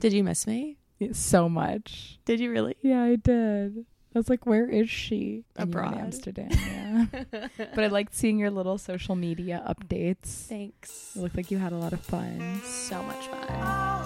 Did 0.00 0.12
you 0.12 0.24
miss 0.24 0.46
me? 0.46 0.78
so 1.12 1.48
much. 1.48 2.18
Did 2.24 2.40
you 2.40 2.50
really? 2.50 2.76
Yeah, 2.82 3.02
I 3.02 3.16
did. 3.16 3.86
I 4.14 4.18
was 4.18 4.28
like, 4.28 4.46
where 4.46 4.68
is 4.68 4.88
she? 4.90 5.44
Abroad. 5.56 5.96
Amsterdam. 5.96 6.48
Yeah. 6.50 7.06
but 7.74 7.84
I 7.84 7.88
liked 7.88 8.14
seeing 8.14 8.38
your 8.38 8.50
little 8.50 8.78
social 8.78 9.14
media 9.14 9.62
updates. 9.68 10.46
Thanks. 10.46 11.12
It 11.14 11.20
looked 11.20 11.36
like 11.36 11.50
you 11.50 11.58
had 11.58 11.72
a 11.72 11.76
lot 11.76 11.92
of 11.92 12.00
fun. 12.00 12.60
So 12.64 13.02
much 13.02 13.26
fun. 13.26 13.97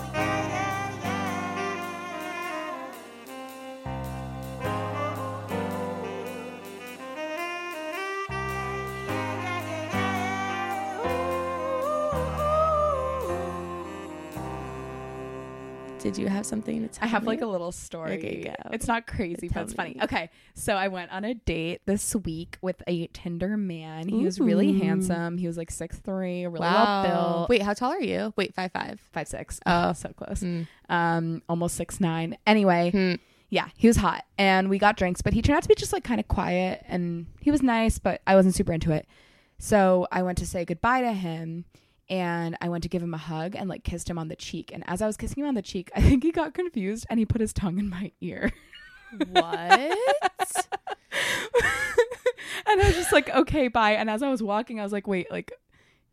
Did 16.02 16.18
you 16.18 16.26
have 16.28 16.44
something 16.44 16.82
to 16.82 16.88
tell 16.88 17.04
I 17.04 17.06
have 17.08 17.22
me? 17.22 17.28
like 17.28 17.40
a 17.42 17.46
little 17.46 17.70
story. 17.70 18.18
Okay, 18.18 18.42
go. 18.44 18.70
It's 18.72 18.88
not 18.88 19.06
crazy, 19.06 19.48
Tell 19.48 19.62
but 19.62 19.68
it's 19.68 19.74
funny. 19.74 19.94
me. 19.94 20.00
Okay, 20.02 20.30
so 20.54 20.74
I 20.74 20.88
went 20.88 21.12
on 21.12 21.24
a 21.24 21.34
date 21.34 21.80
this 21.86 22.14
week 22.16 22.58
with 22.60 22.82
a 22.88 23.06
Tinder 23.08 23.56
man. 23.56 24.08
He 24.08 24.24
was 24.24 24.40
really 24.40 24.78
handsome. 24.80 25.38
He 25.38 25.46
was 25.46 25.56
like 25.56 25.70
six 25.70 25.98
three, 25.98 26.44
really 26.46 26.58
well 26.60 26.72
wow. 26.84 27.02
built. 27.06 27.48
Wait, 27.50 27.62
how 27.62 27.72
tall 27.72 27.92
are 27.92 28.00
you? 28.00 28.32
Wait, 28.36 28.52
five 28.54 28.72
five. 28.72 29.00
five 29.12 29.28
six. 29.28 29.60
Oh. 29.64 29.92
so 30.02 30.08
close. 30.10 30.40
Mm. 30.40 30.66
Um, 30.88 31.42
almost 31.48 31.76
six 31.76 32.00
nine. 32.00 32.36
Anyway, 32.46 32.90
Hmm. 32.90 33.14
yeah, 33.48 33.68
he 33.76 33.86
was 33.86 33.98
hot, 33.98 34.24
and 34.36 34.68
we 34.68 34.78
got 34.78 34.96
drinks, 34.96 35.22
but 35.22 35.32
he 35.34 35.40
turned 35.42 35.56
out 35.56 35.62
to 35.62 35.68
be 35.68 35.76
just 35.76 35.92
like 35.92 36.02
kind 36.04 36.18
of 36.18 36.26
quiet, 36.26 36.84
and 36.88 37.26
he 37.40 37.50
was 37.52 37.62
nice, 37.62 37.98
but 38.00 38.20
I 38.26 38.34
wasn't 38.34 38.54
super 38.56 38.72
into 38.72 38.90
it. 38.92 39.06
So 39.58 40.08
I 40.10 40.22
went 40.22 40.38
to 40.38 40.46
say 40.46 40.64
goodbye 40.64 41.02
to 41.02 41.12
him, 41.12 41.64
and 42.12 42.58
I 42.60 42.68
went 42.68 42.82
to 42.82 42.90
give 42.90 43.02
him 43.02 43.14
a 43.14 43.18
hug 43.18 43.56
and 43.56 43.70
like 43.70 43.84
kissed 43.84 44.10
him 44.10 44.18
on 44.18 44.28
the 44.28 44.36
cheek. 44.36 44.70
And 44.70 44.84
as 44.86 45.00
I 45.00 45.06
was 45.06 45.16
kissing 45.16 45.42
him 45.42 45.48
on 45.48 45.54
the 45.54 45.62
cheek, 45.62 45.90
I 45.96 46.02
think 46.02 46.22
he 46.22 46.30
got 46.30 46.52
confused 46.52 47.06
and 47.08 47.18
he 47.18 47.24
put 47.24 47.40
his 47.40 47.54
tongue 47.54 47.78
in 47.78 47.88
my 47.88 48.12
ear. 48.20 48.52
What? 49.30 49.40
and 49.40 49.88
I 52.66 52.84
was 52.84 52.94
just 52.94 53.12
like, 53.14 53.30
okay, 53.30 53.68
bye. 53.68 53.92
And 53.92 54.10
as 54.10 54.22
I 54.22 54.28
was 54.28 54.42
walking, 54.42 54.78
I 54.78 54.82
was 54.82 54.92
like, 54.92 55.06
wait, 55.06 55.30
like 55.30 55.52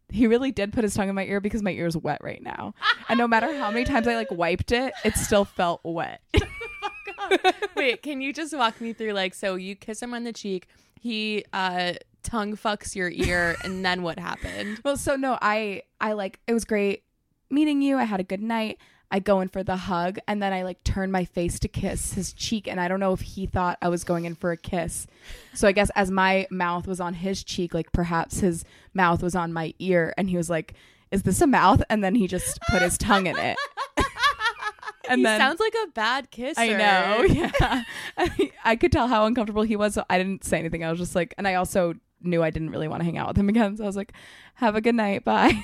he 0.07 0.25
really 0.25 0.53
did 0.53 0.71
put 0.71 0.85
his 0.85 0.93
tongue 0.93 1.09
in 1.09 1.15
my 1.15 1.25
ear 1.25 1.41
because 1.41 1.61
my 1.61 1.71
ear 1.71 1.87
is 1.87 1.97
wet 1.97 2.23
right 2.23 2.41
now. 2.41 2.73
And 3.09 3.17
no 3.17 3.27
matter 3.27 3.53
how 3.57 3.69
many 3.69 3.83
times 3.83 4.07
I 4.07 4.15
like 4.15 4.31
wiped 4.31 4.71
it, 4.71 4.93
it 5.03 5.15
still 5.15 5.43
felt 5.43 5.81
wet. 5.83 6.21
Wait, 7.75 8.03
can 8.03 8.21
you 8.21 8.31
just 8.31 8.55
walk 8.55 8.79
me 8.79 8.93
through 8.93 9.11
like 9.11 9.33
so 9.33 9.55
you 9.55 9.75
kiss 9.75 10.01
him 10.01 10.13
on 10.13 10.23
the 10.23 10.31
cheek, 10.31 10.67
he 10.97 11.43
uh 11.51 11.93
tongue 12.23 12.55
fucks 12.55 12.95
your 12.95 13.09
ear, 13.09 13.55
and 13.63 13.83
then 13.83 14.01
what 14.01 14.19
happened? 14.19 14.79
well, 14.83 14.97
so 14.97 15.15
no, 15.15 15.37
I 15.41 15.83
I 15.99 16.13
like 16.13 16.39
it 16.47 16.53
was 16.53 16.65
great 16.65 17.03
meeting 17.49 17.81
you. 17.81 17.97
I 17.97 18.03
had 18.03 18.19
a 18.19 18.23
good 18.23 18.41
night. 18.41 18.77
I 19.11 19.19
go 19.19 19.39
in 19.41 19.47
for 19.47 19.63
the 19.63 19.75
hug 19.75 20.19
and 20.27 20.41
then 20.41 20.53
I 20.53 20.61
like 20.61 20.83
turn 20.83 21.11
my 21.11 21.25
face 21.25 21.57
to 21.59 21.67
kiss 21.67 22.13
his 22.13 22.31
cheek 22.31 22.67
and 22.67 22.79
I 22.79 22.87
don't 22.87 22.99
know 22.99 23.11
if 23.13 23.21
he 23.21 23.47
thought 23.47 23.79
I 23.81 23.89
was 23.89 24.03
going 24.03 24.25
in 24.25 24.35
for 24.35 24.51
a 24.51 24.57
kiss. 24.57 25.07
So 25.55 25.67
I 25.67 25.71
guess 25.71 25.89
as 25.95 26.11
my 26.11 26.45
mouth 26.51 26.85
was 26.85 26.99
on 26.99 27.15
his 27.15 27.43
cheek, 27.43 27.73
like 27.73 27.91
perhaps 27.91 28.41
his 28.41 28.63
mouth 28.93 29.23
was 29.23 29.35
on 29.35 29.51
my 29.51 29.73
ear 29.79 30.13
and 30.15 30.29
he 30.29 30.37
was 30.37 30.49
like, 30.49 30.75
"Is 31.11 31.23
this 31.23 31.41
a 31.41 31.47
mouth?" 31.47 31.81
and 31.89 32.03
then 32.03 32.13
he 32.13 32.27
just 32.27 32.59
put 32.69 32.83
his 32.83 32.99
tongue 32.99 33.25
in 33.25 33.35
it. 33.35 33.57
and 35.09 35.19
he 35.19 35.23
then 35.23 35.39
sounds 35.39 35.59
like 35.59 35.73
a 35.83 35.87
bad 35.91 36.29
kisser. 36.29 36.61
I 36.61 36.67
know, 36.67 37.23
yeah. 37.33 37.83
I, 38.17 38.51
I 38.63 38.75
could 38.75 38.91
tell 38.91 39.07
how 39.07 39.25
uncomfortable 39.25 39.63
he 39.63 39.75
was, 39.75 39.95
so 39.95 40.05
I 40.09 40.19
didn't 40.19 40.43
say 40.45 40.59
anything. 40.59 40.83
I 40.83 40.91
was 40.91 40.99
just 40.99 41.15
like, 41.15 41.33
and 41.37 41.47
I 41.47 41.55
also 41.55 41.95
knew 42.21 42.43
I 42.43 42.49
didn't 42.49 42.71
really 42.71 42.87
want 42.87 43.01
to 43.01 43.05
hang 43.05 43.17
out 43.17 43.27
with 43.27 43.37
him 43.37 43.49
again, 43.49 43.77
so 43.77 43.83
I 43.83 43.87
was 43.87 43.95
like, 43.95 44.13
"Have 44.55 44.75
a 44.75 44.81
good 44.81 44.95
night, 44.95 45.23
bye." 45.23 45.63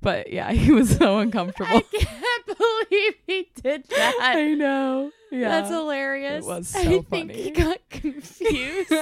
but 0.00 0.32
yeah, 0.32 0.52
he 0.52 0.72
was 0.72 0.96
so 0.96 1.18
uncomfortable. 1.20 1.76
I 1.76 1.82
can't 1.82 2.58
believe 2.90 3.14
he 3.26 3.50
did 3.62 3.84
that. 3.88 4.18
I 4.20 4.54
know. 4.54 5.10
Yeah, 5.30 5.48
That's 5.48 5.70
hilarious. 5.70 6.44
It 6.44 6.48
was 6.48 6.68
so 6.68 6.78
I 6.78 6.84
so 6.84 7.02
think 7.02 7.32
he 7.32 7.50
got 7.50 7.78
confused. 7.90 8.92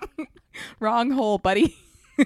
Wrong 0.80 1.10
hole, 1.10 1.38
buddy. 1.38 1.76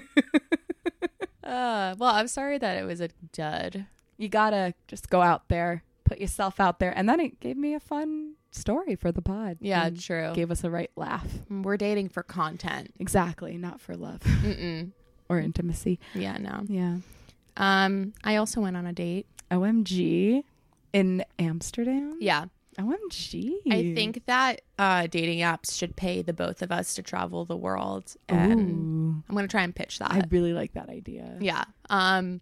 uh, 1.43 1.95
well, 1.97 2.03
I'm 2.15 2.27
sorry 2.27 2.57
that 2.57 2.77
it 2.77 2.85
was 2.85 3.01
a 3.01 3.09
dud. 3.33 3.85
You 4.17 4.29
gotta 4.29 4.73
just 4.87 5.09
go 5.09 5.21
out 5.21 5.49
there, 5.49 5.83
put 6.05 6.19
yourself 6.19 6.59
out 6.59 6.79
there, 6.79 6.93
and 6.95 7.07
then 7.07 7.19
it 7.19 7.39
gave 7.39 7.57
me 7.57 7.75
a 7.75 7.79
fun 7.79 8.33
story 8.55 8.95
for 8.95 9.11
the 9.11 9.21
pod. 9.21 9.57
Yeah, 9.61 9.89
true. 9.89 10.31
Gave 10.33 10.51
us 10.51 10.63
a 10.63 10.69
right 10.69 10.91
laugh. 10.95 11.27
We're 11.49 11.77
dating 11.77 12.09
for 12.09 12.23
content. 12.23 12.93
Exactly, 12.99 13.57
not 13.57 13.79
for 13.81 13.95
love 13.95 14.21
Mm-mm. 14.21 14.91
or 15.29 15.39
intimacy. 15.39 15.99
Yeah, 16.13 16.37
no. 16.37 16.63
Yeah. 16.67 16.97
Um, 17.57 18.13
I 18.23 18.35
also 18.37 18.61
went 18.61 18.75
on 18.77 18.85
a 18.85 18.93
date. 18.93 19.27
OMG 19.51 20.43
in 20.93 21.23
Amsterdam. 21.39 22.17
Yeah, 22.19 22.45
OMG. 22.79 23.53
I 23.69 23.93
think 23.93 24.25
that 24.25 24.61
uh, 24.79 25.07
dating 25.07 25.39
apps 25.39 25.77
should 25.77 25.95
pay 25.95 26.21
the 26.21 26.33
both 26.33 26.61
of 26.61 26.71
us 26.71 26.95
to 26.95 27.01
travel 27.03 27.45
the 27.45 27.55
world, 27.55 28.13
and 28.27 28.59
Ooh, 28.59 29.23
I'm 29.29 29.35
gonna 29.35 29.47
try 29.47 29.63
and 29.63 29.75
pitch 29.75 29.99
that. 29.99 30.11
I 30.11 30.21
really 30.29 30.53
like 30.53 30.73
that 30.73 30.89
idea. 30.89 31.37
Yeah. 31.39 31.65
Um 31.89 32.41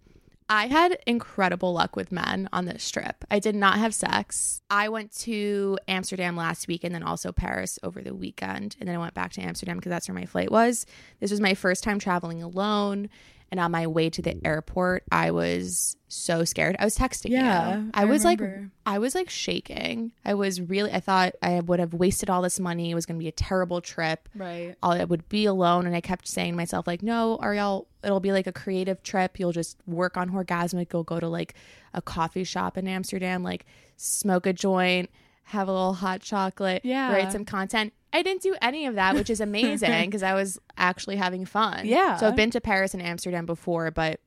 I 0.55 0.67
had 0.67 0.99
incredible 1.07 1.73
luck 1.73 1.95
with 1.95 2.11
men 2.11 2.47
on 2.53 2.65
this 2.65 2.91
trip. 2.91 3.25
I 3.31 3.39
did 3.39 3.55
not 3.55 3.79
have 3.79 3.91
sex. 3.91 4.61
I 4.69 4.87
went 4.87 5.11
to 5.21 5.79
Amsterdam 5.87 6.37
last 6.37 6.67
week 6.67 6.83
and 6.83 6.93
then 6.93 7.01
also 7.01 7.31
Paris 7.31 7.79
over 7.81 8.03
the 8.03 8.13
weekend. 8.13 8.75
And 8.79 8.87
then 8.87 8.93
I 8.93 8.99
went 8.99 9.15
back 9.15 9.31
to 9.31 9.41
Amsterdam 9.41 9.77
because 9.77 9.89
that's 9.89 10.07
where 10.07 10.13
my 10.13 10.27
flight 10.27 10.51
was. 10.51 10.85
This 11.19 11.31
was 11.31 11.41
my 11.41 11.55
first 11.55 11.83
time 11.83 11.97
traveling 11.97 12.43
alone. 12.43 13.09
And 13.53 13.59
on 13.59 13.69
my 13.69 13.85
way 13.85 14.09
to 14.09 14.19
the 14.19 14.31
mm. 14.31 14.41
airport, 14.43 15.03
I 15.11 15.29
was 15.29 15.95
so 16.07 16.43
scared. 16.43 16.75
I 16.79 16.85
was 16.85 16.97
texting 16.97 17.29
Yeah, 17.29 17.81
you. 17.81 17.91
I, 17.93 18.01
I 18.01 18.05
was 18.05 18.25
like. 18.25 18.41
I 18.83 18.97
was 18.97 19.13
like 19.13 19.29
shaking. 19.29 20.11
I 20.25 20.33
was 20.33 20.59
really, 20.59 20.91
I 20.91 20.99
thought 20.99 21.35
I 21.39 21.59
would 21.59 21.79
have 21.79 21.93
wasted 21.93 22.31
all 22.31 22.41
this 22.41 22.59
money. 22.59 22.89
It 22.89 22.95
was 22.95 23.05
going 23.05 23.19
to 23.19 23.23
be 23.23 23.27
a 23.27 23.31
terrible 23.31 23.79
trip. 23.79 24.27
Right. 24.33 24.73
I'll, 24.81 24.93
I 24.93 25.03
would 25.03 25.29
be 25.29 25.45
alone. 25.45 25.85
And 25.85 25.95
I 25.95 26.01
kept 26.01 26.27
saying 26.27 26.53
to 26.53 26.57
myself, 26.57 26.87
like, 26.87 27.03
no, 27.03 27.37
Ariel, 27.43 27.87
it'll 28.03 28.19
be 28.19 28.31
like 28.31 28.47
a 28.47 28.51
creative 28.51 29.03
trip. 29.03 29.39
You'll 29.39 29.51
just 29.51 29.77
work 29.85 30.17
on 30.17 30.31
Orgasmic. 30.31 30.91
You'll 30.91 31.03
go 31.03 31.19
to 31.19 31.27
like 31.27 31.53
a 31.93 32.01
coffee 32.01 32.43
shop 32.43 32.75
in 32.75 32.87
Amsterdam, 32.87 33.43
like 33.43 33.67
smoke 33.97 34.47
a 34.47 34.53
joint, 34.53 35.11
have 35.43 35.67
a 35.67 35.71
little 35.71 35.93
hot 35.93 36.21
chocolate, 36.21 36.81
Yeah. 36.83 37.13
write 37.13 37.31
some 37.31 37.45
content. 37.45 37.93
I 38.13 38.21
didn't 38.21 38.43
do 38.43 38.55
any 38.61 38.85
of 38.85 38.95
that, 38.95 39.15
which 39.15 39.29
is 39.29 39.41
amazing 39.41 40.05
because 40.05 40.23
I 40.23 40.35
was 40.35 40.59
actually 40.77 41.15
having 41.15 41.45
fun. 41.45 41.85
Yeah. 41.85 42.17
So 42.17 42.27
I've 42.27 42.35
been 42.35 42.51
to 42.51 42.61
Paris 42.61 42.93
and 42.93 43.01
Amsterdam 43.01 43.45
before, 43.45 43.89
but 43.91 44.19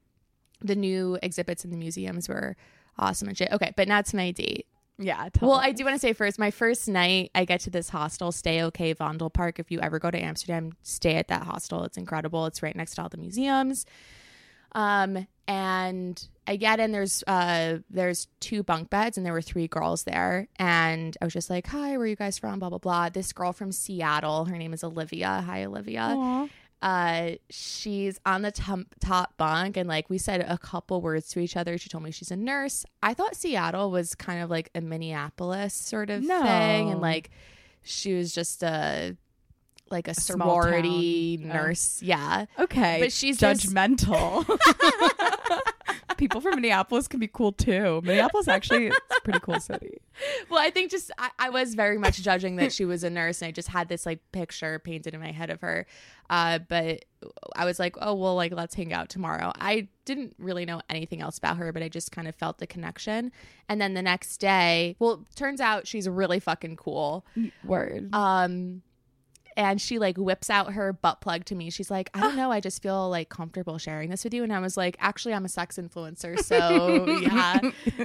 the 0.60 0.74
new 0.74 1.18
exhibits 1.22 1.64
in 1.64 1.70
the 1.70 1.76
museums 1.76 2.28
were 2.28 2.56
awesome 2.98 3.28
and 3.28 3.38
shit. 3.38 3.50
Okay, 3.52 3.72
but 3.76 3.88
now 3.88 4.02
to 4.02 4.16
my 4.16 4.32
date. 4.32 4.66
Yeah. 4.98 5.28
Tell 5.32 5.48
Well. 5.50 5.58
I 5.58 5.72
do 5.72 5.84
want 5.84 5.94
to 5.94 6.00
say 6.00 6.12
first, 6.14 6.38
my 6.38 6.50
first 6.50 6.88
night, 6.88 7.30
I 7.34 7.44
get 7.44 7.60
to 7.60 7.70
this 7.70 7.90
hostel, 7.90 8.32
Stayokay 8.32 8.96
Vondelpark. 8.96 9.58
If 9.58 9.70
you 9.70 9.78
ever 9.80 9.98
go 9.98 10.10
to 10.10 10.18
Amsterdam, 10.18 10.72
stay 10.82 11.16
at 11.16 11.28
that 11.28 11.42
hostel. 11.42 11.84
It's 11.84 11.98
incredible. 11.98 12.46
It's 12.46 12.62
right 12.62 12.74
next 12.74 12.94
to 12.94 13.02
all 13.02 13.08
the 13.08 13.18
museums. 13.18 13.84
Um, 14.76 15.26
and 15.48 16.28
I 16.46 16.56
get 16.56 16.78
in. 16.80 16.92
There's 16.92 17.24
uh, 17.26 17.78
there's 17.90 18.28
two 18.40 18.62
bunk 18.62 18.90
beds, 18.90 19.16
and 19.16 19.24
there 19.26 19.32
were 19.32 19.42
three 19.42 19.66
girls 19.68 20.04
there. 20.04 20.46
And 20.56 21.16
I 21.20 21.24
was 21.24 21.32
just 21.32 21.50
like, 21.50 21.66
"Hi, 21.68 21.92
where 21.92 22.00
are 22.00 22.06
you 22.06 22.14
guys 22.16 22.38
from?" 22.38 22.58
Blah 22.58 22.68
blah 22.68 22.78
blah. 22.78 23.08
This 23.08 23.32
girl 23.32 23.52
from 23.52 23.72
Seattle. 23.72 24.44
Her 24.44 24.58
name 24.58 24.72
is 24.72 24.84
Olivia. 24.84 25.42
Hi, 25.46 25.64
Olivia 25.64 26.02
Aw. 26.16 26.48
uh 26.82 27.30
she's 27.48 28.20
on 28.26 28.42
the 28.42 28.50
top, 28.52 28.80
top 29.00 29.34
bunk 29.38 29.78
and 29.78 29.88
like 29.88 30.10
we 30.10 30.18
said 30.18 30.44
a 30.46 30.58
couple 30.58 31.00
words 31.00 31.28
to 31.30 31.40
each 31.40 31.56
other 31.56 31.78
she 31.78 31.88
told 31.88 32.04
me 32.04 32.10
she's 32.10 32.30
a 32.30 32.36
nurse 32.36 32.84
i 33.02 33.14
thought 33.14 33.34
seattle 33.34 33.90
was 33.90 34.14
kind 34.14 34.42
of 34.42 34.50
like 34.50 34.68
a 34.74 34.80
minneapolis 34.82 35.72
sort 35.72 36.10
of 36.10 36.22
No. 36.22 36.42
thing 36.42 36.90
and 36.90 37.00
like 37.00 37.30
she 37.82 38.12
was 38.14 38.34
just 38.34 38.62
a 38.62 39.16
like 39.90 40.08
a, 40.08 40.14
small 40.14 40.62
sorority. 40.62 41.40
Oh. 41.44 41.46
nurse 41.46 42.02
yeah 42.02 42.46
Okay. 42.58 42.98
But 43.00 43.12
she's 43.12 43.38
judgmental. 43.38 44.44
People 46.16 46.40
from 46.40 46.54
Minneapolis 46.54 47.08
can 47.08 47.20
be 47.20 47.28
cool 47.28 47.52
too. 47.52 48.00
Minneapolis 48.02 48.48
actually 48.48 48.86
it's 48.86 48.96
a 49.18 49.20
pretty 49.20 49.38
cool 49.40 49.60
city. 49.60 50.00
well 50.48 50.58
i 50.60 50.70
think 50.70 50.90
just 50.90 51.10
I, 51.18 51.30
I 51.38 51.50
was 51.50 51.74
very 51.74 51.98
much 51.98 52.22
judging 52.22 52.56
that 52.56 52.72
she 52.72 52.84
was 52.86 53.04
a 53.04 53.10
nurse 53.10 53.42
and 53.42 53.48
i 53.48 53.52
just 53.52 53.68
had 53.68 53.88
this 53.88 54.06
like 54.06 54.20
picture 54.32 54.78
painted 54.78 55.12
in 55.14 55.20
my 55.20 55.30
head 55.30 55.50
of 55.50 55.60
her 55.60 55.86
uh 56.30 56.58
but 56.68 57.04
i 57.54 57.64
was 57.66 57.78
like 57.78 57.96
oh 58.00 58.14
well 58.14 58.34
like 58.34 58.52
let's 58.52 58.74
hang 58.74 58.94
out 58.94 59.10
tomorrow 59.10 59.52
i 59.60 59.86
didn't 60.06 60.34
really 60.38 60.64
know 60.64 60.80
anything 60.88 61.20
else 61.20 61.36
about 61.36 61.58
her 61.58 61.70
but 61.72 61.82
i 61.82 61.88
just 61.88 62.12
kind 62.12 62.26
of 62.28 62.34
felt 62.34 62.56
the 62.58 62.66
connection 62.66 63.30
and 63.68 63.78
then 63.80 63.92
the 63.92 64.00
next 64.02 64.38
day 64.38 64.96
well 64.98 65.24
turns 65.34 65.60
out 65.60 65.86
she's 65.86 66.08
really 66.08 66.40
fucking 66.40 66.76
cool 66.76 67.26
Word. 67.62 68.08
um 68.14 68.80
and 69.56 69.80
she 69.80 69.98
like 69.98 70.16
whips 70.18 70.50
out 70.50 70.72
her 70.74 70.92
butt 70.92 71.20
plug 71.20 71.44
to 71.46 71.54
me. 71.54 71.70
She's 71.70 71.90
like, 71.90 72.10
I 72.14 72.20
don't 72.20 72.36
know, 72.42 72.52
I 72.52 72.60
just 72.60 72.82
feel 72.82 73.08
like 73.08 73.28
comfortable 73.28 73.78
sharing 73.78 74.10
this 74.10 74.24
with 74.24 74.34
you. 74.34 74.42
And 74.44 74.52
I 74.52 74.60
was 74.60 74.76
like, 74.76 74.96
actually, 75.00 75.34
I'm 75.34 75.44
a 75.44 75.48
sex 75.48 75.76
influencer, 75.78 76.38
so 76.42 77.06
yeah. 77.20 77.58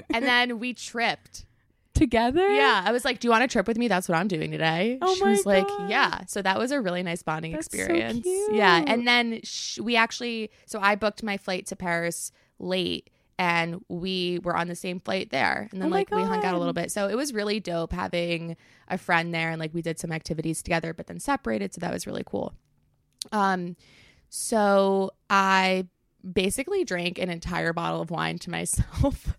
And 0.10 0.26
then 0.26 0.60
we 0.60 0.74
tripped. 0.74 1.46
Together? 1.94 2.48
Yeah, 2.48 2.82
I 2.86 2.94
was 2.94 3.04
like, 3.04 3.20
"Do 3.20 3.28
you 3.28 3.32
want 3.32 3.44
to 3.44 3.50
trip 3.50 3.68
with 3.68 3.78
me? 3.78 3.90
That's 3.90 4.08
what 4.08 4.18
I'm 4.18 4.30
doing 4.30 4.50
today." 4.50 4.98
Oh 5.02 5.14
she 5.14 5.24
my 5.24 5.32
was 5.32 5.46
like, 5.46 5.68
"Yeah." 5.88 6.22
So 6.26 6.42
that 6.42 6.58
was 6.58 6.72
a 6.72 6.80
really 6.80 7.04
nice 7.04 7.22
bonding 7.22 7.52
That's 7.52 7.70
so 7.70 7.78
experience. 7.78 8.24
cute. 8.24 8.54
Yeah, 8.56 8.82
and 8.88 9.06
then 9.06 9.42
sh- 9.44 9.78
we 9.78 9.98
actually, 9.98 10.50
so 10.66 10.80
I 10.80 10.96
booked 10.96 11.22
my 11.22 11.36
flight 11.38 11.68
to 11.68 11.76
Paris 11.76 12.32
late, 12.60 13.10
and 13.42 13.84
we 13.90 14.38
were 14.44 14.56
on 14.56 14.68
the 14.68 14.76
same 14.76 15.00
flight 15.00 15.32
there. 15.32 15.68
And 15.72 15.82
then 15.82 15.88
Oh 15.88 15.92
like 15.92 16.12
we 16.12 16.22
hung 16.22 16.46
out 16.46 16.54
a 16.54 16.60
little 16.60 16.74
bit. 16.74 16.92
So 16.92 17.08
it 17.08 17.16
was 17.16 17.34
really 17.34 17.60
dope 17.60 17.92
having 17.92 18.56
a 18.88 19.00
friend 19.00 19.34
there 19.34 19.50
and 19.50 19.60
like 19.60 19.74
we 19.74 19.82
did 19.82 19.98
some 19.98 20.12
activities 20.12 20.62
together, 20.62 20.94
but 20.94 21.08
then 21.08 21.20
separated. 21.20 21.74
So 21.74 21.80
that 21.82 21.92
was 21.92 22.06
really 22.06 22.22
cool. 22.24 22.54
Um, 23.32 23.78
so 24.30 25.10
I 25.28 25.88
basically 26.32 26.84
drank 26.84 27.18
an 27.18 27.32
entire 27.32 27.74
bottle 27.74 28.00
of 28.00 28.12
wine 28.12 28.38
to 28.38 28.52
myself 28.52 29.36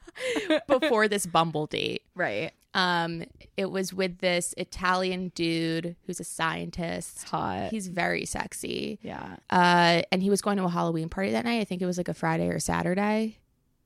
before 0.66 1.06
this 1.06 1.26
Bumble 1.26 1.66
date. 1.66 2.02
Right. 2.16 2.52
Um, 2.74 3.24
it 3.56 3.70
was 3.70 3.94
with 3.94 4.18
this 4.18 4.52
Italian 4.56 5.30
dude 5.34 5.96
who's 6.06 6.20
a 6.20 6.24
scientist. 6.24 7.28
Hot. 7.28 7.70
He's 7.70 7.86
very 7.86 8.24
sexy. 8.26 8.98
yeah. 9.02 9.36
Uh, 9.48 10.02
and 10.10 10.22
he 10.22 10.28
was 10.28 10.42
going 10.42 10.56
to 10.56 10.64
a 10.64 10.68
Halloween 10.68 11.08
party 11.08 11.30
that 11.32 11.44
night. 11.44 11.60
I 11.60 11.64
think 11.64 11.80
it 11.80 11.86
was 11.86 11.96
like 11.96 12.08
a 12.08 12.14
Friday 12.14 12.48
or 12.48 12.58
Saturday. 12.58 13.38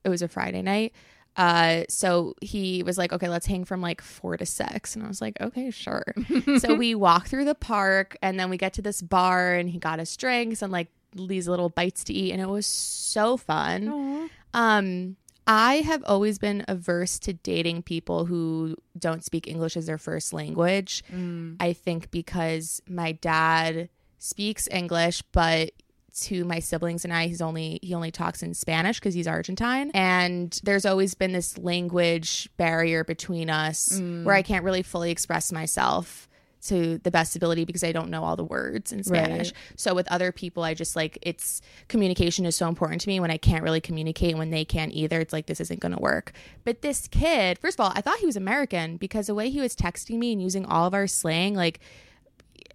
It 0.05 0.09
was 0.09 0.23
a 0.23 0.29
Friday 0.29 0.63
night. 0.63 0.95
Uh, 1.37 1.85
so 1.89 2.35
he 2.41 2.83
was 2.83 2.99
like, 2.99 3.13
okay, 3.13 3.29
let's 3.29 3.47
hang 3.47 3.65
from 3.65 3.81
like 3.81 4.01
four 4.01 4.37
to 4.37 4.45
six. 4.47 4.97
And 4.97 5.05
I 5.05 5.09
was 5.09 5.21
like, 5.21 5.41
okay, 5.41 5.71
sure. 5.71 6.03
so 6.59 6.75
we 6.75 6.95
walk 6.97 7.29
through 7.29 7.45
the 7.45 7.55
park 7.55 8.17
and 8.23 8.41
then 8.41 8.51
we 8.51 8.57
get 8.57 8.73
to 8.75 8.83
this 8.83 9.01
bar 9.01 9.53
and 9.55 9.71
he 9.71 9.79
got 9.79 10.01
us 10.01 10.17
drinks 10.17 10.63
and 10.63 10.73
like 10.73 10.89
these 11.15 11.47
little 11.47 11.69
bites 11.69 12.03
to 12.05 12.13
eat. 12.13 12.33
And 12.33 12.41
it 12.41 12.49
was 12.49 12.67
so 12.67 13.37
fun. 13.37 13.89
Aw. 13.89 14.29
Um, 14.55 15.17
I 15.49 15.77
have 15.77 16.05
always 16.05 16.39
been 16.39 16.63
averse 16.69 17.19
to 17.21 17.33
dating 17.33 17.83
people 17.83 18.27
who 18.27 18.77
don't 18.99 19.25
speak 19.25 19.49
English 19.49 19.79
as 19.79 19.87
their 19.87 19.97
first 19.97 20.35
language. 20.35 21.03
Mm. 21.11 21.57
I 21.59 21.73
think 21.73 22.11
because 22.11 22.83
my 22.87 23.13
dad 23.13 23.89
speaks 24.19 24.69
English, 24.71 25.23
but 25.33 25.73
to 26.21 26.45
my 26.45 26.59
siblings 26.59 27.05
and 27.05 27.15
I, 27.15 27.29
he's 27.29 27.41
only 27.41 27.79
he 27.83 27.95
only 27.95 28.11
talks 28.11 28.43
in 28.43 28.53
Spanish 28.53 28.99
because 28.99 29.15
he's 29.15 29.27
Argentine, 29.27 29.91
and 29.95 30.61
there's 30.65 30.85
always 30.85 31.15
been 31.15 31.33
this 31.33 31.57
language 31.57 32.51
barrier 32.59 33.03
between 33.05 33.49
us 33.49 33.99
where 34.25 34.35
I 34.35 34.43
can't 34.43 34.65
really 34.65 34.83
fully 34.83 35.11
express 35.11 35.51
myself 35.51 36.28
to 36.67 36.99
the 36.99 37.11
best 37.11 37.37
ability 37.37 37.65
because 37.65 37.85
I 37.85 37.93
don't 37.93 38.11
know 38.11 38.25
all 38.25 38.37
the 38.37 38.45
words 38.45 38.93
in 38.93 39.05
Spanish. 39.05 39.53
So 39.77 39.95
with 39.95 40.11
other 40.11 40.33
people, 40.33 40.63
I 40.65 40.75
just 40.75 40.97
like 40.97 41.19
it's 41.23 41.61
communication 41.89 42.45
is 42.47 42.57
so 42.57 42.69
important 42.69 43.01
to 43.03 43.09
me. 43.09 43.21
When 43.21 43.31
I 43.31 43.37
can't 43.37 43.63
really 43.63 43.81
communicate, 43.81 44.37
when 44.37 44.51
they 44.51 44.65
can't 44.65 44.93
either, 44.93 45.21
it's 45.21 45.33
like 45.33 45.47
this 45.47 45.61
isn't 45.61 45.81
going 45.81 45.95
to 45.95 46.01
work. 46.01 46.33
But 46.65 46.83
this 46.83 47.07
kid, 47.09 47.59
first 47.59 47.79
of 47.79 47.85
all, 47.85 47.93
I 47.95 48.01
thought 48.01 48.19
he 48.19 48.27
was 48.27 48.37
American 48.37 48.97
because 48.97 49.29
the 49.29 49.35
way 49.35 49.51
he 49.51 49.61
was 49.61 49.77
texting 49.77 50.19
me 50.19 50.33
and 50.33 50.43
using 50.43 50.67
all 50.67 50.87
of 50.87 50.95
our 50.95 51.07
slang, 51.07 51.55
like 51.55 51.81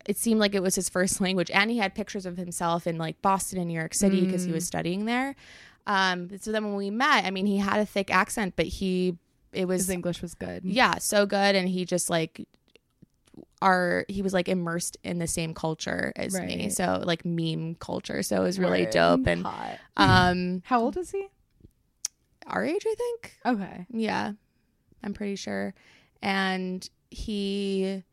it 0.05 0.17
seemed 0.17 0.39
like 0.39 0.53
it 0.53 0.61
was 0.61 0.75
his 0.75 0.89
first 0.89 1.21
language 1.25 1.49
and 1.51 1.71
he 1.71 1.77
had 1.77 1.95
pictures 1.95 2.25
of 2.25 2.35
himself 2.35 2.85
in 2.87 2.97
like 2.97 3.21
boston 3.21 3.57
and 3.57 3.69
new 3.69 3.73
york 3.73 3.93
city 3.93 4.25
because 4.25 4.43
he 4.43 4.51
was 4.51 4.65
studying 4.67 5.05
there 5.05 5.33
um 5.87 6.29
so 6.39 6.51
then 6.51 6.65
when 6.65 6.75
we 6.75 6.89
met 6.89 7.23
i 7.23 7.31
mean 7.31 7.45
he 7.45 7.57
had 7.57 7.79
a 7.79 7.85
thick 7.85 8.13
accent 8.13 8.53
but 8.57 8.65
he 8.65 9.17
it 9.53 9.65
was 9.65 9.81
His 9.81 9.89
English 9.91 10.21
was 10.21 10.33
good. 10.33 10.63
yeah 10.65 10.97
so 10.97 11.25
good 11.25 11.55
and 11.55 11.69
he 11.69 11.85
just 11.85 12.09
like 12.09 12.45
our 13.61 14.05
he 14.09 14.21
was 14.21 14.33
like 14.33 14.47
immersed 14.47 14.97
in 15.03 15.17
the 15.19 15.27
same 15.27 15.53
culture 15.53 16.13
as 16.15 16.39
me 16.39 16.69
so 16.69 17.01
like 17.03 17.25
meme 17.25 17.75
culture 17.75 18.21
so 18.21 18.37
it 18.37 18.43
was 18.43 18.59
really 18.59 18.83
Word. 18.83 18.91
dope 18.91 19.27
and 19.27 19.43
Hot. 19.43 19.77
um 19.97 20.61
How 20.65 20.81
old 20.81 20.97
is 20.97 21.11
he? 21.11 21.27
our 22.47 22.63
age 22.65 22.83
i 22.85 22.95
think 22.95 23.37
Okay. 23.45 23.85
Yeah, 23.89 24.33
I'm 25.03 25.13
pretty 25.13 25.35
sure. 25.35 25.73
And 26.21 26.87
he, 27.11 28.03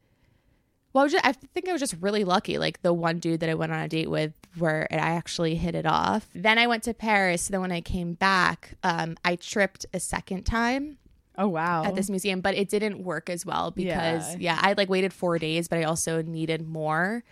well, 0.92 1.02
I, 1.02 1.04
was 1.04 1.12
ju- 1.12 1.20
I 1.22 1.32
think 1.32 1.68
I 1.68 1.72
was 1.72 1.80
just 1.80 1.94
really 2.00 2.24
lucky. 2.24 2.58
Like 2.58 2.82
the 2.82 2.92
one 2.92 3.18
dude 3.20 3.40
that 3.40 3.48
I 3.48 3.54
went 3.54 3.70
on 3.72 3.78
a 3.80 3.88
date 3.88 4.10
with, 4.10 4.32
where 4.58 4.88
I 4.90 4.96
actually 4.96 5.54
hit 5.54 5.74
it 5.76 5.86
off. 5.86 6.28
Then 6.34 6.58
I 6.58 6.66
went 6.66 6.82
to 6.84 6.94
Paris. 6.94 7.46
Then 7.48 7.60
when 7.60 7.70
I 7.72 7.80
came 7.80 8.14
back, 8.14 8.74
um, 8.82 9.16
I 9.24 9.36
tripped 9.36 9.86
a 9.94 10.00
second 10.00 10.44
time 10.44 10.98
Oh 11.38 11.48
wow. 11.48 11.84
at 11.84 11.94
this 11.94 12.10
museum, 12.10 12.40
but 12.40 12.54
it 12.54 12.68
didn't 12.68 13.02
work 13.02 13.30
as 13.30 13.46
well 13.46 13.70
because 13.70 14.36
yeah, 14.36 14.58
I 14.60 14.74
like 14.74 14.88
waited 14.88 15.12
four 15.12 15.38
days, 15.38 15.68
but 15.68 15.78
I 15.78 15.84
also 15.84 16.22
needed 16.22 16.66
more 16.68 17.24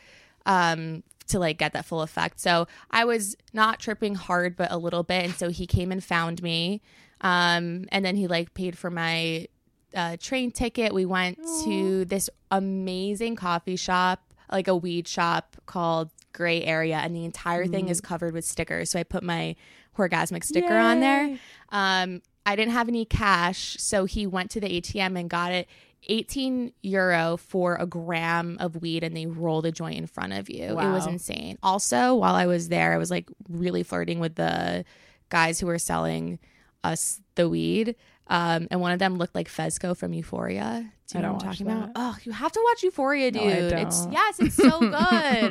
um 0.47 1.03
to 1.29 1.39
like 1.39 1.59
get 1.59 1.75
that 1.75 1.85
full 1.85 2.01
effect. 2.01 2.41
So 2.41 2.67
I 2.91 3.05
was 3.05 3.37
not 3.53 3.81
tripping 3.81 4.15
hard, 4.15 4.57
but 4.57 4.73
a 4.73 4.79
little 4.79 5.03
bit. 5.03 5.25
And 5.25 5.35
so 5.35 5.51
he 5.51 5.67
came 5.67 5.93
and 5.93 6.03
found 6.03 6.43
me. 6.43 6.81
Um 7.21 7.85
and 7.93 8.05
then 8.05 8.17
he 8.17 8.27
like 8.27 8.55
paid 8.55 8.79
for 8.79 8.91
my 8.91 9.47
uh 9.95 10.17
train 10.19 10.51
ticket. 10.53 10.95
We 10.95 11.05
went 11.05 11.39
to 11.65 12.05
this 12.07 12.31
amazing 12.51 13.37
coffee 13.37 13.77
shop, 13.77 14.33
like 14.51 14.69
a 14.69 14.77
weed 14.77 15.07
shop 15.07 15.57
called 15.67 16.11
Grey 16.33 16.63
Area, 16.65 16.97
and 16.99 17.15
the 17.15 17.25
entire 17.25 17.67
thing 17.67 17.89
is 17.89 18.01
covered 18.01 18.33
with 18.33 18.45
stickers. 18.45 18.91
So 18.91 18.99
I 19.01 19.03
put 19.03 19.23
my 19.23 19.55
orgasmic 19.99 20.45
sticker 20.45 20.77
on 20.77 21.01
there. 21.01 21.39
Um, 21.71 22.23
I 22.49 22.57
didn't 22.57 22.73
have 22.73 22.89
any 22.89 23.05
cash, 23.05 23.77
so 23.79 24.07
he 24.07 24.27
went 24.27 24.51
to 24.53 24.61
the 24.61 24.81
ATM 24.81 25.21
and 25.21 25.29
got 25.29 25.53
it 25.53 25.69
18 26.09 26.73
euro 26.81 27.37
for 27.37 27.77
a 27.77 27.85
gram 27.85 28.57
of 28.59 28.81
weed 28.81 29.05
and 29.05 29.15
they 29.15 29.27
roll 29.27 29.61
the 29.61 29.71
joint 29.71 29.99
in 29.99 30.07
front 30.07 30.33
of 30.33 30.49
you. 30.49 30.65
It 30.65 30.75
was 30.75 31.07
insane. 31.07 31.59
Also, 31.63 32.15
while 32.15 32.35
I 32.35 32.47
was 32.47 32.71
there, 32.71 32.95
I 32.95 32.97
was 32.97 33.11
like 33.11 33.29
really 33.51 33.83
flirting 33.83 34.19
with 34.19 34.37
the 34.37 34.87
guys 35.29 35.61
who 35.61 35.67
were 35.67 35.79
selling 35.79 36.39
us 36.83 37.21
the 37.35 37.51
weed. 37.51 37.97
Um, 38.31 38.69
and 38.71 38.81
one 38.81 38.93
of 38.93 38.99
them 38.99 39.17
looked 39.17 39.35
like 39.35 39.49
Fezco 39.49 39.97
from 39.97 40.13
Euphoria. 40.13 40.91
Do 41.07 41.19
you 41.19 41.25
I 41.25 41.27
know 41.27 41.33
what 41.35 41.45
I'm 41.45 41.51
talking 41.51 41.67
that. 41.67 41.77
about? 41.77 41.91
Oh, 41.97 42.17
you 42.25 42.33
have 42.33 42.53
to 42.53 42.61
watch 42.63 42.83
Euphoria, 42.83 43.31
dude. 43.31 43.43
No, 43.43 43.79
It's 43.79 44.07
yes, 44.11 44.39
it's 44.41 44.55
so 44.57 44.79
good. 44.81 44.93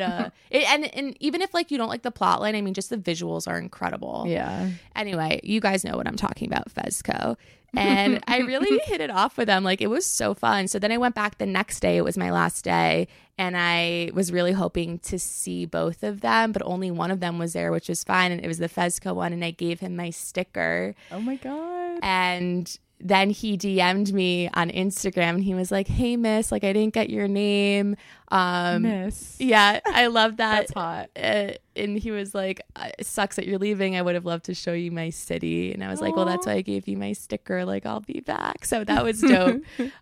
Uh, 0.01 0.29
it, 0.51 0.69
and 0.69 0.85
and 0.95 1.18
even 1.19 1.41
if 1.41 1.53
like 1.56 1.71
you 1.71 1.79
don't 1.79 1.89
like 1.89 2.03
the 2.03 2.12
plot 2.12 2.41
line, 2.41 2.56
I 2.56 2.62
mean, 2.62 2.75
just 2.75 2.91
the 2.91 2.97
visuals 2.97 3.47
are 3.47 3.57
incredible. 3.57 4.25
Yeah. 4.27 4.69
Anyway, 4.95 5.39
you 5.44 5.59
guys 5.59 5.83
know 5.83 5.97
what 5.97 6.07
I'm 6.07 6.15
talking 6.18 6.47
about, 6.47 6.71
Fezco. 6.74 7.35
And 7.75 8.24
I 8.27 8.39
really 8.39 8.80
hit 8.85 9.01
it 9.01 9.12
off 9.12 9.38
with 9.38 9.47
them. 9.47 9.63
Like 9.63 9.81
it 9.81 9.88
was 9.88 10.06
so 10.06 10.33
fun. 10.33 10.68
So 10.68 10.80
then 10.80 10.91
I 10.91 10.97
went 10.97 11.13
back 11.13 11.38
the 11.38 11.45
next 11.45 11.81
day. 11.81 11.97
It 11.97 12.03
was 12.03 12.18
my 12.18 12.31
last 12.31 12.63
day. 12.63 13.07
And 13.38 13.56
I 13.56 14.09
was 14.15 14.31
really 14.31 14.53
hoping 14.53 14.97
to 15.00 15.19
see 15.19 15.65
both 15.65 16.01
of 16.01 16.21
them, 16.21 16.53
but 16.53 16.63
only 16.65 16.89
one 16.89 17.12
of 17.12 17.19
them 17.19 17.38
was 17.38 17.53
there, 17.53 17.71
which 17.71 17.88
was 17.89 18.03
fine. 18.06 18.31
And 18.31 18.44
it 18.44 18.47
was 18.47 18.57
the 18.57 18.69
Fezco 18.69 19.13
one. 19.13 19.31
And 19.33 19.44
I 19.45 19.51
gave 19.51 19.81
him 19.81 19.95
my 19.95 20.09
sticker. 20.09 20.95
Oh 21.12 21.19
my 21.19 21.35
god. 21.35 21.76
And 22.01 22.77
then 22.99 23.29
he 23.29 23.55
DM'd 23.57 24.11
me 24.11 24.49
on 24.55 24.71
Instagram 24.71 25.35
and 25.35 25.44
he 25.44 25.53
was 25.53 25.71
like, 25.71 25.88
Hey, 25.88 26.17
miss, 26.17 26.51
like 26.51 26.63
I 26.63 26.73
didn't 26.73 26.95
get 26.95 27.11
your 27.11 27.27
name. 27.27 27.95
Um, 28.29 28.81
Miss. 28.81 29.35
yeah, 29.39 29.79
I 29.85 30.07
love 30.07 30.38
that 30.38 30.67
That's 30.67 30.73
hot. 30.73 31.09
uh, 31.15 31.51
and 31.75 31.97
he 31.99 32.09
was 32.09 32.33
like, 32.33 32.59
"Uh, 32.75 32.89
"It 32.97 33.05
sucks 33.05 33.35
that 33.35 33.45
you're 33.47 33.59
leaving. 33.59 33.95
I 33.95 34.01
would 34.01 34.15
have 34.15 34.25
loved 34.25 34.45
to 34.45 34.55
show 34.55 34.73
you 34.73 34.91
my 34.91 35.11
city." 35.11 35.71
And 35.73 35.83
I 35.83 35.89
was 35.89 36.01
like, 36.01 36.15
"Well, 36.15 36.25
that's 36.25 36.47
why 36.47 36.53
I 36.53 36.61
gave 36.61 36.88
you 36.88 36.97
my 36.97 37.13
sticker. 37.13 37.63
Like, 37.65 37.85
I'll 37.85 37.99
be 38.01 38.19
back." 38.21 38.65
So 38.65 38.83
that 38.83 39.03
was 39.03 39.21
dope. 39.33 39.61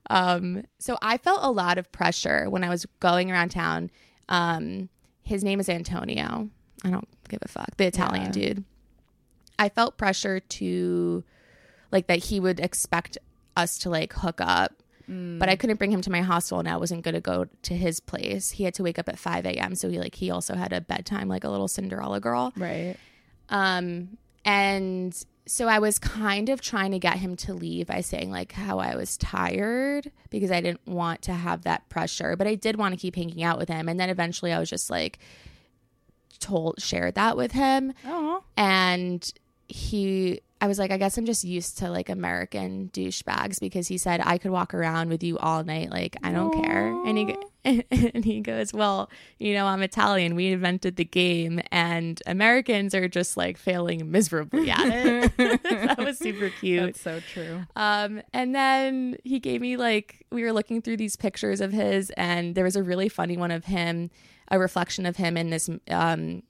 um, 0.09 0.63
so 0.79 0.97
I 1.01 1.17
felt 1.17 1.41
a 1.43 1.51
lot 1.51 1.77
of 1.77 1.91
pressure 1.91 2.49
when 2.49 2.63
I 2.63 2.69
was 2.69 2.85
going 3.01 3.29
around 3.29 3.49
town. 3.49 3.91
Um, 4.29 4.87
his 5.21 5.43
name 5.43 5.59
is 5.59 5.67
Antonio. 5.69 6.49
I 6.85 6.89
don't 6.89 7.07
give 7.27 7.39
a 7.41 7.47
fuck. 7.49 7.75
The 7.77 7.87
Italian 7.87 8.25
Yeah. 8.27 8.31
dude. 8.31 8.63
I 9.59 9.69
felt 9.69 9.97
pressure 9.97 10.39
to, 10.39 11.23
like, 11.95 12.07
that 12.07 12.19
he 12.25 12.39
would 12.39 12.59
expect 12.59 13.17
us 13.57 13.77
to 13.79 13.89
like 13.89 14.13
hook 14.13 14.39
up 14.41 14.71
but 15.07 15.49
I 15.49 15.55
couldn't 15.55 15.77
bring 15.77 15.91
him 15.91 16.01
to 16.01 16.09
my 16.09 16.21
hostel 16.21 16.57
and 16.57 16.67
I 16.67 16.77
wasn't 16.77 17.03
going 17.03 17.13
to 17.13 17.21
go 17.21 17.45
to 17.61 17.73
his 17.75 17.99
place. 17.99 18.49
He 18.49 18.63
had 18.63 18.73
to 18.73 18.81
wake 18.81 18.97
up 18.97 19.07
at 19.07 19.19
5 19.19 19.45
a.m. 19.45 19.75
So 19.75 19.87
he 19.87 19.99
like, 19.99 20.15
he 20.15 20.31
also 20.31 20.55
had 20.55 20.73
a 20.73 20.81
bedtime, 20.81 21.27
like 21.27 21.43
a 21.43 21.49
little 21.49 21.67
Cinderella 21.67 22.19
girl. 22.19 22.51
Right. 22.57 22.95
Um, 23.49 24.17
and 24.45 25.15
so 25.45 25.67
I 25.67 25.77
was 25.77 25.99
kind 25.99 26.49
of 26.49 26.59
trying 26.59 26.89
to 26.89 26.97
get 26.97 27.17
him 27.17 27.35
to 27.45 27.53
leave 27.53 27.85
by 27.85 28.01
saying 28.01 28.31
like 28.31 28.53
how 28.53 28.79
I 28.79 28.95
was 28.95 29.15
tired 29.15 30.11
because 30.31 30.49
I 30.49 30.59
didn't 30.59 30.87
want 30.87 31.21
to 31.23 31.33
have 31.33 31.65
that 31.65 31.87
pressure, 31.87 32.35
but 32.35 32.47
I 32.47 32.55
did 32.55 32.75
want 32.75 32.95
to 32.95 32.99
keep 32.99 33.15
hanging 33.15 33.43
out 33.43 33.59
with 33.59 33.69
him. 33.69 33.87
And 33.87 33.99
then 33.99 34.09
eventually 34.09 34.51
I 34.51 34.57
was 34.57 34.71
just 34.71 34.89
like 34.89 35.19
told, 36.39 36.81
shared 36.81 37.13
that 37.13 37.37
with 37.37 37.51
him 37.51 37.93
Oh. 38.07 38.43
and 38.57 39.31
he 39.67 40.41
I 40.61 40.67
was 40.67 40.79
like, 40.79 40.91
I 40.91 40.97
guess 40.97 41.17
I'm 41.17 41.25
just 41.25 41.43
used 41.43 41.77
to 41.79 41.89
like 41.89 42.09
American 42.09 42.89
douchebags 42.93 43.59
because 43.59 43.87
he 43.87 43.97
said 43.97 44.21
I 44.23 44.37
could 44.37 44.51
walk 44.51 44.73
around 44.73 45.09
with 45.09 45.21
you 45.21 45.37
all 45.37 45.63
night, 45.63 45.91
like 45.91 46.15
I 46.23 46.31
don't 46.31 46.53
care. 46.63 46.87
And 47.05 47.17
he 47.17 47.35
and 47.91 48.23
he 48.23 48.41
goes, 48.41 48.73
well, 48.73 49.09
you 49.39 49.53
know, 49.53 49.65
I'm 49.65 49.81
Italian. 49.81 50.35
We 50.35 50.47
invented 50.51 50.97
the 50.97 51.05
game, 51.05 51.61
and 51.71 52.21
Americans 52.27 52.93
are 52.93 53.07
just 53.07 53.37
like 53.37 53.57
failing 53.57 54.11
miserably 54.11 54.69
at 54.69 54.87
it. 54.87 55.37
that 55.63 55.97
was 55.97 56.19
super 56.19 56.51
cute. 56.59 56.83
That's 56.83 57.01
so 57.01 57.19
true. 57.19 57.63
Um, 57.75 58.21
and 58.33 58.53
then 58.53 59.17
he 59.23 59.39
gave 59.39 59.61
me 59.61 59.77
like 59.77 60.25
we 60.31 60.43
were 60.43 60.53
looking 60.53 60.81
through 60.81 60.97
these 60.97 61.15
pictures 61.15 61.59
of 61.59 61.71
his, 61.71 62.11
and 62.11 62.53
there 62.53 62.63
was 62.63 62.75
a 62.75 62.83
really 62.83 63.09
funny 63.09 63.35
one 63.35 63.51
of 63.51 63.65
him, 63.65 64.11
a 64.51 64.59
reflection 64.59 65.07
of 65.07 65.17
him 65.17 65.35
in 65.35 65.49
this 65.49 65.69
um 65.89 66.43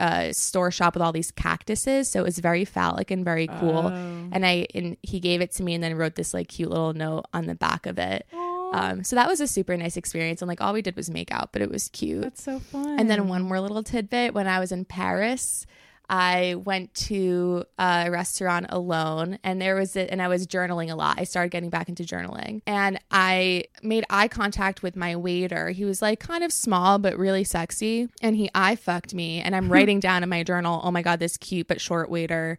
uh 0.00 0.32
store 0.32 0.70
shop 0.72 0.94
with 0.94 1.02
all 1.02 1.12
these 1.12 1.30
cactuses. 1.30 2.08
So 2.08 2.20
it 2.20 2.24
was 2.24 2.38
very 2.38 2.64
phallic 2.64 3.10
and 3.12 3.24
very 3.24 3.46
cool. 3.46 3.86
Oh. 3.86 4.28
And 4.32 4.44
I 4.44 4.66
and 4.74 4.96
he 5.02 5.20
gave 5.20 5.40
it 5.40 5.52
to 5.52 5.62
me 5.62 5.74
and 5.74 5.84
then 5.84 5.94
wrote 5.94 6.16
this 6.16 6.34
like 6.34 6.48
cute 6.48 6.70
little 6.70 6.94
note 6.94 7.26
on 7.32 7.46
the 7.46 7.54
back 7.54 7.86
of 7.86 7.98
it. 7.98 8.26
Um, 8.72 9.02
so 9.02 9.16
that 9.16 9.28
was 9.28 9.40
a 9.40 9.48
super 9.48 9.76
nice 9.76 9.96
experience. 9.96 10.42
And 10.42 10.48
like 10.48 10.60
all 10.60 10.72
we 10.72 10.82
did 10.82 10.96
was 10.96 11.10
make 11.10 11.32
out, 11.32 11.52
but 11.52 11.60
it 11.60 11.70
was 11.70 11.88
cute. 11.88 12.22
that's 12.22 12.42
so 12.42 12.58
fun. 12.60 12.98
And 12.98 13.10
then 13.10 13.28
one 13.28 13.42
more 13.42 13.60
little 13.60 13.82
tidbit 13.82 14.32
when 14.32 14.46
I 14.46 14.60
was 14.60 14.70
in 14.72 14.84
Paris, 14.84 15.66
I 16.10 16.56
went 16.56 16.92
to 16.94 17.64
a 17.78 18.10
restaurant 18.10 18.66
alone 18.70 19.38
and 19.44 19.62
there 19.62 19.76
was 19.76 19.94
it 19.94 20.10
and 20.10 20.20
I 20.20 20.26
was 20.26 20.44
journaling 20.44 20.90
a 20.90 20.96
lot. 20.96 21.20
I 21.20 21.24
started 21.24 21.50
getting 21.50 21.70
back 21.70 21.88
into 21.88 22.02
journaling 22.02 22.62
and 22.66 22.98
I 23.12 23.64
made 23.84 24.04
eye 24.10 24.26
contact 24.26 24.82
with 24.82 24.96
my 24.96 25.14
waiter. 25.14 25.70
He 25.70 25.84
was 25.84 26.02
like 26.02 26.18
kind 26.18 26.42
of 26.42 26.52
small 26.52 26.98
but 26.98 27.16
really 27.16 27.44
sexy 27.44 28.08
and 28.20 28.34
he 28.34 28.50
eye 28.56 28.74
fucked 28.74 29.14
me 29.14 29.40
and 29.40 29.54
I'm 29.54 29.68
writing 29.72 30.00
down 30.00 30.24
in 30.24 30.28
my 30.28 30.42
journal, 30.42 30.80
"Oh 30.82 30.90
my 30.90 31.02
god, 31.02 31.20
this 31.20 31.36
cute 31.36 31.68
but 31.68 31.80
short 31.80 32.10
waiter 32.10 32.58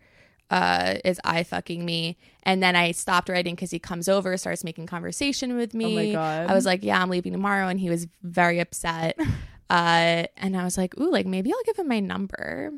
uh, 0.49 0.95
is 1.03 1.19
eye 1.25 1.43
fucking 1.43 1.83
me. 1.83 2.17
And 2.43 2.63
then 2.63 2.75
I 2.75 2.91
stopped 2.91 3.27
writing 3.27 3.55
because 3.55 3.71
he 3.71 3.79
comes 3.79 4.07
over, 4.07 4.35
starts 4.37 4.63
making 4.63 4.85
conversation 4.85 5.57
with 5.57 5.73
me. 5.73 5.85
Oh 5.85 5.95
my 5.95 6.11
God. 6.11 6.49
I 6.51 6.53
was 6.53 6.65
like, 6.65 6.83
yeah, 6.83 7.01
I'm 7.01 7.09
leaving 7.09 7.31
tomorrow. 7.31 7.67
And 7.67 7.79
he 7.79 7.89
was 7.89 8.07
very 8.21 8.59
upset. 8.59 9.17
uh, 9.69 10.25
and 10.37 10.57
I 10.57 10.63
was 10.63 10.77
like, 10.77 10.97
ooh, 10.99 11.09
like 11.09 11.25
maybe 11.25 11.51
I'll 11.51 11.63
give 11.65 11.79
him 11.79 11.87
my 11.87 12.01
number. 12.01 12.71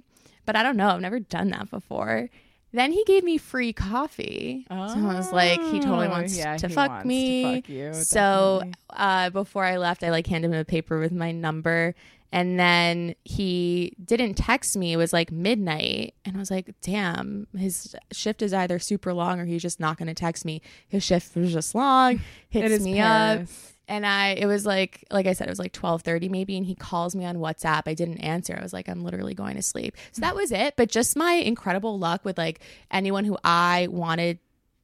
But 0.45 0.55
I 0.55 0.63
don't 0.63 0.77
know. 0.77 0.89
I've 0.89 1.01
never 1.01 1.19
done 1.19 1.49
that 1.49 1.69
before. 1.69 2.29
Then 2.75 2.91
he 2.91 3.03
gave 3.03 3.23
me 3.23 3.37
free 3.37 3.71
coffee. 3.71 4.65
so 4.69 4.75
I 4.75 5.13
was 5.15 5.31
like, 5.31 5.61
he 5.61 5.79
totally 5.79 6.07
Oh, 6.07 6.09
wants 6.09 6.35
yeah, 6.35 6.57
to 6.57 6.69
fuck 6.69 6.89
wants 6.89 7.03
to 7.03 7.07
me. 7.07 7.55
fuck 7.61 7.69
you, 7.69 7.93
so 7.93 8.63
uh, 8.89 9.29
before 9.29 9.63
I 9.63 9.77
left, 9.77 10.03
I 10.03 10.09
like 10.09 10.25
handed 10.25 10.51
him 10.51 10.57
a 10.59 10.65
paper 10.65 10.99
with 10.99 11.11
my 11.11 11.31
number. 11.31 11.93
And 12.31 12.59
then 12.59 13.13
he 13.25 13.93
didn't 14.03 14.33
text 14.33 14.75
me. 14.75 14.91
It 14.91 14.97
was 14.97 15.13
like 15.13 15.31
midnight. 15.31 16.15
And 16.25 16.35
I 16.35 16.39
was 16.39 16.49
like, 16.49 16.73
damn, 16.81 17.45
his 17.55 17.95
shift 18.11 18.41
is 18.41 18.55
either 18.55 18.79
super 18.79 19.13
long 19.13 19.39
or 19.39 19.45
he's 19.45 19.61
just 19.61 19.79
not 19.79 19.97
going 19.99 20.07
to 20.07 20.15
text 20.15 20.43
me. 20.43 20.59
His 20.87 21.03
shift 21.03 21.35
was 21.35 21.53
just 21.53 21.75
long, 21.75 22.21
hits 22.49 22.83
me 22.83 22.99
up. 22.99 23.41
And 23.87 24.05
I, 24.05 24.29
it 24.29 24.45
was 24.45 24.65
like, 24.65 25.05
like 25.11 25.25
I 25.27 25.33
said, 25.33 25.47
it 25.47 25.51
was 25.51 25.59
like 25.59 25.73
twelve 25.73 26.03
thirty 26.03 26.29
maybe, 26.29 26.55
and 26.57 26.65
he 26.65 26.73
calls 26.75 27.15
me 27.15 27.25
on 27.25 27.37
WhatsApp. 27.37 27.83
I 27.85 27.93
didn't 27.93 28.19
answer. 28.19 28.55
I 28.57 28.63
was 28.63 28.71
like, 28.73 28.87
I'm 28.87 29.03
literally 29.03 29.33
going 29.33 29.55
to 29.57 29.61
sleep. 29.61 29.97
So 30.13 30.21
that 30.21 30.35
was 30.35 30.51
it. 30.53 30.75
But 30.77 30.89
just 30.89 31.15
my 31.17 31.33
incredible 31.33 31.99
luck 31.99 32.23
with 32.23 32.37
like 32.37 32.61
anyone 32.91 33.25
who 33.25 33.37
I 33.43 33.87
wanted 33.91 34.39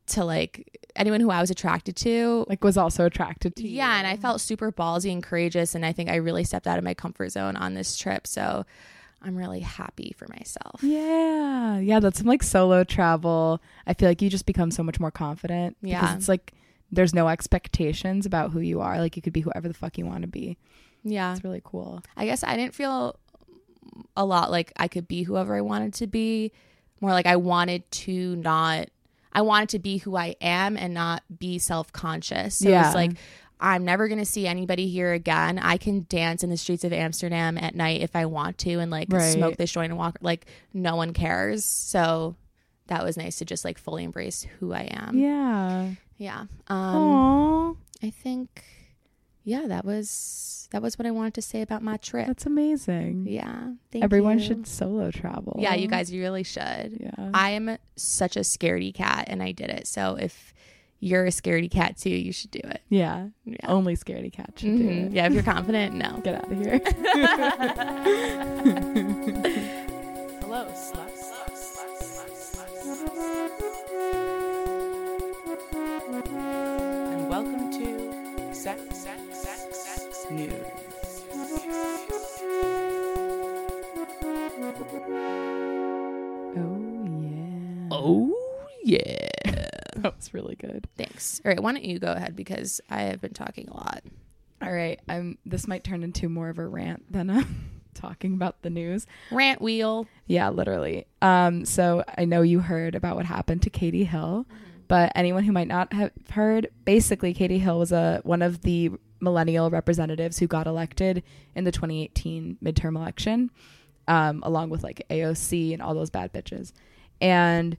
to 0.08 0.26
like, 0.26 0.78
anyone 0.96 1.22
who 1.22 1.30
I 1.30 1.40
was 1.40 1.50
attracted 1.50 1.96
to. 1.98 2.46
Like 2.50 2.64
was 2.64 2.78
also 2.78 3.06
attracted 3.06 3.56
to 3.58 3.64
you. 3.68 3.78
yeah, 3.78 3.98
and 4.00 4.06
I 4.08 4.18
felt 4.18 4.42
super 4.42 4.72
ballsy 4.72 5.12
and 5.14 5.24
courageous, 5.24 5.76
and 5.76 5.86
I 5.86 5.94
think 5.94 6.10
I 6.10 6.16
really 6.16 6.44
stepped 6.44 6.68
out 6.68 6.78
of 6.78 6.84
my 6.84 6.94
comfort 6.94 7.30
zone 7.30 7.56
on 7.56 7.76
this 7.76 7.96
trip. 7.96 8.28
So 8.28 8.66
I'm 9.22 9.36
really 9.38 9.60
happy 9.62 10.14
for 10.18 10.28
myself. 10.30 10.82
Yeah, 10.84 11.78
yeah, 11.80 12.00
that's 12.02 12.18
some 12.20 12.28
like 12.28 12.44
solo 12.44 12.84
travel. 12.84 13.62
I 13.88 13.94
feel 13.94 14.10
like 14.10 14.22
you 14.22 14.30
just 14.30 14.46
become 14.46 14.72
so 14.72 14.84
much 14.84 15.00
more 15.00 15.12
confident. 15.12 15.78
because 15.82 15.92
Yeah. 15.92 16.16
it's 16.16 16.28
like 16.28 16.54
there's 16.92 17.14
no 17.14 17.28
expectations 17.28 18.26
about 18.26 18.52
who 18.52 18.60
you 18.60 18.82
are. 18.82 19.00
Like 19.00 19.16
you 19.16 19.22
could 19.22 19.34
be 19.34 19.42
whoever 19.42 19.68
the 19.68 19.74
fuck 19.74 19.98
you 19.98 20.06
want 20.06 20.22
to 20.22 20.28
be. 20.28 20.58
Yeah, 21.04 21.32
It's 21.34 21.44
really 21.44 21.62
cool. 21.64 22.02
I 22.18 22.26
guess 22.26 22.44
I 22.44 22.56
didn't 22.58 22.76
feel 22.76 23.18
a 24.18 24.26
lot 24.26 24.52
like 24.52 24.74
I 24.78 24.88
could 24.88 25.08
be 25.08 25.24
whoever 25.24 25.56
I 25.56 25.62
wanted 25.62 25.94
to 25.96 26.08
be. 26.08 26.52
More 27.02 27.12
like 27.12 27.26
I 27.26 27.38
wanted 27.38 27.90
to 27.92 28.36
not, 28.36 28.90
I 29.32 29.42
wanted 29.42 29.70
to 29.70 29.80
be 29.80 30.00
who 30.00 30.18
I 30.18 30.36
am 30.42 30.76
and 30.76 30.94
not 30.94 31.24
be 31.40 31.58
self 31.60 31.94
conscious. 31.94 32.56
So 32.56 32.70
Yeah. 32.70 32.88
it's 32.88 32.96
like, 32.96 33.12
I'm 33.62 33.86
never 33.86 34.08
going 34.08 34.20
to 34.20 34.26
see 34.26 34.48
anybody 34.48 34.88
here 34.90 35.14
again. 35.14 35.60
I 35.60 35.78
can 35.78 36.06
dance 36.10 36.44
in 36.44 36.50
the 36.50 36.58
streets 36.58 36.84
of 36.84 36.92
Amsterdam 36.94 37.58
at 37.58 37.76
night 37.76 38.02
if 38.02 38.16
I 38.16 38.26
want 38.26 38.58
to 38.60 38.80
and 38.80 38.90
like 38.92 39.08
Right. 39.12 39.22
smoke 39.34 39.56
this 39.58 39.72
joint 39.72 39.92
and 39.92 39.98
walk. 39.98 40.18
Like, 40.22 40.46
no 40.74 40.96
one 40.98 41.14
cares. 41.14 41.64
So 41.66 42.36
that 42.88 43.04
was 43.04 43.16
nice 43.18 43.38
to 43.38 43.46
just 43.46 43.64
like 43.64 43.78
fully 43.78 44.04
embrace 44.04 44.46
who 44.60 44.74
I 44.74 44.90
am. 44.92 45.18
Yeah. 45.18 45.92
Yeah. 46.20 46.46
Um, 46.68 46.96
Aww, 46.96 47.76
I 48.04 48.10
think, 48.12 48.64
yeah, 49.44 49.66
that 49.68 49.84
was, 49.86 50.68
that 50.72 50.82
was 50.84 51.00
what 51.00 51.08
I 51.08 51.12
wanted 51.12 51.34
to 51.36 51.42
say 51.42 51.62
about 51.64 51.82
my 51.82 51.98
trip. 51.98 52.28
that's 52.28 52.46
amazing. 52.46 53.26
Yeah. 53.28 53.72
Thank 53.92 54.04
Everyone 54.04 54.38
you. 54.38 54.46
should 54.46 54.68
solo 54.68 55.10
travel. 55.12 55.56
Yeah, 55.60 55.74
you 55.74 55.88
guys, 55.88 56.12
you 56.12 56.22
really 56.22 56.44
should. 56.44 56.98
Yeah. 57.00 57.32
I 57.34 57.50
am 57.52 57.78
such 57.96 58.36
a 58.38 58.42
scaredy 58.42 58.94
cat 58.94 59.26
and 59.28 59.42
I 59.42 59.52
did 59.54 59.70
it. 59.72 59.88
So 59.88 60.16
if 60.20 60.54
you're 61.00 61.26
a 61.26 61.30
scaredy 61.30 61.72
cat 61.72 61.96
too, 61.98 62.10
you 62.10 62.34
should 62.34 62.52
do 62.52 62.60
it. 62.64 62.82
yeah. 62.90 63.30
Yeah. 63.46 63.56
Only 63.70 63.96
scaredy 63.96 64.32
cat 64.34 64.52
should 64.58 64.78
do 64.78 64.84
Mhm. 64.84 65.06
it. 65.08 65.14
Yeah, 65.14 65.26
if 65.28 65.34
you're 65.34 65.44
confident, 65.44 65.96
no. 65.96 66.20
Get 66.24 66.36
out 66.36 66.52
of 66.52 66.58
here. 66.60 66.80
Sex, 78.70 80.28
News. 80.30 80.54
oh 86.56 87.10
yeah. 87.20 87.88
Oh 87.90 88.36
yeah. 88.84 89.30
that 89.96 90.14
was 90.16 90.34
really 90.36 90.56
good. 90.56 90.88
Thanks. 90.98 91.42
All 91.44 91.50
right, 91.50 91.60
why 91.60 91.72
don't 91.72 91.84
you 91.84 91.98
go 91.98 92.12
ahead 92.12 92.36
because 92.36 92.80
I 92.92 93.02
have 93.04 93.22
been 93.22 93.34
talking 93.34 93.70
a 93.70 93.74
lot. 93.74 94.04
All 94.62 94.72
right. 94.72 95.00
I'm. 95.10 95.40
This 95.48 95.68
might 95.68 95.84
turn 95.84 96.04
into 96.04 96.30
more 96.30 96.50
of 96.50 96.60
a 96.60 96.68
rant 96.68 97.12
than 97.12 97.32
a 97.32 97.44
talking 97.96 98.36
about 98.36 98.62
the 98.62 98.70
news. 98.70 99.08
Rant 99.32 99.64
wheel. 99.64 100.06
Yeah, 100.28 100.50
literally. 100.50 101.08
Um, 101.24 101.66
so 101.66 102.04
I 102.20 102.26
know 102.26 102.44
you 102.44 102.60
heard 102.60 102.94
about 102.94 103.16
what 103.16 103.26
happened 103.26 103.64
to 103.64 103.72
Katie 103.72 104.04
Hill, 104.04 104.46
but 104.90 105.12
anyone 105.16 105.44
who 105.44 105.54
might 105.54 105.68
not 105.68 105.94
have 105.94 106.12
heard, 106.32 106.70
basically 106.84 107.34
Katie 107.34 107.60
Hill 107.60 107.80
was 107.80 107.94
a 107.94 108.20
one 108.24 108.42
of 108.42 108.64
the 108.64 108.92
millennial 109.22 109.70
representatives 109.70 110.40
who 110.40 110.48
got 110.48 110.66
elected 110.66 111.24
in 111.56 111.64
the 111.64 111.72
2018 111.72 112.58
midterm 112.64 112.96
election, 112.96 113.52
um, 114.08 114.42
along 114.44 114.72
with 114.72 114.84
like 114.84 115.06
AOC 115.10 115.74
and 115.74 115.82
all 115.82 115.94
those 115.94 116.10
bad 116.10 116.34
bitches. 116.34 116.74
And 117.22 117.78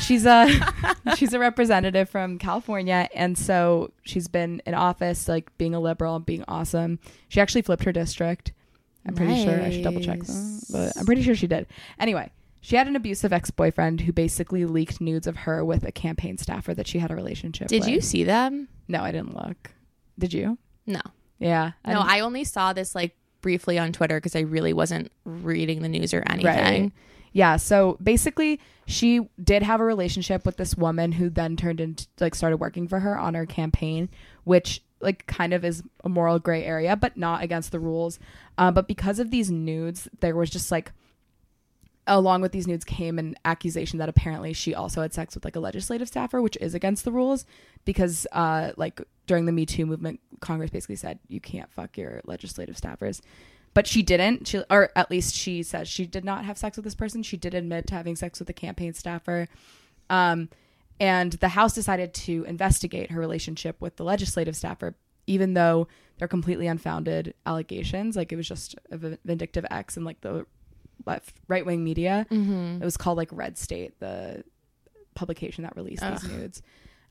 she's 0.00 0.26
a 0.26 0.48
she's 1.16 1.32
a 1.32 1.38
representative 1.38 2.10
from 2.10 2.38
California, 2.38 3.08
and 3.14 3.38
so 3.38 3.92
she's 4.02 4.26
been 4.26 4.60
in 4.66 4.74
office, 4.74 5.28
like 5.28 5.56
being 5.56 5.72
a 5.74 5.80
liberal 5.80 6.16
and 6.16 6.26
being 6.26 6.44
awesome. 6.48 6.98
She 7.28 7.40
actually 7.40 7.62
flipped 7.62 7.84
her 7.84 7.92
district. 7.92 8.52
I'm 9.06 9.14
pretty 9.14 9.44
sure 9.44 9.62
I 9.62 9.70
should 9.70 9.84
double 9.84 10.00
check, 10.00 10.20
that, 10.20 10.64
but 10.72 10.96
I'm 10.96 11.06
pretty 11.06 11.22
sure 11.22 11.36
she 11.36 11.46
did. 11.46 11.66
Anyway, 12.00 12.30
she 12.64 12.76
had 12.76 12.88
an 12.88 12.96
abusive 12.96 13.30
ex 13.30 13.50
boyfriend 13.50 14.00
who 14.00 14.10
basically 14.10 14.64
leaked 14.64 14.98
nudes 14.98 15.26
of 15.26 15.36
her 15.36 15.62
with 15.62 15.84
a 15.84 15.92
campaign 15.92 16.38
staffer 16.38 16.72
that 16.72 16.86
she 16.86 16.98
had 16.98 17.10
a 17.10 17.14
relationship. 17.14 17.68
Did 17.68 17.80
with. 17.80 17.90
you 17.90 18.00
see 18.00 18.24
them? 18.24 18.68
No, 18.88 19.02
I 19.02 19.12
didn't 19.12 19.36
look. 19.36 19.72
Did 20.18 20.32
you? 20.32 20.56
No. 20.86 21.02
Yeah. 21.38 21.72
no, 21.86 21.96
didn't- 21.96 22.08
I 22.08 22.20
only 22.20 22.42
saw 22.42 22.72
this 22.72 22.94
like 22.94 23.18
briefly 23.42 23.78
on 23.78 23.92
Twitter 23.92 24.16
because 24.16 24.34
I 24.34 24.40
really 24.40 24.72
wasn't 24.72 25.12
reading 25.26 25.82
the 25.82 25.90
news 25.90 26.14
or 26.14 26.22
anything. 26.26 26.84
Right. 26.84 26.92
Yeah, 27.34 27.56
so 27.56 27.98
basically 28.02 28.60
she 28.86 29.28
did 29.42 29.62
have 29.62 29.82
a 29.82 29.84
relationship 29.84 30.46
with 30.46 30.56
this 30.56 30.74
woman 30.74 31.12
who 31.12 31.28
then 31.28 31.56
turned 31.56 31.82
into 31.82 32.06
like 32.18 32.34
started 32.34 32.56
working 32.56 32.88
for 32.88 33.00
her 33.00 33.18
on 33.18 33.34
her 33.34 33.44
campaign, 33.44 34.08
which 34.44 34.82
like 35.02 35.26
kind 35.26 35.52
of 35.52 35.66
is 35.66 35.82
a 36.02 36.08
moral 36.08 36.38
gray 36.38 36.64
area, 36.64 36.96
but 36.96 37.18
not 37.18 37.42
against 37.42 37.72
the 37.72 37.78
rules. 37.78 38.18
Uh, 38.56 38.70
but 38.70 38.88
because 38.88 39.18
of 39.18 39.30
these 39.30 39.50
nudes, 39.50 40.08
there 40.20 40.34
was 40.34 40.48
just 40.48 40.70
like 40.70 40.92
along 42.06 42.42
with 42.42 42.52
these 42.52 42.66
nudes 42.66 42.84
came 42.84 43.18
an 43.18 43.34
accusation 43.44 43.98
that 43.98 44.08
apparently 44.08 44.52
she 44.52 44.74
also 44.74 45.02
had 45.02 45.14
sex 45.14 45.34
with 45.34 45.44
like 45.44 45.56
a 45.56 45.60
legislative 45.60 46.08
staffer, 46.08 46.42
which 46.42 46.56
is 46.60 46.74
against 46.74 47.04
the 47.04 47.12
rules 47.12 47.46
because 47.84 48.26
uh 48.32 48.72
like 48.76 49.00
during 49.26 49.46
the 49.46 49.52
Me 49.52 49.64
Too 49.64 49.86
movement, 49.86 50.20
Congress 50.40 50.70
basically 50.70 50.96
said 50.96 51.18
you 51.28 51.40
can't 51.40 51.72
fuck 51.72 51.96
your 51.96 52.20
legislative 52.24 52.76
staffers. 52.76 53.20
But 53.72 53.86
she 53.86 54.02
didn't. 54.02 54.46
She 54.46 54.62
or 54.70 54.90
at 54.94 55.10
least 55.10 55.34
she 55.34 55.62
says 55.62 55.88
she 55.88 56.06
did 56.06 56.24
not 56.24 56.44
have 56.44 56.58
sex 56.58 56.76
with 56.76 56.84
this 56.84 56.94
person. 56.94 57.22
She 57.22 57.36
did 57.36 57.54
admit 57.54 57.86
to 57.88 57.94
having 57.94 58.16
sex 58.16 58.38
with 58.38 58.48
a 58.50 58.54
campaign 58.54 58.92
staffer. 58.92 59.48
Um 60.10 60.50
and 61.00 61.32
the 61.32 61.48
House 61.48 61.74
decided 61.74 62.14
to 62.14 62.44
investigate 62.44 63.10
her 63.10 63.18
relationship 63.18 63.80
with 63.80 63.96
the 63.96 64.04
legislative 64.04 64.54
staffer, 64.54 64.94
even 65.26 65.54
though 65.54 65.88
they're 66.18 66.28
completely 66.28 66.66
unfounded 66.68 67.34
allegations. 67.46 68.14
Like 68.14 68.30
it 68.30 68.36
was 68.36 68.46
just 68.46 68.76
a 68.90 69.16
vindictive 69.24 69.64
ex 69.70 69.96
and 69.96 70.06
like 70.06 70.20
the 70.20 70.46
right 71.48 71.64
wing 71.66 71.82
media. 71.84 72.26
Mm-hmm. 72.30 72.82
It 72.82 72.84
was 72.84 72.96
called 72.96 73.16
like 73.16 73.28
Red 73.32 73.58
State, 73.58 73.98
the 74.00 74.44
publication 75.14 75.62
that 75.64 75.76
released 75.76 76.02
these 76.02 76.24
nudes. 76.30 76.62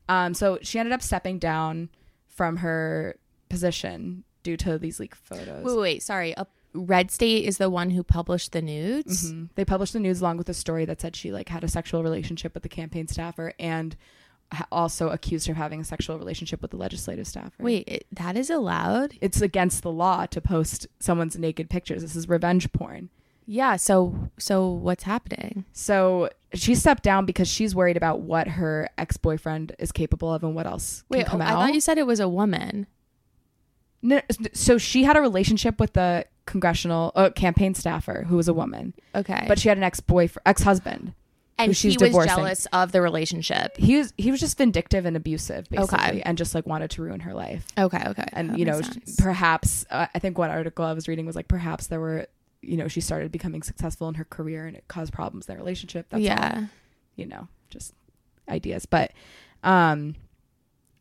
Um, 0.08 0.34
so 0.34 0.58
she 0.62 0.78
ended 0.78 0.92
up 0.92 1.02
stepping 1.02 1.38
down 1.38 1.88
from 2.26 2.58
her 2.58 3.16
position 3.48 4.24
due 4.42 4.56
to 4.58 4.78
these 4.78 5.00
leaked 5.00 5.16
photos. 5.16 5.64
Wait, 5.64 5.74
wait, 5.74 5.80
wait, 5.80 6.02
sorry. 6.02 6.34
Uh, 6.36 6.44
Red 6.74 7.10
State 7.10 7.44
is 7.46 7.58
the 7.58 7.70
one 7.70 7.90
who 7.90 8.02
published 8.02 8.52
the 8.52 8.60
nudes. 8.60 9.32
Mhm. 9.32 9.48
They 9.54 9.64
published 9.64 9.92
the 9.92 10.00
nudes 10.00 10.20
along 10.20 10.38
with 10.38 10.48
a 10.48 10.54
story 10.54 10.84
that 10.86 11.00
said 11.00 11.14
she 11.16 11.32
like 11.32 11.48
had 11.48 11.62
a 11.64 11.68
sexual 11.68 12.02
relationship 12.02 12.52
with 12.52 12.64
the 12.64 12.68
campaign 12.68 13.06
staffer 13.06 13.54
and 13.60 13.96
ha- 14.52 14.66
also 14.72 15.08
accused 15.10 15.46
her 15.46 15.52
of 15.52 15.56
having 15.56 15.80
a 15.80 15.84
sexual 15.84 16.18
relationship 16.18 16.60
with 16.60 16.72
the 16.72 16.76
legislative 16.76 17.28
staffer. 17.28 17.62
Wait, 17.62 17.88
it, 17.88 18.06
that 18.12 18.36
is 18.36 18.50
allowed? 18.50 19.14
it's 19.20 19.40
against 19.40 19.82
the 19.82 19.92
law 19.92 20.26
to 20.26 20.40
post 20.40 20.88
someone's 20.98 21.38
naked 21.38 21.70
pictures. 21.70 22.02
This 22.02 22.16
is 22.16 22.28
revenge 22.28 22.70
porn. 22.72 23.08
Yeah. 23.46 23.76
So, 23.76 24.30
so 24.38 24.68
what's 24.68 25.02
happening? 25.04 25.64
So 25.72 26.30
she 26.54 26.74
stepped 26.74 27.02
down 27.02 27.26
because 27.26 27.48
she's 27.48 27.74
worried 27.74 27.96
about 27.96 28.20
what 28.20 28.48
her 28.48 28.88
ex 28.96 29.16
boyfriend 29.16 29.74
is 29.78 29.92
capable 29.92 30.32
of 30.32 30.42
and 30.42 30.54
what 30.54 30.66
else 30.66 31.02
can 31.10 31.18
Wait, 31.18 31.26
come 31.26 31.40
oh, 31.40 31.44
out. 31.44 31.58
I 31.58 31.66
thought 31.66 31.74
you 31.74 31.80
said 31.80 31.98
it 31.98 32.06
was 32.06 32.20
a 32.20 32.28
woman. 32.28 32.86
No, 34.02 34.20
so 34.52 34.76
she 34.76 35.04
had 35.04 35.16
a 35.16 35.20
relationship 35.20 35.80
with 35.80 35.94
the 35.94 36.26
congressional 36.46 37.10
uh, 37.14 37.30
campaign 37.30 37.74
staffer 37.74 38.24
who 38.28 38.36
was 38.36 38.48
a 38.48 38.52
woman, 38.54 38.92
Okay. 39.14 39.46
but 39.48 39.58
she 39.58 39.70
had 39.70 39.78
an 39.78 39.84
ex 39.84 40.00
boyfriend, 40.00 40.42
ex 40.44 40.62
husband. 40.62 41.14
and 41.56 41.72
who 41.74 41.88
he 41.88 41.88
was 41.88 41.96
divorcing. 41.96 42.28
jealous 42.36 42.66
of 42.66 42.92
the 42.92 43.00
relationship. 43.00 43.76
He 43.78 43.96
was 43.96 44.12
he 44.18 44.30
was 44.30 44.40
just 44.40 44.58
vindictive 44.58 45.06
and 45.06 45.16
abusive, 45.16 45.70
basically, 45.70 45.98
Okay. 45.98 46.22
and 46.22 46.36
just 46.36 46.54
like 46.54 46.66
wanted 46.66 46.90
to 46.90 47.02
ruin 47.02 47.20
her 47.20 47.32
life. 47.32 47.66
Okay. 47.78 48.02
Okay. 48.08 48.26
And 48.34 48.50
that 48.50 48.58
you 48.58 48.66
know, 48.66 48.82
sense. 48.82 49.16
perhaps 49.16 49.86
uh, 49.90 50.06
I 50.14 50.18
think 50.18 50.36
one 50.36 50.50
article 50.50 50.84
I 50.84 50.92
was 50.92 51.08
reading 51.08 51.24
was 51.24 51.34
like 51.34 51.48
perhaps 51.48 51.86
there 51.86 52.00
were, 52.00 52.26
you 52.66 52.76
know, 52.76 52.88
she 52.88 53.00
started 53.00 53.30
becoming 53.32 53.62
successful 53.62 54.08
in 54.08 54.14
her 54.14 54.24
career 54.24 54.66
and 54.66 54.76
it 54.76 54.84
caused 54.88 55.12
problems 55.12 55.46
in 55.46 55.52
their 55.54 55.58
relationship. 55.62 56.06
That's 56.10 56.20
all 56.20 56.24
yeah. 56.26 56.66
you 57.16 57.26
know, 57.26 57.48
just 57.70 57.94
ideas. 58.48 58.86
But 58.86 59.12
um 59.62 60.14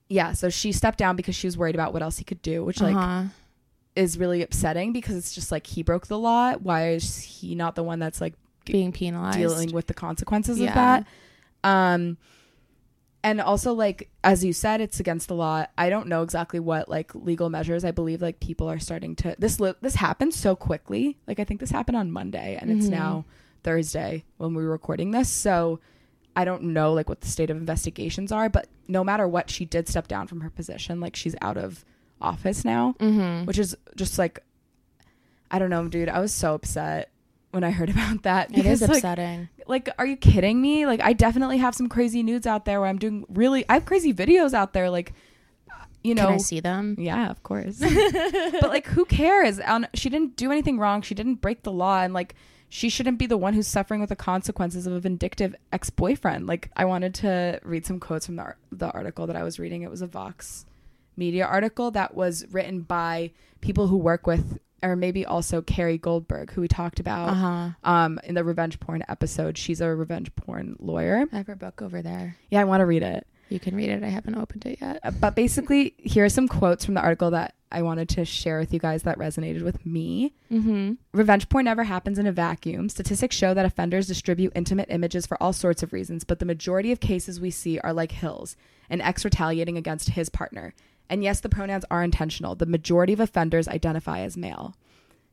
yeah, 0.10 0.34
so 0.34 0.50
she 0.50 0.72
stepped 0.72 0.98
down 1.00 1.16
because 1.16 1.36
she 1.36 1.48
was 1.48 1.58
worried 1.58 1.76
about 1.76 1.94
what 1.94 2.02
else 2.04 2.18
he 2.18 2.24
could 2.24 2.42
do, 2.42 2.64
which 2.64 2.82
like 2.82 2.96
Uh-huh. 2.96 3.24
is 3.96 4.18
really 4.18 4.42
upsetting 4.44 4.94
because 4.94 5.16
it's 5.16 5.34
just 5.34 5.52
like 5.52 5.66
he 5.68 5.82
broke 5.84 6.08
the 6.08 6.18
law. 6.20 6.54
Why 6.54 6.90
is 6.92 7.20
he 7.20 7.56
not 7.56 7.76
the 7.76 7.84
one 7.84 8.00
that's 8.00 8.22
like 8.22 8.34
being 8.66 8.92
penalized. 8.92 9.38
dealing 9.38 9.72
with 9.74 9.88
the 9.88 9.94
consequences 9.94 10.60
Yeah. 10.60 10.70
of 10.70 10.76
that? 10.76 11.08
Um 11.64 12.18
and 13.24 13.40
also 13.42 13.74
like 13.74 14.10
as 14.24 14.44
you 14.44 14.52
said 14.54 14.82
it's 14.82 15.00
against 15.00 15.28
the 15.30 15.36
law. 15.36 15.66
I 15.78 15.90
don't 15.90 16.08
know 16.08 16.22
exactly 16.24 16.60
what 16.60 16.90
like 16.90 17.14
legal 17.16 17.50
measures. 17.50 17.86
I 17.86 17.92
believe 17.92 18.22
like 18.22 18.40
people 18.40 18.70
are 18.70 18.80
starting 18.80 19.16
to 19.18 19.36
this 19.40 19.60
li- 19.60 19.74
this 19.82 19.96
happened 19.96 20.34
so 20.34 20.56
quickly. 20.56 21.18
Like 21.28 21.40
I 21.40 21.44
think 21.44 21.60
this 21.60 21.72
happened 21.72 21.98
on 21.98 22.12
Monday 22.12 22.58
and 22.60 22.70
it's 22.70 22.88
Mhm. 22.88 22.92
now 22.92 23.26
Thursday 23.64 24.24
when 24.38 24.54
we're 24.54 24.70
recording 24.70 25.12
this. 25.12 25.30
So 25.30 25.80
I 26.36 26.46
don't 26.46 26.64
know 26.64 26.94
like 26.94 27.08
what 27.10 27.22
the 27.22 27.28
state 27.28 27.50
of 27.50 27.58
investigations 27.58 28.32
are, 28.32 28.50
but 28.50 28.68
no 28.88 29.04
matter 29.04 29.28
what, 29.28 29.50
she 29.50 29.66
did 29.66 29.88
step 29.88 30.08
down 30.08 30.28
from 30.28 30.42
her 30.42 30.50
position. 30.50 31.00
Like 31.00 31.16
she's 31.16 31.36
out 31.42 31.58
of 31.58 31.86
office 32.22 32.66
now, 32.66 32.96
Mm-hmm. 33.00 33.46
which 33.46 33.60
is 33.60 33.76
just 33.96 34.18
like 34.20 34.44
I 35.52 35.60
don't 35.60 35.70
know, 35.70 35.88
dude. 35.88 36.10
I 36.10 36.20
was 36.20 36.34
so 36.34 36.56
upset 36.56 37.10
when 37.54 37.64
I 37.64 37.72
heard 37.72 37.90
about 37.96 38.24
that 38.24 38.58
It 38.58 38.66
is 38.66 38.82
upsetting. 38.82 39.50
like, 39.68 39.90
are 39.98 40.06
you 40.06 40.18
kidding 40.18 40.62
me? 40.62 40.86
Like, 40.86 41.02
I 41.02 41.14
definitely 41.14 41.60
have 41.60 41.76
some 41.76 41.88
crazy 41.88 42.24
nudes 42.24 42.48
out 42.48 42.66
there 42.66 42.80
where 42.80 42.90
I'm 42.90 42.98
doing 42.98 43.26
really. 43.30 43.64
I 43.70 43.76
have 43.76 43.86
crazy 43.86 44.14
videos 44.14 44.54
out 44.54 44.74
there, 44.74 44.90
like, 44.90 45.14
you 46.04 46.16
know. 46.16 46.26
Can 46.26 46.34
I 46.34 46.38
see 46.38 46.60
them? 46.60 46.96
Yeah, 47.00 47.30
of 47.30 47.44
course. 47.44 47.80
but 48.60 48.70
like, 48.70 48.88
who 48.88 49.06
cares? 49.06 49.60
Um, 49.64 49.86
she 49.94 50.10
didn't 50.10 50.36
do 50.36 50.52
anything 50.52 50.78
wrong. 50.80 51.02
She 51.02 51.16
didn't 51.16 51.36
break 51.36 51.64
the 51.64 51.72
law, 51.72 52.02
and 52.02 52.14
like, 52.14 52.36
she 52.70 52.90
shouldn't 52.90 53.20
be 53.20 53.28
the 53.28 53.38
one 53.38 53.54
who's 53.54 53.68
suffering 53.68 54.02
with 54.02 54.10
the 54.10 54.16
consequences 54.16 54.88
of 54.88 54.94
a 54.94 55.00
vindictive 55.00 55.56
ex-boyfriend. 55.72 56.48
Like, 56.48 56.72
I 56.76 56.86
wanted 56.86 57.14
to 57.16 57.60
read 57.64 57.86
some 57.86 58.00
quotes 58.00 58.26
from 58.26 58.36
the 58.38 58.42
ar- 58.44 58.58
the 58.72 58.90
article 58.92 59.28
that 59.28 59.36
I 59.36 59.44
was 59.44 59.60
reading. 59.60 59.84
It 59.84 59.92
was 59.92 60.02
a 60.02 60.08
Vox 60.08 60.66
Media 61.16 61.46
article 61.46 61.92
that 61.92 62.16
was 62.16 62.46
written 62.52 62.82
by 62.82 63.30
people 63.62 63.88
who 63.88 63.98
work 63.98 64.26
with, 64.26 64.58
or 64.84 64.96
maybe 64.96 65.26
also 65.26 65.62
Carrie 65.62 65.98
Goldberg, 65.98 66.52
who 66.52 66.62
we 66.62 66.68
talked 66.68 67.00
about 67.00 67.30
Uh 67.30 67.34
huh. 67.34 67.70
um, 67.84 68.20
in 68.24 68.36
the 68.36 68.44
revenge 68.44 68.80
porn 68.80 69.04
episode. 69.10 69.58
She's 69.58 69.82
a 69.82 69.90
revenge 69.96 70.34
porn 70.36 70.76
lawyer. 70.80 71.26
I 71.32 71.38
have 71.38 71.48
her 71.48 71.56
book 71.56 71.82
over 71.82 72.02
there. 72.02 72.38
Yeah, 72.52 72.62
I 72.62 72.66
want 72.66 72.82
to 72.82 72.86
read 72.86 73.04
it. 73.04 73.26
You 73.50 73.60
can 73.60 73.76
read 73.76 73.90
it. 73.90 74.04
I 74.04 74.08
haven't 74.08 74.36
opened 74.36 74.66
it 74.66 74.80
yet. 74.82 75.20
But 75.20 75.36
basically, 75.36 75.94
here 75.98 76.26
are 76.26 76.30
some 76.30 76.48
quotes 76.48 76.86
from 76.86 76.96
the 76.96 77.02
article 77.02 77.32
that 77.32 77.54
I 77.72 77.82
wanted 77.84 78.10
to 78.10 78.26
share 78.26 78.58
with 78.60 78.74
you 78.74 78.80
guys 78.80 79.04
that 79.04 79.18
resonated 79.20 79.64
with 79.64 79.86
me. 79.86 80.34
Mm-hmm. 80.52 80.94
Revenge 81.12 81.50
porn 81.50 81.66
never 81.66 81.84
happens 81.84 82.18
in 82.18 82.26
a 82.26 82.32
vacuum. 82.32 82.90
Statistics 82.90 83.36
show 83.36 83.54
that 83.54 83.66
offenders 83.66 84.08
distribute 84.08 84.54
intimate 84.56 84.90
images 84.90 85.28
for 85.28 85.42
all 85.42 85.54
sorts 85.54 85.84
of 85.84 85.94
reasons, 85.94 86.24
but 86.24 86.40
the 86.40 86.46
majority 86.46 86.92
of 86.92 87.00
cases 87.00 87.40
we 87.40 87.52
see 87.52 87.80
are 87.80 87.94
like 87.94 88.12
Hills, 88.14 88.56
an 88.90 89.02
ex 89.02 89.24
retaliating 89.24 89.78
against 89.78 90.10
his 90.12 90.30
partner. 90.30 90.74
And 91.10 91.24
yes, 91.24 91.40
the 91.42 91.50
pronouns 91.50 91.86
are 91.92 92.04
intentional. 92.04 92.56
The 92.56 92.66
majority 92.66 93.14
of 93.14 93.20
offenders 93.20 93.68
identify 93.68 94.22
as 94.22 94.38
male. 94.38 94.76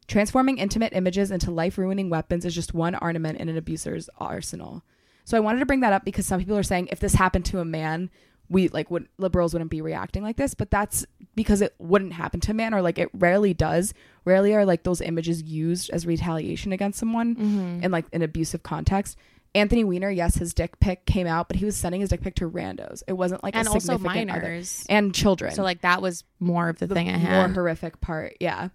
Transforming 0.09 0.59
intimate 0.59 0.93
images 0.93 1.31
into 1.31 1.51
life 1.51 1.79
ruining 1.79 2.11
weapons 2.11 2.45
is 2.45 2.55
just 2.55 2.75
one 2.75 2.97
ornament 2.97 3.39
in 3.39 3.49
an 3.49 3.57
abuser's 3.57 4.11
arsenal. 4.19 4.83
So 5.25 5.37
I 5.37 5.41
wanted 5.41 5.61
to 5.61 5.67
bring 5.67 5.81
that 5.81 5.93
up 5.93 6.05
because 6.05 6.27
some 6.27 6.41
people 6.41 6.57
are 6.57 6.65
saying 6.65 6.89
if 6.91 6.99
this 6.99 7.15
happened 7.15 7.45
to 7.47 7.61
a 7.61 7.65
man, 7.65 8.11
we 8.49 8.67
like 8.69 8.91
would 8.91 9.07
liberals 9.19 9.53
wouldn't 9.53 9.71
be 9.71 9.81
reacting 9.81 10.25
like 10.25 10.37
this, 10.37 10.55
but 10.55 10.73
that's 10.73 11.07
because 11.37 11.63
it 11.63 11.73
wouldn't 11.79 12.15
happen 12.15 12.41
to 12.41 12.51
a 12.51 12.55
man 12.55 12.75
or 12.75 12.83
like 12.83 12.99
it 12.99 13.09
rarely 13.15 13.55
does. 13.55 13.95
Rarely 14.25 14.53
are 14.55 14.65
like 14.67 14.83
those 14.83 15.01
images 15.01 15.43
used 15.45 15.91
as 15.91 16.05
retaliation 16.07 16.73
against 16.73 16.99
someone 16.99 17.37
Mm-hmm. 17.37 17.85
in 17.85 17.93
like 17.93 18.07
an 18.13 18.23
abusive 18.23 18.65
context. 18.65 19.17
Anthony 19.55 19.83
Weiner, 19.85 20.11
yes, 20.11 20.37
his 20.37 20.55
dick 20.55 20.79
pic 20.79 21.05
came 21.07 21.27
out, 21.27 21.49
but 21.49 21.57
he 21.57 21.65
was 21.65 21.77
sending 21.77 22.01
his 22.01 22.11
dick 22.11 22.21
pic 22.23 22.37
to 22.37 22.49
randos. 22.49 23.03
It 23.09 23.15
wasn't 23.15 23.43
like 23.43 23.57
and 23.57 23.67
a 23.67 23.71
also 23.71 23.95
significant 23.97 24.31
other. 24.31 24.41
minors. 24.43 24.87
and 24.89 25.13
children. 25.15 25.53
So 25.53 25.63
like 25.65 25.81
that 25.83 26.01
was 26.03 26.23
more 26.39 26.69
of 26.69 26.79
the, 26.79 26.87
the 26.87 26.95
thing 26.95 27.09
at 27.09 27.21
more 27.21 27.49
horrific 27.49 28.01
part. 28.01 28.37
Yeah. 28.41 28.69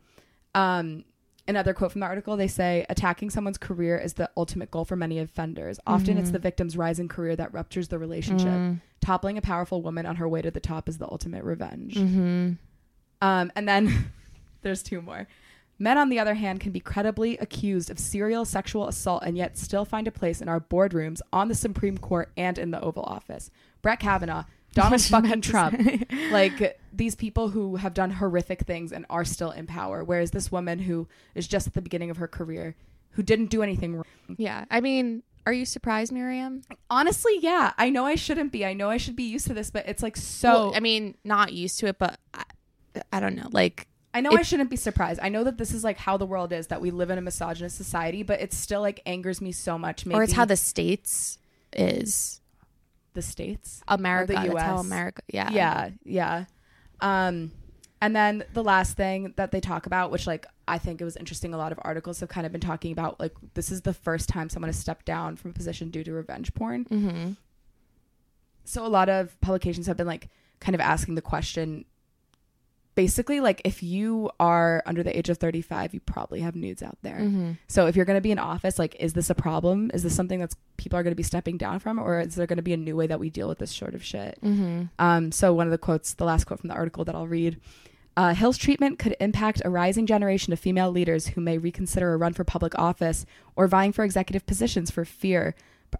Um, 0.53 1.05
another 1.47 1.73
quote 1.73 1.91
from 1.93 2.01
the 2.01 2.07
article: 2.07 2.35
They 2.35 2.47
say 2.49 2.85
attacking 2.89 3.29
someone's 3.29 3.57
career 3.57 3.97
is 3.97 4.15
the 4.15 4.29
ultimate 4.35 4.69
goal 4.71 4.83
for 4.83 4.95
many 4.97 5.19
offenders. 5.19 5.79
Often, 5.87 6.17
it's 6.17 6.29
Mhm. 6.29 6.33
the 6.33 6.39
victim's 6.39 6.75
rising 6.75 7.07
career 7.07 7.35
that 7.37 7.53
ruptures 7.53 7.87
the 7.87 7.97
relationship. 7.99 8.47
Mm. 8.47 8.81
Toppling 8.99 9.37
a 9.37 9.41
powerful 9.41 9.81
woman 9.81 10.05
on 10.05 10.17
her 10.17 10.27
way 10.27 10.41
to 10.41 10.51
the 10.51 10.59
top 10.59 10.89
is 10.89 10.97
the 10.97 11.05
ultimate 11.09 11.43
revenge. 11.43 11.95
Mm-hmm. 11.95 12.53
Um, 13.21 13.51
and 13.55 13.67
then 13.67 14.11
there's 14.61 14.83
two 14.83 15.01
more. 15.01 15.27
Men, 15.77 15.97
on 15.97 16.09
the 16.09 16.19
other 16.19 16.35
hand, 16.35 16.61
can 16.61 16.71
be 16.71 16.79
credibly 16.79 17.37
accused 17.37 17.89
of 17.89 17.99
serial 17.99 18.45
sexual 18.45 18.87
assault 18.87 19.23
and 19.25 19.37
yet 19.37 19.57
still 19.57 19.83
find 19.83 20.07
a 20.07 20.11
place 20.11 20.41
in 20.41 20.47
our 20.47 20.59
boardrooms, 20.61 21.19
on 21.33 21.47
the 21.49 21.55
Supreme 21.55 21.97
Court, 21.97 22.31
and 22.37 22.57
in 22.57 22.71
the 22.71 22.81
Oval 22.81 23.03
Office. 23.03 23.51
Brett 23.81 23.99
Kavanaugh, 23.99 24.45
Donald 24.73 25.01
fucking 25.03 25.41
Trump, 25.41 25.79
like 26.31 26.79
these 26.93 27.15
people 27.15 27.49
who 27.49 27.75
have 27.75 27.93
done 27.93 28.11
horrific 28.11 28.61
things 28.61 28.91
and 28.91 29.05
are 29.09 29.25
still 29.25 29.51
in 29.51 29.67
power. 29.67 30.03
Whereas 30.03 30.31
this 30.31 30.51
woman 30.51 30.79
who 30.79 31.07
is 31.33 31.47
just 31.47 31.67
at 31.67 31.73
the 31.73 31.81
beginning 31.81 32.09
of 32.09 32.17
her 32.17 32.27
career, 32.27 32.75
who 33.11 33.23
didn't 33.23 33.47
do 33.47 33.61
anything 33.61 33.95
wrong. 33.95 34.05
Yeah. 34.37 34.65
I 34.69 34.81
mean, 34.81 35.23
are 35.45 35.53
you 35.53 35.65
surprised, 35.65 36.11
Miriam? 36.11 36.61
Honestly, 36.89 37.37
yeah, 37.39 37.73
I 37.77 37.89
know 37.89 38.05
I 38.05 38.15
shouldn't 38.15 38.51
be. 38.51 38.65
I 38.65 38.73
know 38.73 38.89
I 38.89 38.97
should 38.97 39.15
be 39.15 39.23
used 39.23 39.47
to 39.47 39.53
this, 39.53 39.69
but 39.71 39.87
it's 39.87 40.01
like 40.01 40.17
so. 40.17 40.49
Well, 40.49 40.73
I 40.75 40.79
mean, 40.79 41.15
not 41.23 41.53
used 41.53 41.79
to 41.79 41.87
it, 41.87 41.99
but 41.99 42.19
I, 42.33 42.43
I 43.13 43.19
don't 43.19 43.35
know. 43.35 43.49
Like, 43.51 43.87
I 44.15 44.21
know 44.21 44.31
I 44.31 44.43
shouldn't 44.43 44.69
be 44.69 44.77
surprised. 44.77 45.19
I 45.21 45.27
know 45.27 45.43
that 45.43 45.57
this 45.57 45.73
is 45.73 45.83
like 45.83 45.97
how 45.97 46.15
the 46.15 46.25
world 46.25 46.53
is, 46.53 46.67
that 46.67 46.79
we 46.79 46.89
live 46.89 47.09
in 47.09 47.17
a 47.17 47.21
misogynist 47.21 47.75
society, 47.75 48.23
but 48.23 48.39
it 48.39 48.53
still 48.53 48.79
like 48.79 49.01
angers 49.05 49.41
me 49.41 49.51
so 49.51 49.77
much. 49.77 50.05
Maybe 50.05 50.17
or 50.17 50.23
it's 50.23 50.31
how 50.31 50.45
the 50.45 50.55
states 50.55 51.37
is 51.73 52.39
the 53.13 53.21
states, 53.21 53.83
America. 53.89 54.31
That's 54.31 54.47
how 54.47 54.77
US. 54.77 54.85
America. 54.85 55.21
Yeah. 55.27 55.49
yeah, 55.51 55.89
yeah. 56.05 56.45
Um, 57.01 57.51
and 57.99 58.15
then 58.15 58.45
the 58.53 58.63
last 58.63 58.95
thing 58.95 59.33
that 59.35 59.51
they 59.51 59.59
talk 59.59 59.85
about, 59.85 60.11
which 60.11 60.27
like 60.27 60.45
I 60.65 60.77
think 60.77 61.01
it 61.01 61.03
was 61.03 61.17
interesting, 61.17 61.53
a 61.53 61.57
lot 61.57 61.73
of 61.73 61.79
articles 61.81 62.21
have 62.21 62.29
kind 62.29 62.45
of 62.45 62.53
been 62.53 62.61
talking 62.61 62.93
about 62.93 63.19
like 63.19 63.33
this 63.53 63.69
is 63.69 63.81
the 63.81 63.93
first 63.93 64.29
time 64.29 64.47
someone 64.47 64.69
has 64.69 64.77
stepped 64.77 65.05
down 65.05 65.35
from 65.35 65.51
a 65.51 65.53
position 65.53 65.89
due 65.89 66.05
to 66.05 66.13
revenge 66.13 66.53
porn. 66.53 66.85
Mm-hmm. 66.85 67.31
So 68.63 68.85
a 68.85 68.87
lot 68.87 69.09
of 69.09 69.39
publications 69.41 69.87
have 69.87 69.97
been 69.97 70.07
like 70.07 70.29
kind 70.61 70.73
of 70.73 70.79
asking 70.79 71.15
the 71.15 71.21
question 71.21 71.83
basically 72.95 73.41
like 73.41 73.61
if 73.65 73.83
you 73.83 74.31
are 74.39 74.81
under 74.85 75.03
the 75.03 75.17
age 75.17 75.29
of 75.29 75.37
35 75.37 75.93
you 75.93 75.99
probably 75.99 76.39
have 76.39 76.55
nudes 76.55 76.81
out 76.81 76.97
there 77.01 77.25
Mm-hmm. 77.25 77.51
So 77.67 77.87
if 77.87 77.95
you're 77.95 78.05
going 78.05 78.17
to 78.17 78.21
be 78.21 78.31
in 78.31 78.39
office, 78.39 78.77
like, 78.79 78.95
is 78.99 79.13
this 79.13 79.29
a 79.29 79.35
problem? 79.35 79.91
Is 79.93 80.03
this 80.03 80.15
something 80.15 80.39
that's 80.39 80.55
people 80.77 80.97
are 80.97 81.03
going 81.03 81.11
to 81.11 81.15
be 81.15 81.23
stepping 81.23 81.57
down 81.57 81.79
from, 81.79 81.99
or 81.99 82.19
is 82.19 82.35
there 82.35 82.47
going 82.47 82.57
to 82.57 82.63
be 82.63 82.73
a 82.73 82.77
new 82.77 82.95
way 82.95 83.07
that 83.07 83.19
we 83.19 83.29
deal 83.29 83.47
with 83.47 83.59
this 83.59 83.71
sort 83.71 83.95
of 83.95 84.03
shit? 84.03 84.37
Mm-hmm. 84.43 84.83
Um, 84.99 85.31
so 85.31 85.53
one 85.53 85.67
of 85.67 85.71
the 85.71 85.77
quotes, 85.77 86.13
the 86.13 86.25
last 86.25 86.45
quote 86.45 86.59
from 86.59 86.69
the 86.69 86.75
article 86.75 87.03
that 87.05 87.15
I'll 87.15 87.27
read. 87.27 87.59
Uh, 88.17 88.33
Hill's 88.33 88.57
treatment 88.57 88.97
could 88.97 89.15
impact 89.19 89.61
a 89.65 89.69
rising 89.69 90.05
generation 90.05 90.53
of 90.53 90.59
female 90.59 90.89
leaders 90.89 91.27
who 91.27 91.41
may 91.41 91.57
reconsider 91.57 92.13
a 92.13 92.17
run 92.17 92.33
for 92.33 92.45
public 92.45 92.77
office 92.79 93.25
or 93.57 93.67
vying 93.67 93.91
for 93.91 94.05
executive 94.05 94.45
positions 94.45 94.89
for 94.89 95.03
fear 95.03 95.53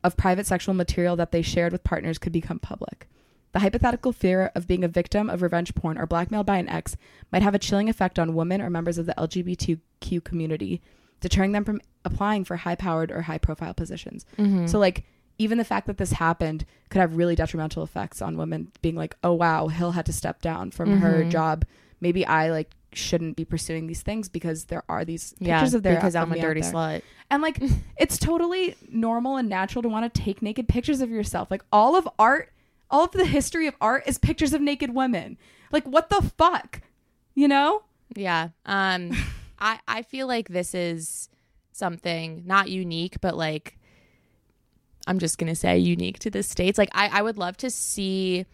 of 0.04 0.16
private 0.16 0.46
sexual 0.46 0.74
material 0.74 1.16
that 1.18 1.32
they 1.32 1.42
shared 1.42 1.74
with 1.74 1.84
partners 1.84 2.18
could 2.18 2.32
become 2.32 2.60
public. 2.60 3.08
The 3.56 3.62
hypothetical 3.62 4.12
fear 4.12 4.52
of 4.54 4.68
being 4.68 4.84
a 4.84 4.90
victim 4.90 5.30
of 5.30 5.42
revenge 5.42 5.74
porn 5.76 5.98
or 5.98 6.06
blackmailed 6.06 6.46
by 6.46 6.58
an 6.58 6.68
ex 6.68 6.98
might 7.32 7.42
have 7.42 7.56
a 7.56 7.58
chilling 7.58 7.88
effect 7.88 8.20
on 8.20 8.36
women 8.36 8.62
or 8.62 8.70
members 8.70 8.98
of 8.98 9.06
the 9.06 9.14
LGBTQ 9.18 10.22
community, 10.26 10.82
deterring 11.22 11.54
them 11.54 11.64
from 11.64 11.80
applying 12.04 12.44
for 12.44 12.58
high 12.58 12.76
powered 12.76 13.12
or 13.12 13.22
high 13.22 13.38
profile 13.38 13.74
positions. 13.74 14.26
Mm-hmm. 14.38 14.68
So, 14.68 14.78
like, 14.78 15.06
even 15.38 15.58
the 15.58 15.64
fact 15.64 15.88
that 15.88 15.96
this 15.98 16.12
happened 16.12 16.66
could 16.90 17.00
have 17.00 17.16
really 17.16 17.34
detrimental 17.34 17.82
effects 17.82 18.22
on 18.22 18.36
women 18.36 18.74
being 18.82 18.96
like, 18.96 19.16
oh, 19.24 19.32
wow, 19.32 19.70
Hill 19.70 19.92
had 19.92 20.06
to 20.08 20.14
step 20.14 20.42
down 20.42 20.72
from 20.72 20.98
her 21.00 21.24
Mhm. 21.24 21.32
job. 21.32 21.64
Maybe 22.02 22.26
I, 22.26 22.52
like, 22.52 22.72
shouldn't 22.92 23.38
be 23.38 23.46
pursuing 23.46 23.88
these 23.88 24.02
things 24.02 24.28
because 24.28 24.66
there 24.66 24.84
are 24.90 25.06
these 25.06 25.32
pictures 25.40 25.72
yeah, 25.72 25.78
of 25.78 25.84
their 25.84 25.96
because 25.96 26.14
I'm 26.16 26.34
a 26.34 26.40
dirty 26.42 26.60
slut. 26.62 27.04
And 27.30 27.42
like 27.42 27.62
it's 27.98 28.18
totally 28.18 28.76
normal 28.90 29.38
and 29.38 29.48
natural 29.48 29.82
to 29.82 29.88
want 29.90 30.14
to 30.14 30.22
take 30.22 30.42
naked 30.42 30.68
pictures 30.68 31.00
of 31.00 31.10
yourself. 31.10 31.50
Like 31.52 31.64
all 31.72 31.96
of 31.96 32.08
art, 32.20 32.52
all 32.90 33.06
of 33.06 33.12
the 33.12 33.26
history 33.26 33.68
of 33.68 33.76
art 33.82 34.04
is 34.06 34.18
pictures 34.18 34.54
of 34.54 34.62
naked 34.62 34.94
women. 34.94 35.38
Like 35.72 35.86
what 35.86 36.10
the 36.10 36.32
fuck? 36.38 36.82
You 37.34 37.48
know? 37.48 37.84
Yeah. 38.16 38.50
Um 38.66 39.12
I 39.60 39.80
I 39.88 40.02
feel 40.04 40.28
like 40.28 40.50
this 40.50 40.74
is 40.76 41.30
something 41.72 42.44
not 42.46 42.70
unique, 42.70 43.20
but 43.22 43.36
like 43.36 43.78
I'm 45.08 45.20
just 45.20 45.38
gonna 45.38 45.56
say 45.56 45.78
unique 45.78 46.20
to 46.20 46.30
the 46.30 46.44
states. 46.44 46.78
Like 46.78 46.90
I, 46.94 47.20
I 47.20 47.22
would 47.22 47.38
love 47.38 47.58
to 47.58 47.70
see 47.70 48.46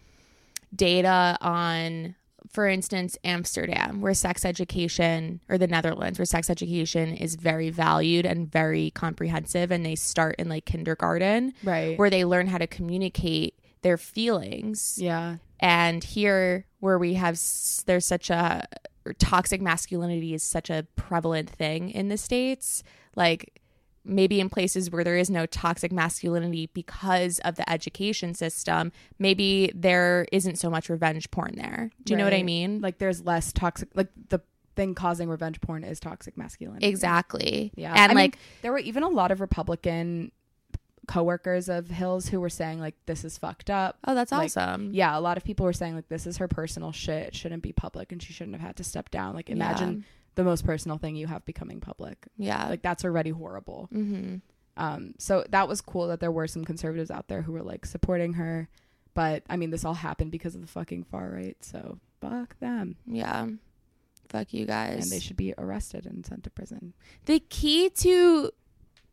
data 0.74 1.36
on 1.40 2.14
for 2.50 2.66
instance, 2.68 3.16
Amsterdam, 3.24 4.00
where 4.02 4.12
sex 4.12 4.44
education, 4.44 5.40
or 5.48 5.56
the 5.56 5.68
Netherlands, 5.68 6.18
where 6.18 6.26
sex 6.26 6.50
education 6.50 7.14
is 7.16 7.36
very 7.36 7.70
valued 7.70 8.26
and 8.26 8.50
very 8.50 8.90
comprehensive, 8.90 9.70
and 9.70 9.86
they 9.86 9.94
start 9.94 10.34
in 10.38 10.48
like 10.50 10.66
kindergarten, 10.66 11.54
Right. 11.62 11.98
where 11.98 12.10
they 12.10 12.26
learn 12.26 12.48
how 12.48 12.58
to 12.58 12.66
communicate 12.66 13.54
their 13.82 13.96
feelings. 13.98 14.98
yeah. 15.00 15.36
And 15.60 16.02
here, 16.02 16.66
where 16.80 16.98
we 16.98 17.14
have, 17.14 17.40
there's 17.86 18.04
such 18.04 18.30
a 18.30 18.66
toxic 19.18 19.60
masculinity 19.60 20.34
is 20.34 20.42
such 20.42 20.70
a 20.70 20.86
prevalent 20.96 21.48
thing 21.48 21.90
in 21.90 22.08
the 22.08 22.16
States. 22.16 22.82
Like, 23.14 23.62
maybe 24.04 24.40
in 24.40 24.48
places 24.48 24.90
where 24.90 25.04
there 25.04 25.16
is 25.16 25.30
no 25.30 25.46
toxic 25.46 25.92
masculinity 25.92 26.68
because 26.74 27.38
of 27.40 27.54
the 27.54 27.70
education 27.70 28.34
system, 28.34 28.90
maybe 29.18 29.70
there 29.74 30.26
isn't 30.32 30.56
so 30.56 30.68
much 30.68 30.88
revenge 30.88 31.30
porn 31.30 31.54
there. 31.56 31.90
Do 32.04 32.12
you 32.12 32.16
know 32.16 32.24
what 32.24 32.34
I 32.34 32.42
mean? 32.42 32.80
Like 32.80 32.98
there's 32.98 33.24
less 33.24 33.52
toxic. 33.52 33.88
Like 33.94 34.08
the 34.28 34.40
thing 34.74 34.94
causing 34.94 35.28
revenge 35.28 35.60
porn 35.60 35.84
is 35.84 36.00
toxic 36.00 36.36
masculinity. 36.36 36.86
exactly. 36.86 37.72
Yeah. 37.76 37.92
And 37.92 38.00
I 38.00 38.08
mean, 38.08 38.16
like, 38.16 38.38
there 38.62 38.72
were 38.72 38.78
even 38.78 39.02
a 39.02 39.08
lot 39.08 39.30
of 39.30 39.40
Republican 39.40 40.32
coworkers 41.08 41.68
of 41.68 41.88
Hills 41.88 42.28
who 42.28 42.40
were 42.40 42.50
saying 42.50 42.80
like 42.80 42.94
this 43.06 43.24
is 43.24 43.36
fucked 43.38 43.70
up. 43.70 43.98
oh, 44.06 44.14
that's 44.14 44.32
like, 44.32 44.46
awesome. 44.46 44.90
Yeah, 44.92 45.18
a 45.18 45.20
lot 45.20 45.36
of 45.36 45.44
people 45.44 45.64
were 45.64 45.72
saying 45.72 45.94
like 45.94 46.08
this 46.08 46.26
is 46.26 46.36
her 46.38 46.48
personal 46.48 46.92
shit. 46.92 47.28
It 47.28 47.34
shouldn't 47.34 47.62
be 47.62 47.72
public 47.72 48.12
and 48.12 48.22
she 48.22 48.32
shouldn't 48.32 48.54
have 48.56 48.66
had 48.66 48.76
to 48.76 48.84
step 48.84 49.10
down. 49.10 49.34
Like 49.34 49.50
imagine 49.50 50.04
the 50.34 50.44
most 50.44 50.64
personal 50.64 50.98
thing 50.98 51.16
you 51.16 51.26
have 51.26 51.44
becoming 51.44 51.80
public. 51.80 52.26
Yeah. 52.36 52.68
Like 52.68 52.82
that's 52.82 53.04
already 53.04 53.30
horrible. 53.30 53.88
mm-hmm. 53.92 54.36
Um 54.76 55.14
so 55.18 55.44
that 55.50 55.68
was 55.68 55.80
cool 55.80 56.08
that 56.08 56.20
there 56.20 56.32
were 56.32 56.46
some 56.46 56.64
conservatives 56.64 57.10
out 57.10 57.28
there 57.28 57.42
who 57.42 57.52
were 57.52 57.62
like 57.62 57.84
supporting 57.84 58.34
her. 58.34 58.68
But 59.14 59.42
I 59.50 59.56
mean 59.56 59.70
this 59.70 59.84
all 59.84 59.94
happened 59.94 60.30
because 60.30 60.54
of 60.54 60.60
the 60.60 60.66
fucking 60.66 61.04
far 61.04 61.28
right. 61.28 61.56
So 61.60 61.98
fuck 62.20 62.58
them. 62.60 62.96
Yeah. 63.06 63.48
Fuck 64.28 64.54
you 64.54 64.64
guys. 64.64 65.02
And 65.02 65.12
they 65.12 65.20
should 65.20 65.36
be 65.36 65.52
arrested 65.58 66.06
and 66.06 66.24
sent 66.24 66.44
to 66.44 66.50
prison. 66.50 66.94
the 67.26 67.40
key 67.40 67.90
to 67.90 68.52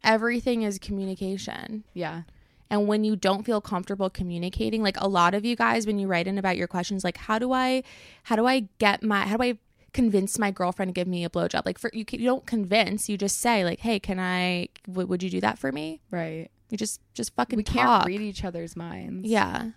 everything 0.03 0.63
is 0.63 0.79
communication. 0.79 1.83
Yeah. 1.93 2.23
And 2.69 2.87
when 2.87 3.03
you 3.03 3.15
don't 3.15 3.45
feel 3.45 3.61
comfortable 3.61 4.09
communicating, 4.09 4.83
like 4.83 4.99
a 4.99 5.07
lot 5.07 5.33
of 5.33 5.43
you 5.43 5.55
guys, 5.55 5.87
when 5.87 5.97
you 5.97 6.07
write 6.07 6.27
in 6.27 6.37
about 6.37 6.55
your 6.55 6.67
questions, 6.67 7.03
like 7.03 7.17
how 7.17 7.39
do 7.39 7.51
I, 7.51 7.83
how 8.23 8.35
do 8.35 8.45
I 8.45 8.67
get 8.77 9.01
my, 9.01 9.21
how 9.21 9.37
do 9.37 9.43
I 9.43 9.57
convince 9.91 10.37
my 10.37 10.51
girlfriend 10.51 10.89
to 10.89 10.93
give 10.93 11.07
me 11.07 11.25
a 11.25 11.29
blowjob? 11.29 11.65
Like 11.65 11.79
for 11.79 11.89
you, 11.93 12.05
you 12.11 12.25
don't 12.25 12.45
convince, 12.45 13.09
you 13.09 13.17
just 13.17 13.39
say 13.39 13.63
like, 13.63 13.79
hey, 13.79 13.99
can 13.99 14.19
I? 14.19 14.69
W- 14.87 15.07
would 15.07 15.23
you 15.23 15.31
do 15.31 15.41
that 15.41 15.57
for 15.57 15.71
me? 15.71 16.01
Right. 16.11 16.49
You 16.69 16.77
just 16.77 17.01
just 17.15 17.33
fucking 17.35 17.57
we 17.57 17.63
talk. 17.63 17.75
can't 17.75 18.05
read 18.05 18.21
each 18.21 18.43
other's 18.43 18.75
minds. 18.75 19.27
Yeah. 19.27 19.71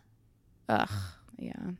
Ugh. 0.68 0.90
Yeah. 1.38 1.70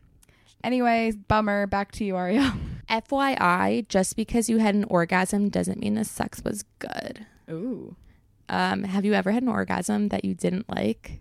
Anyways, 0.64 1.16
bummer. 1.16 1.66
Back 1.66 1.92
to 1.92 2.05
you, 2.05 2.16
Ariel. 2.16 2.52
FYI, 2.88 3.87
just 3.88 4.16
because 4.16 4.48
you 4.48 4.59
had 4.59 4.74
an 4.74 4.85
orgasm 4.85 5.48
doesn't 5.50 5.81
mean 5.81 5.94
the 5.94 6.05
sex 6.05 6.42
was 6.44 6.64
good. 6.78 7.26
Ooh. 7.50 7.96
Um, 8.53 8.85
have 8.85 9.07
you 9.07 9.15
ever 9.15 9.33
had 9.33 9.43
an 9.43 9.49
orgasm 9.49 10.09
that 10.09 10.27
you 10.27 10.35
didn't 10.35 10.69
like? 10.69 11.21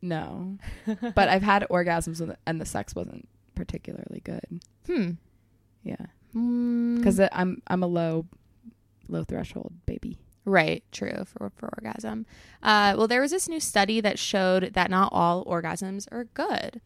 No. 0.00 0.56
but 1.14 1.28
I've 1.28 1.42
had 1.42 1.66
orgasms 1.70 2.18
with, 2.18 2.34
and 2.46 2.58
the 2.58 2.64
sex 2.64 2.94
wasn't 2.94 3.28
particularly 3.54 4.22
good. 4.24 4.60
Hmm. 4.86 5.10
Yeah. 5.82 6.06
Mm. 6.34 6.96
Because 6.96 7.20
I'm 7.20 7.62
I'm 7.66 7.82
a 7.82 7.86
low 7.86 8.26
low 9.08 9.22
threshold 9.22 9.72
baby. 9.84 10.18
Right, 10.46 10.82
true 10.92 11.24
for 11.26 11.50
for 11.56 11.68
orgasm. 11.78 12.24
Uh, 12.62 12.94
well, 12.96 13.06
there 13.06 13.20
was 13.20 13.32
this 13.32 13.48
new 13.48 13.60
study 13.60 14.00
that 14.00 14.18
showed 14.18 14.72
that 14.74 14.90
not 14.90 15.10
all 15.12 15.44
orgasms 15.44 16.06
are 16.10 16.24
good. 16.24 16.80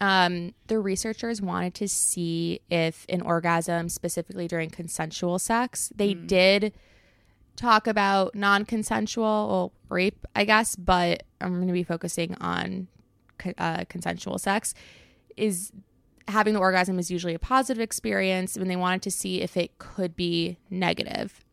Um, 0.00 0.54
the 0.66 0.80
researchers 0.80 1.40
wanted 1.40 1.74
to 1.74 1.88
see 1.88 2.60
if 2.68 3.06
an 3.08 3.22
orgasm, 3.22 3.88
specifically 3.88 4.48
during 4.48 4.70
consensual 4.70 5.38
sex, 5.38 5.92
they 5.94 6.14
did 6.14 6.72
talk 7.56 7.86
about 7.86 8.34
non-consensual 8.34 9.48
well, 9.48 9.72
rape, 9.88 10.26
I 10.34 10.44
guess, 10.44 10.76
but 10.76 11.22
I'm 11.40 11.54
going 11.54 11.68
to 11.68 11.72
be 11.72 11.82
focusing 11.82 12.34
on 12.40 12.88
uh, 13.58 13.84
consensual 13.88 14.38
sex. 14.38 14.74
Is 15.36 15.72
having 16.28 16.54
the 16.54 16.60
orgasm 16.60 16.98
is 16.98 17.10
usually 17.10 17.34
a 17.34 17.38
positive 17.38 17.80
experience, 17.80 18.56
and 18.56 18.70
they 18.70 18.76
wanted 18.76 19.02
to 19.02 19.10
see 19.10 19.40
if 19.42 19.56
it 19.56 19.78
could 19.78 20.16
be 20.16 20.58
negative. 20.70 21.44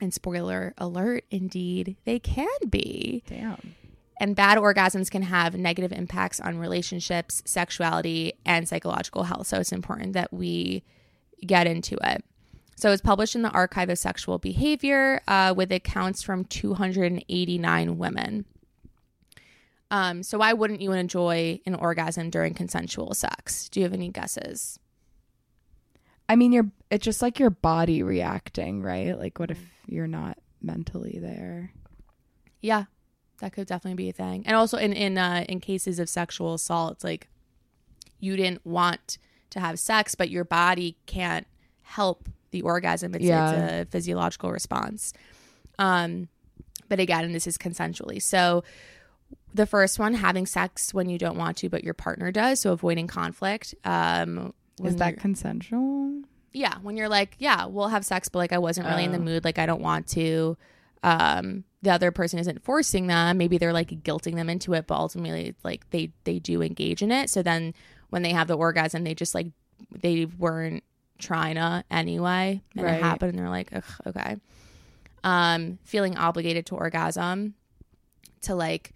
And 0.00 0.12
spoiler 0.12 0.74
alert, 0.76 1.24
indeed, 1.30 1.96
they 2.04 2.18
can 2.18 2.48
be. 2.68 3.22
Damn. 3.26 3.74
And 4.20 4.36
bad 4.36 4.58
orgasms 4.58 5.10
can 5.10 5.22
have 5.22 5.56
negative 5.56 5.92
impacts 5.92 6.40
on 6.40 6.58
relationships, 6.58 7.42
sexuality, 7.44 8.34
and 8.44 8.68
psychological 8.68 9.24
health. 9.24 9.46
So 9.46 9.58
it's 9.58 9.72
important 9.72 10.12
that 10.12 10.32
we 10.32 10.82
get 11.44 11.66
into 11.66 11.96
it. 12.02 12.24
So 12.84 12.92
it's 12.92 13.00
published 13.00 13.34
in 13.34 13.40
the 13.40 13.50
Archive 13.50 13.88
of 13.88 13.98
Sexual 13.98 14.40
Behavior 14.40 15.22
uh, 15.26 15.54
with 15.56 15.72
accounts 15.72 16.22
from 16.22 16.44
289 16.44 17.96
women. 17.96 18.44
Um, 19.90 20.22
so 20.22 20.36
why 20.36 20.52
wouldn't 20.52 20.82
you 20.82 20.92
enjoy 20.92 21.60
an 21.64 21.76
orgasm 21.76 22.28
during 22.28 22.52
consensual 22.52 23.14
sex? 23.14 23.70
Do 23.70 23.80
you 23.80 23.84
have 23.84 23.94
any 23.94 24.10
guesses? 24.10 24.78
I 26.28 26.36
mean, 26.36 26.52
you're 26.52 26.70
it's 26.90 27.06
just 27.06 27.22
like 27.22 27.38
your 27.38 27.48
body 27.48 28.02
reacting, 28.02 28.82
right? 28.82 29.18
Like, 29.18 29.38
what 29.38 29.50
if 29.50 29.60
you're 29.86 30.06
not 30.06 30.36
mentally 30.60 31.18
there? 31.18 31.72
Yeah, 32.60 32.84
that 33.38 33.54
could 33.54 33.66
definitely 33.66 33.96
be 33.96 34.10
a 34.10 34.12
thing. 34.12 34.42
And 34.46 34.56
also 34.56 34.76
in 34.76 34.92
in 34.92 35.16
uh, 35.16 35.46
in 35.48 35.60
cases 35.60 35.98
of 35.98 36.10
sexual 36.10 36.52
assault, 36.52 36.96
it's 36.96 37.04
like 37.04 37.30
you 38.20 38.36
didn't 38.36 38.66
want 38.66 39.16
to 39.48 39.60
have 39.60 39.78
sex, 39.78 40.14
but 40.14 40.28
your 40.28 40.44
body 40.44 40.98
can't 41.06 41.46
help 41.80 42.28
the 42.54 42.62
orgasm. 42.62 43.14
It's, 43.14 43.24
Yeah. 43.24 43.50
it's 43.52 43.88
a 43.88 43.90
physiological 43.90 44.50
response. 44.52 45.12
Um, 45.78 46.28
but 46.88 47.00
again, 47.00 47.32
this 47.32 47.46
is 47.46 47.58
consensually. 47.58 48.22
So 48.22 48.62
the 49.52 49.66
first 49.66 49.98
one, 49.98 50.14
having 50.14 50.46
sex 50.46 50.94
when 50.94 51.08
you 51.08 51.18
don't 51.18 51.36
want 51.36 51.56
to, 51.58 51.68
but 51.68 51.82
your 51.84 51.94
partner 51.94 52.30
does, 52.32 52.60
so 52.60 52.72
avoiding 52.72 53.06
conflict. 53.06 53.74
Um, 53.84 54.54
Is 54.82 54.96
that 54.96 55.18
consensual? 55.18 56.22
yeah 56.56 56.74
when 56.82 56.96
you're 56.96 57.08
like 57.08 57.34
yeah 57.40 57.66
we'll 57.66 57.88
have 57.88 58.04
sex 58.04 58.28
but 58.28 58.38
like 58.38 58.52
i 58.52 58.58
wasn't 58.58 58.86
really 58.86 59.02
in 59.02 59.10
the 59.10 59.18
Oh. 59.18 59.22
mood 59.22 59.44
like 59.44 59.58
i 59.58 59.66
don't 59.66 59.82
want 59.82 60.06
to 60.10 60.56
um 61.02 61.64
the 61.82 61.90
other 61.90 62.12
person 62.12 62.38
isn't 62.38 62.62
forcing 62.62 63.08
them 63.08 63.36
maybe 63.38 63.58
they're 63.58 63.72
like 63.72 63.88
guilting 64.04 64.36
them 64.36 64.48
into 64.48 64.72
it 64.72 64.86
but 64.86 64.94
ultimately 64.94 65.56
like 65.64 65.90
they 65.90 66.12
they 66.22 66.38
do 66.38 66.62
engage 66.62 67.02
in 67.02 67.10
it 67.10 67.28
so 67.28 67.42
then 67.42 67.74
when 68.10 68.22
they 68.22 68.30
have 68.30 68.46
the 68.46 68.54
orgasm 68.56 69.02
they 69.02 69.16
just 69.16 69.34
like 69.34 69.48
they 69.90 70.26
weren't 70.26 70.84
trying 71.24 71.54
to 71.56 71.82
anyway 71.90 72.60
and 72.76 72.84
Right. 72.84 72.94
it 72.98 73.02
happened 73.02 73.30
and 73.30 73.38
they're 73.38 73.48
like 73.48 73.70
Ugh, 73.72 73.84
okay 74.06 74.36
um 75.24 75.78
feeling 75.84 76.16
obligated 76.16 76.66
to 76.66 76.74
orgasm 76.74 77.54
to 78.42 78.54
like 78.54 78.92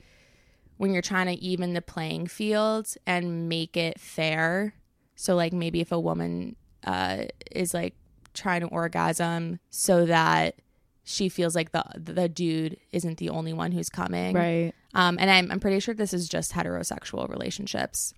when 0.76 0.92
you're 0.92 1.02
trying 1.02 1.26
to 1.26 1.42
even 1.42 1.72
the 1.74 1.82
playing 1.82 2.26
field 2.26 2.86
and 3.06 3.48
make 3.48 3.76
it 3.76 3.98
fair 3.98 4.74
so 5.16 5.34
like 5.34 5.52
maybe 5.52 5.80
if 5.80 5.90
a 5.90 5.98
woman 5.98 6.54
uh, 6.84 7.24
is 7.50 7.74
like 7.74 7.94
trying 8.34 8.60
to 8.60 8.68
orgasm 8.68 9.58
so 9.70 10.06
that 10.06 10.54
she 11.02 11.28
feels 11.28 11.56
like 11.56 11.72
the 11.72 11.82
the 11.96 12.28
dude 12.28 12.76
isn't 12.92 13.18
the 13.18 13.28
only 13.30 13.52
one 13.52 13.72
who's 13.72 13.88
coming. 13.88 14.36
Right. 14.36 14.72
Um, 14.94 15.16
and 15.18 15.28
I'm 15.28 15.50
I'm 15.50 15.58
pretty 15.58 15.80
sure 15.80 15.92
this 15.94 16.12
is 16.14 16.28
just 16.28 16.52
heterosexual 16.52 17.28
relationships. 17.28 18.14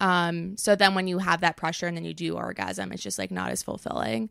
Um, 0.00 0.56
so 0.56 0.74
then 0.74 0.94
when 0.94 1.06
you 1.06 1.18
have 1.18 1.40
that 1.40 1.56
pressure 1.56 1.86
and 1.86 1.96
then 1.96 2.04
you 2.04 2.14
do 2.14 2.36
orgasm, 2.36 2.92
it's 2.92 3.02
just 3.02 3.18
like 3.18 3.30
not 3.30 3.50
as 3.50 3.62
fulfilling. 3.62 4.30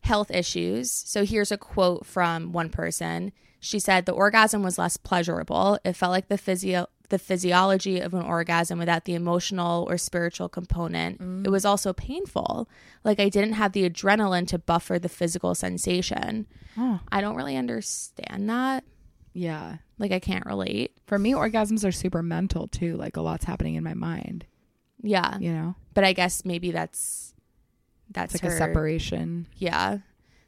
Health 0.00 0.30
issues. 0.30 0.90
So 0.90 1.24
here's 1.24 1.52
a 1.52 1.58
quote 1.58 2.06
from 2.06 2.52
one 2.52 2.68
person. 2.68 3.32
She 3.60 3.78
said 3.78 4.06
the 4.06 4.12
orgasm 4.12 4.62
was 4.62 4.78
less 4.78 4.96
pleasurable. 4.96 5.78
It 5.84 5.94
felt 5.94 6.12
like 6.12 6.28
the 6.28 6.38
physio 6.38 6.86
the 7.10 7.18
physiology 7.18 8.00
of 8.00 8.12
an 8.12 8.22
orgasm 8.22 8.78
without 8.78 9.06
the 9.06 9.14
emotional 9.14 9.86
or 9.88 9.96
spiritual 9.96 10.46
component. 10.48 11.18
It 11.46 11.48
was 11.48 11.64
also 11.64 11.94
painful. 11.94 12.68
Like 13.02 13.18
I 13.18 13.30
didn't 13.30 13.54
have 13.54 13.72
the 13.72 13.88
adrenaline 13.88 14.46
to 14.48 14.58
buffer 14.58 14.98
the 14.98 15.08
physical 15.08 15.54
sensation. 15.54 16.46
I 17.10 17.22
don't 17.22 17.34
really 17.34 17.56
understand 17.56 18.50
that. 18.50 18.84
Yeah. 19.32 19.78
Like 19.98 20.12
I 20.12 20.18
can't 20.20 20.44
relate. 20.44 20.98
For 21.06 21.18
me, 21.18 21.32
orgasms 21.32 21.86
are 21.88 21.92
super 21.92 22.22
mental 22.22 22.68
too. 22.68 22.96
Like 22.96 23.16
a 23.16 23.22
lot's 23.22 23.46
happening 23.46 23.76
in 23.76 23.84
my 23.84 23.94
mind. 23.94 24.44
Yeah. 25.02 25.38
You 25.38 25.52
know, 25.52 25.74
But 25.94 26.04
I 26.04 26.12
guess 26.12 26.44
maybe 26.44 26.70
that's 26.70 27.34
that's 28.10 28.34
it's 28.34 28.42
like 28.42 28.50
her, 28.50 28.56
a 28.56 28.58
separation. 28.58 29.46
Yeah. 29.56 29.98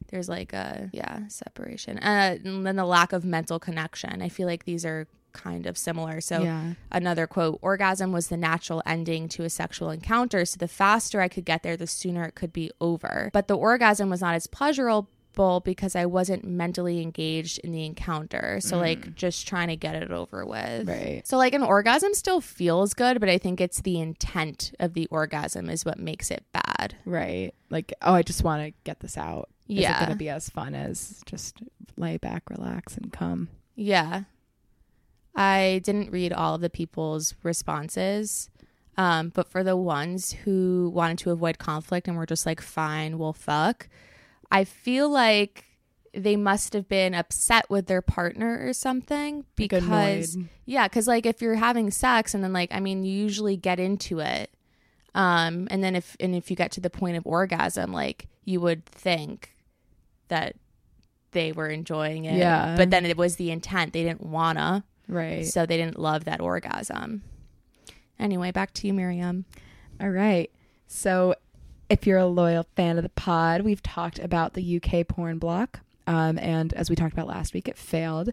There's 0.08 0.28
like 0.28 0.52
a 0.52 0.90
yeah, 0.92 1.28
separation. 1.28 1.98
Uh, 1.98 2.38
and 2.44 2.66
then 2.66 2.76
the 2.76 2.84
lack 2.84 3.12
of 3.12 3.24
mental 3.24 3.60
connection. 3.60 4.22
I 4.22 4.28
feel 4.28 4.46
like 4.46 4.64
these 4.64 4.84
are 4.84 5.06
kind 5.32 5.66
of 5.66 5.78
similar. 5.78 6.20
So 6.20 6.42
yeah. 6.42 6.72
another 6.90 7.26
quote, 7.26 7.58
orgasm 7.62 8.10
was 8.10 8.28
the 8.28 8.36
natural 8.36 8.82
ending 8.84 9.28
to 9.28 9.44
a 9.44 9.50
sexual 9.50 9.90
encounter, 9.90 10.44
so 10.44 10.56
the 10.58 10.68
faster 10.68 11.20
I 11.20 11.28
could 11.28 11.44
get 11.44 11.62
there, 11.62 11.76
the 11.76 11.86
sooner 11.86 12.24
it 12.24 12.34
could 12.34 12.52
be 12.52 12.70
over. 12.80 13.30
But 13.32 13.46
the 13.46 13.56
orgasm 13.56 14.10
was 14.10 14.20
not 14.20 14.34
as 14.34 14.48
pleasurable 14.48 15.08
because 15.34 15.96
I 15.96 16.06
wasn't 16.06 16.44
mentally 16.44 17.00
engaged 17.00 17.58
in 17.60 17.72
the 17.72 17.84
encounter. 17.84 18.58
So 18.60 18.78
like 18.78 19.14
just 19.14 19.48
trying 19.48 19.68
to 19.68 19.76
get 19.76 19.94
it 19.94 20.10
over 20.10 20.44
with. 20.44 20.88
Right. 20.88 21.22
So 21.24 21.36
like 21.38 21.54
an 21.54 21.62
orgasm 21.62 22.14
still 22.14 22.40
feels 22.40 22.94
good, 22.94 23.20
but 23.20 23.28
I 23.28 23.38
think 23.38 23.60
it's 23.60 23.80
the 23.80 23.98
intent 23.98 24.72
of 24.78 24.94
the 24.94 25.06
orgasm 25.06 25.70
is 25.70 25.84
what 25.84 25.98
makes 25.98 26.30
it 26.30 26.44
bad. 26.52 26.96
Right. 27.04 27.52
Like, 27.70 27.94
oh, 28.02 28.14
I 28.14 28.22
just 28.22 28.44
want 28.44 28.62
to 28.62 28.74
get 28.84 29.00
this 29.00 29.16
out. 29.16 29.48
Yeah. 29.66 29.90
Is 29.90 29.96
it 29.96 29.98
going 30.00 30.10
to 30.10 30.16
be 30.16 30.28
as 30.28 30.50
fun 30.50 30.74
as 30.74 31.22
just 31.26 31.56
lay 31.96 32.16
back, 32.18 32.50
relax, 32.50 32.96
and 32.96 33.12
come? 33.12 33.48
Yeah. 33.76 34.24
I 35.34 35.80
didn't 35.84 36.10
read 36.10 36.32
all 36.32 36.56
of 36.56 36.60
the 36.60 36.68
people's 36.68 37.34
responses. 37.42 38.50
Um, 38.96 39.30
but 39.30 39.48
for 39.48 39.64
the 39.64 39.76
ones 39.76 40.32
who 40.32 40.90
wanted 40.92 41.18
to 41.18 41.30
avoid 41.30 41.58
conflict 41.58 42.06
and 42.08 42.16
were 42.16 42.26
just 42.26 42.44
like, 42.44 42.60
fine, 42.60 43.18
we'll 43.18 43.32
fuck, 43.32 43.88
I 44.50 44.64
feel 44.64 45.08
like 45.08 45.64
they 46.12 46.34
must 46.36 46.72
have 46.72 46.88
been 46.88 47.14
upset 47.14 47.70
with 47.70 47.86
their 47.86 48.02
partner 48.02 48.66
or 48.66 48.72
something 48.72 49.44
because 49.54 50.34
annoyed. 50.34 50.48
yeah, 50.66 50.88
because 50.88 51.06
like 51.06 51.24
if 51.24 51.40
you're 51.40 51.54
having 51.54 51.90
sex 51.90 52.34
and 52.34 52.42
then 52.42 52.52
like 52.52 52.70
I 52.72 52.80
mean 52.80 53.04
you 53.04 53.12
usually 53.12 53.56
get 53.56 53.78
into 53.78 54.18
it, 54.18 54.50
um, 55.14 55.68
and 55.70 55.84
then 55.84 55.94
if 55.94 56.16
and 56.18 56.34
if 56.34 56.50
you 56.50 56.56
get 56.56 56.72
to 56.72 56.80
the 56.80 56.90
point 56.90 57.16
of 57.16 57.26
orgasm, 57.26 57.92
like 57.92 58.26
you 58.44 58.60
would 58.60 58.84
think 58.86 59.54
that 60.28 60.56
they 61.32 61.52
were 61.52 61.68
enjoying 61.68 62.24
it, 62.24 62.36
Yeah. 62.36 62.74
But 62.76 62.90
then 62.90 63.06
it 63.06 63.16
was 63.16 63.36
the 63.36 63.52
intent; 63.52 63.92
they 63.92 64.02
didn't 64.02 64.22
wanna, 64.26 64.82
Right. 65.06 65.46
so 65.46 65.64
they 65.64 65.76
didn't 65.76 65.98
love 65.98 66.24
that 66.24 66.40
orgasm. 66.40 67.22
Anyway, 68.18 68.50
back 68.50 68.74
to 68.74 68.86
you, 68.88 68.92
Miriam. 68.92 69.44
All 70.00 70.10
right. 70.10 70.50
So, 70.88 71.36
if 71.90 72.06
you're 72.06 72.18
a 72.18 72.26
loyal 72.26 72.66
fan 72.76 72.96
of 72.96 73.02
the 73.02 73.10
pod, 73.10 73.62
we've 73.62 73.82
talked 73.82 74.20
about 74.20 74.54
the 74.54 74.80
UK 74.80 75.06
porn 75.06 75.38
block. 75.38 75.80
Um, 76.06 76.38
and 76.38 76.72
as 76.74 76.88
we 76.88 76.96
talked 76.96 77.12
about 77.12 77.26
last 77.26 77.52
week, 77.52 77.68
it 77.68 77.76
failed. 77.76 78.30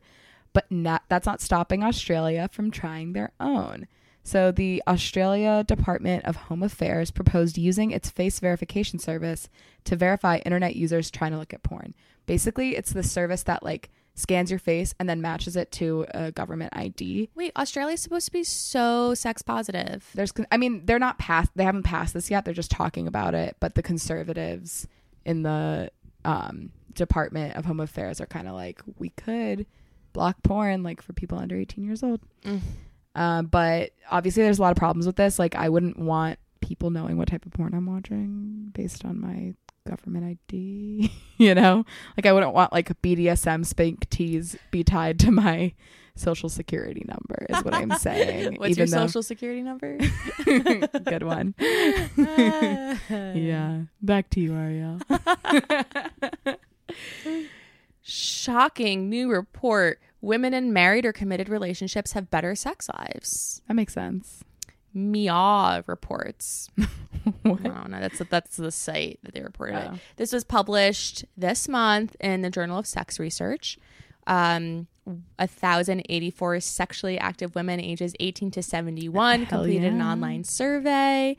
But 0.53 0.71
not, 0.71 1.03
that's 1.09 1.25
not 1.25 1.41
stopping 1.41 1.83
Australia 1.83 2.49
from 2.51 2.71
trying 2.71 3.13
their 3.13 3.31
own. 3.39 3.87
So, 4.23 4.51
the 4.51 4.83
Australia 4.87 5.63
Department 5.63 6.25
of 6.25 6.35
Home 6.35 6.61
Affairs 6.61 7.11
proposed 7.11 7.57
using 7.57 7.91
its 7.91 8.09
face 8.09 8.39
verification 8.39 8.99
service 8.99 9.47
to 9.85 9.95
verify 9.95 10.39
internet 10.39 10.75
users 10.75 11.09
trying 11.09 11.31
to 11.31 11.37
look 11.37 11.53
at 11.53 11.63
porn. 11.63 11.93
Basically, 12.25 12.75
it's 12.75 12.91
the 12.91 13.03
service 13.03 13.43
that 13.43 13.63
like 13.63 13.89
scans 14.19 14.49
your 14.49 14.57
face 14.59 14.95
and 14.99 15.07
then 15.07 15.21
matches 15.21 15.55
it 15.55 15.71
to 15.71 16.03
a 16.11 16.31
government 16.31 16.73
ID. 16.75 17.29
Wait, 17.35 17.51
Australia's 17.55 18.01
supposed 18.01 18.25
to 18.25 18.31
be 18.31 18.43
so 18.43 19.13
sex 19.13 19.43
positive. 19.43 20.09
there's 20.15 20.33
i 20.51 20.57
mean 20.57 20.81
they're 20.85 20.97
not 20.97 21.19
passed 21.19 21.51
they 21.55 21.63
haven't 21.63 21.83
passed 21.83 22.13
this 22.15 22.29
yet 22.31 22.43
they're 22.43 22.53
just 22.53 22.71
talking 22.71 23.07
about 23.07 23.35
it 23.35 23.55
but 23.59 23.75
the 23.75 23.83
conservatives 23.83 24.87
in 25.23 25.43
the 25.43 25.91
um 26.25 26.71
department 26.93 27.55
of 27.55 27.63
home 27.65 27.79
affairs 27.79 28.19
are 28.19 28.25
kind 28.25 28.47
of 28.47 28.55
like 28.55 28.81
we 28.97 29.09
could 29.09 29.67
block 30.13 30.35
porn 30.43 30.81
like 30.81 30.99
for 31.01 31.13
people 31.13 31.37
under 31.37 31.55
18 31.55 31.83
years 31.83 32.01
old 32.01 32.19
Mm. 32.43 32.61
um 33.13 33.45
but 33.45 33.91
obviously 34.09 34.41
there's 34.41 34.57
a 34.57 34.61
lot 34.63 34.71
of 34.71 34.77
problems 34.77 35.05
with 35.05 35.15
this 35.15 35.37
like 35.37 35.53
i 35.55 35.69
wouldn't 35.69 35.99
want 35.99 36.39
people 36.59 36.89
knowing 36.89 37.17
what 37.17 37.27
type 37.27 37.45
of 37.45 37.51
porn 37.53 37.75
i'm 37.75 37.85
watching 37.85 38.71
based 38.73 39.05
on 39.05 39.21
my 39.21 39.53
government 39.87 40.37
id 40.51 41.11
you 41.37 41.55
know 41.55 41.85
like 42.17 42.25
i 42.25 42.33
wouldn't 42.33 42.53
want 42.53 42.73
like 42.73 42.89
bdsm 43.01 43.65
spank 43.65 44.09
tees 44.09 44.55
be 44.71 44.83
tied 44.83 45.19
to 45.19 45.31
my 45.31 45.73
social 46.15 46.49
security 46.49 47.05
number 47.07 47.45
is 47.49 47.63
what 47.63 47.73
i'm 47.73 47.91
saying 47.91 48.55
What's 48.59 48.71
even 48.71 48.87
your 48.87 48.87
though 48.87 49.05
social 49.07 49.23
security 49.23 49.61
number? 49.61 49.97
Good 51.05 51.21
one. 51.23 51.53
yeah. 52.17 53.81
Back 54.01 54.29
to 54.31 54.39
you, 54.39 54.55
Ariel. 54.55 54.99
Shocking 58.01 59.09
new 59.09 59.29
report. 59.31 59.99
Women 60.21 60.53
in 60.55 60.73
married 60.73 61.05
or 61.05 61.13
committed 61.13 61.49
relationships 61.49 62.13
have 62.13 62.31
better 62.31 62.55
sex 62.55 62.89
lives. 62.97 63.61
That 63.67 63.75
makes 63.75 63.93
sense. 63.93 64.43
Meow 64.93 65.83
reports. 65.85 66.69
What? 67.43 67.59
I 67.65 67.69
don't 67.69 67.91
know. 67.91 67.99
That's 67.99 68.21
that's 68.29 68.57
the 68.57 68.71
site 68.71 69.19
that 69.23 69.33
they 69.33 69.41
reported 69.41 69.75
it. 69.77 69.89
Oh. 69.93 69.99
This 70.15 70.31
was 70.31 70.43
published 70.43 71.25
this 71.35 71.67
month 71.67 72.15
in 72.19 72.41
the 72.41 72.49
Journal 72.49 72.79
of 72.79 72.87
Sex 72.87 73.19
Research. 73.19 73.77
Um, 74.27 74.87
1,084 75.05 76.59
sexually 76.59 77.17
active 77.17 77.55
women 77.55 77.79
ages 77.79 78.13
18 78.19 78.51
to 78.51 78.61
71 78.61 79.43
Hell 79.43 79.59
completed 79.59 79.93
an 79.93 80.01
online 80.01 80.43
survey. 80.43 81.37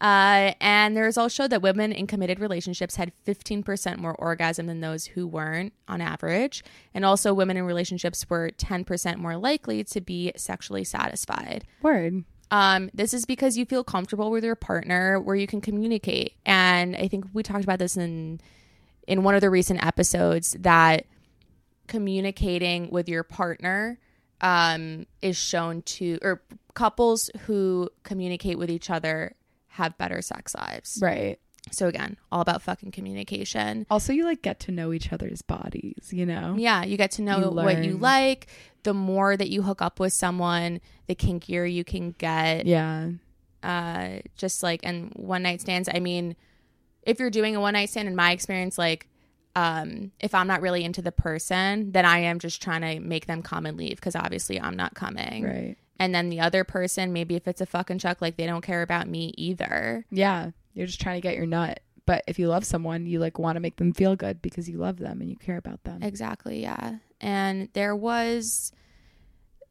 Uh, 0.00 0.52
and 0.60 0.94
the 0.94 1.00
results 1.00 1.34
showed 1.34 1.48
that 1.48 1.62
women 1.62 1.90
in 1.90 2.06
committed 2.06 2.38
relationships 2.38 2.96
had 2.96 3.12
15% 3.26 3.96
more 3.96 4.14
orgasm 4.16 4.66
than 4.66 4.80
those 4.80 5.06
who 5.06 5.26
weren't 5.26 5.72
on 5.88 6.02
average. 6.02 6.62
And 6.92 7.04
also, 7.04 7.32
women 7.32 7.56
in 7.56 7.64
relationships 7.64 8.28
were 8.28 8.50
10% 8.50 9.16
more 9.16 9.36
likely 9.38 9.82
to 9.84 10.00
be 10.02 10.32
sexually 10.36 10.84
satisfied. 10.84 11.64
Word. 11.80 12.24
Um, 12.50 12.90
this 12.94 13.12
is 13.12 13.24
because 13.24 13.56
you 13.56 13.64
feel 13.64 13.82
comfortable 13.82 14.30
with 14.30 14.44
your 14.44 14.54
partner 14.54 15.20
where 15.20 15.36
you 15.36 15.46
can 15.46 15.60
communicate. 15.60 16.34
And 16.44 16.94
I 16.96 17.08
think 17.08 17.26
we 17.32 17.42
talked 17.42 17.64
about 17.64 17.78
this 17.78 17.96
in 17.96 18.40
in 19.06 19.22
one 19.22 19.34
of 19.34 19.40
the 19.40 19.50
recent 19.50 19.84
episodes 19.84 20.56
that 20.60 21.06
communicating 21.86 22.90
with 22.90 23.08
your 23.08 23.22
partner 23.22 23.98
um, 24.40 25.06
is 25.22 25.36
shown 25.36 25.82
to 25.82 26.18
or 26.22 26.42
couples 26.74 27.30
who 27.46 27.88
communicate 28.02 28.58
with 28.58 28.70
each 28.70 28.90
other 28.90 29.34
have 29.68 29.96
better 29.98 30.20
sex 30.22 30.54
lives. 30.54 30.98
Right. 31.00 31.38
So 31.72 31.88
again, 31.88 32.16
all 32.30 32.40
about 32.40 32.62
fucking 32.62 32.92
communication. 32.92 33.86
Also, 33.90 34.12
you 34.12 34.24
like 34.24 34.42
get 34.42 34.60
to 34.60 34.72
know 34.72 34.92
each 34.92 35.12
other's 35.12 35.42
bodies, 35.42 36.12
you 36.12 36.24
know? 36.24 36.54
Yeah, 36.56 36.84
you 36.84 36.96
get 36.96 37.10
to 37.12 37.22
know 37.22 37.38
You 37.38 37.50
what 37.50 37.84
you 37.84 37.96
like. 37.98 38.46
The 38.84 38.94
more 38.94 39.36
that 39.36 39.50
you 39.50 39.62
hook 39.62 39.82
up 39.82 39.98
with 39.98 40.12
someone, 40.12 40.80
the 41.08 41.14
kinkier 41.16 41.70
you 41.70 41.82
can 41.84 42.12
get. 42.12 42.66
Yeah. 42.66 43.10
uh 43.62 44.20
just 44.36 44.62
like 44.62 44.80
and 44.84 45.10
one 45.16 45.42
night 45.42 45.60
stands 45.60 45.88
i 45.92 45.98
mean 45.98 46.36
if 47.02 47.18
you're 47.18 47.30
doing 47.30 47.56
a 47.56 47.60
one 47.60 47.72
night 47.72 47.88
stand 47.90 48.06
in 48.06 48.14
my 48.14 48.30
experience 48.30 48.76
like 48.78 49.08
um 49.56 50.12
if 50.20 50.34
i'm 50.34 50.46
not 50.46 50.60
really 50.60 50.84
into 50.84 51.00
the 51.00 51.10
person 51.10 51.90
then 51.92 52.04
i 52.04 52.18
am 52.18 52.38
just 52.38 52.60
trying 52.62 52.82
to 52.82 53.00
make 53.00 53.26
them 53.26 53.42
come 53.42 53.64
and 53.66 53.76
leave 53.78 53.96
because 53.96 54.14
obviously 54.14 54.60
i'm 54.60 54.76
not 54.76 54.94
coming 54.94 55.42
Right. 55.42 55.76
and 55.98 56.14
then 56.14 56.28
the 56.28 56.38
other 56.40 56.64
person 56.64 57.12
maybe 57.14 57.34
if 57.34 57.48
it's 57.48 57.62
a 57.62 57.66
fucking 57.66 57.98
chuck 57.98 58.20
like 58.20 58.36
they 58.36 58.46
don't 58.46 58.60
care 58.62 58.82
about 58.82 59.08
me 59.08 59.32
either 59.38 60.04
Yeah. 60.10 60.50
You're 60.76 60.86
just 60.86 61.00
trying 61.00 61.16
to 61.20 61.26
get 61.26 61.34
your 61.34 61.46
nut. 61.46 61.80
But 62.06 62.22
if 62.28 62.38
you 62.38 62.46
love 62.46 62.64
someone, 62.64 63.06
you 63.06 63.18
like 63.18 63.36
want 63.40 63.56
to 63.56 63.60
make 63.60 63.76
them 63.78 63.92
feel 63.92 64.14
good 64.14 64.40
because 64.40 64.68
you 64.68 64.78
love 64.78 64.98
them 64.98 65.20
and 65.20 65.28
you 65.28 65.36
care 65.36 65.56
about 65.56 65.82
them. 65.82 66.04
exactly 66.04 66.62
yeah 66.62 66.98
and 67.20 67.68
there 67.72 67.96
was 67.96 68.70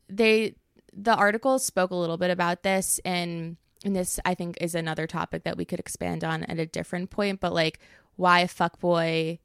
they 0.10 0.56
the 0.94 1.14
article 1.16 1.60
spoke 1.60 1.92
a 1.92 1.96
little 1.96 2.18
bit 2.18 2.32
about 2.32 2.64
this 2.64 3.00
and 3.06 3.58
and 3.84 3.96
this 3.96 4.20
i 4.26 4.34
think 4.34 4.58
is 4.62 4.76
another 4.76 5.08
topic 5.08 5.44
that 5.44 5.58
we 5.58 5.66
could 5.66 5.80
expand 5.80 6.24
on 6.24 6.44
at 6.44 6.60
a 6.60 6.66
different 6.66 7.10
point 7.10 7.40
but 7.40 7.54
like 7.54 7.80
why 8.16 8.40
a 8.42 8.48
fuckboy 8.48 9.38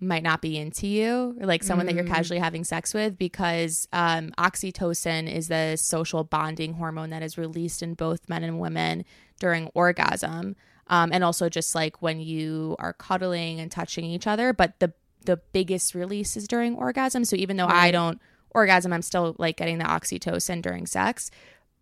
might 0.00 0.22
not 0.22 0.42
be 0.42 0.56
into 0.58 0.86
you 0.86 1.36
or 1.40 1.46
like 1.46 1.62
someone 1.62 1.86
that 1.86 1.94
you're 1.94 2.04
Mm. 2.04 2.08
casually 2.08 2.40
having 2.40 2.64
sex 2.64 2.92
with 2.92 3.16
because 3.16 3.86
um, 3.92 4.32
oxytocin 4.38 5.32
is 5.32 5.48
the 5.48 5.76
social 5.76 6.24
bonding 6.24 6.74
hormone 6.74 7.10
that 7.10 7.22
is 7.22 7.38
released 7.38 7.82
in 7.82 7.94
both 7.94 8.28
men 8.28 8.42
and 8.42 8.58
women 8.60 9.04
during 9.40 9.68
orgasm 9.68 10.56
um, 10.88 11.10
and 11.12 11.24
also 11.24 11.48
just 11.48 11.74
like 11.74 12.00
when 12.02 12.20
you 12.20 12.76
are 12.78 12.92
cuddling 12.92 13.58
and 13.60 13.70
touching 13.70 14.04
each 14.04 14.26
other 14.26 14.52
but 14.52 14.78
the 14.80 14.92
the 15.24 15.38
biggest 15.52 15.94
release 15.94 16.36
is 16.36 16.46
during 16.46 16.74
orgasm. 16.76 17.24
So 17.24 17.34
even 17.36 17.56
though 17.56 17.66
i 17.66 17.90
don't 17.90 18.20
orgasm 18.50 18.92
i'm 18.92 19.00
still 19.02 19.34
like 19.38 19.56
getting 19.56 19.78
the 19.78 19.84
oxytocin 19.84 20.60
during 20.62 20.86
sex. 20.86 21.30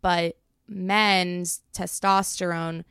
But 0.01 0.37
men's 0.69 1.61
testosterone 1.75 2.85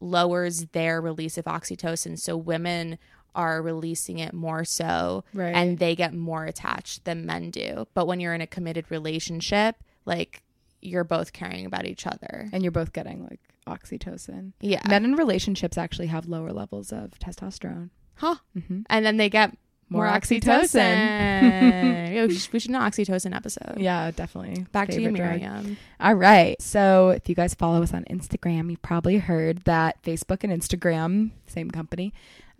lowers 0.00 0.66
their 0.72 1.00
release 1.00 1.38
of 1.38 1.44
oxytocin. 1.46 2.18
So 2.18 2.36
women 2.36 2.98
are 3.34 3.60
releasing 3.62 4.18
it 4.18 4.32
more 4.32 4.64
so 4.64 5.24
Right. 5.34 5.54
and 5.54 5.78
they 5.78 5.94
get 5.94 6.14
more 6.14 6.44
attached 6.44 7.04
than 7.04 7.26
men 7.26 7.50
do. 7.50 7.86
But 7.94 8.06
when 8.06 8.20
you're 8.20 8.34
in 8.34 8.40
a 8.40 8.46
committed 8.46 8.86
relationship 8.90 9.76
like 10.04 10.42
you're 10.80 11.04
both 11.04 11.32
caring 11.32 11.66
about 11.66 11.84
each 11.86 12.06
other. 12.06 12.48
And 12.52 12.62
you're 12.62 12.72
both 12.72 12.92
getting 12.92 13.24
like 13.24 13.40
oxytocin. 13.68 14.52
yeah 14.60 14.80
Men 14.88 15.04
in 15.04 15.14
relationships 15.16 15.78
actually 15.78 16.06
have 16.08 16.26
lower 16.26 16.52
levels 16.52 16.92
of 16.92 17.10
testosterone. 17.18 17.90
huh 18.16 18.36
Mm-hmm. 18.56 18.80
and 18.90 19.06
then 19.06 19.16
they 19.16 19.28
get 19.28 19.56
more, 19.90 20.04
More 20.06 20.14
oxytocin, 20.18 20.42
oxytocin. 21.40 22.08
We, 22.28 22.34
should, 22.34 22.62
should 22.62 22.70
know 22.72 22.80
oxytocin 22.80 23.34
episode 23.34 23.76
Yeah, 23.78 24.10
definitely. 24.10 24.66
back 24.72 24.88
to 24.88 25.00
you 25.00 25.08
Favorite 25.12 25.16
drug. 25.16 25.40
miriam 25.40 25.76
All 26.00 26.14
right. 26.14 26.60
So 26.60 27.10
if 27.10 27.28
you 27.28 27.34
guys 27.34 27.54
follow 27.54 27.82
us 27.82 27.94
on 27.94 28.04
Instagram, 28.10 28.68
you've 28.70 28.82
probably 28.82 29.18
heard 29.18 29.58
that 29.64 30.02
Facebook 30.02 30.42
and 30.44 30.52
Instagram, 30.52 31.30
same 31.46 31.70
company, 31.70 32.12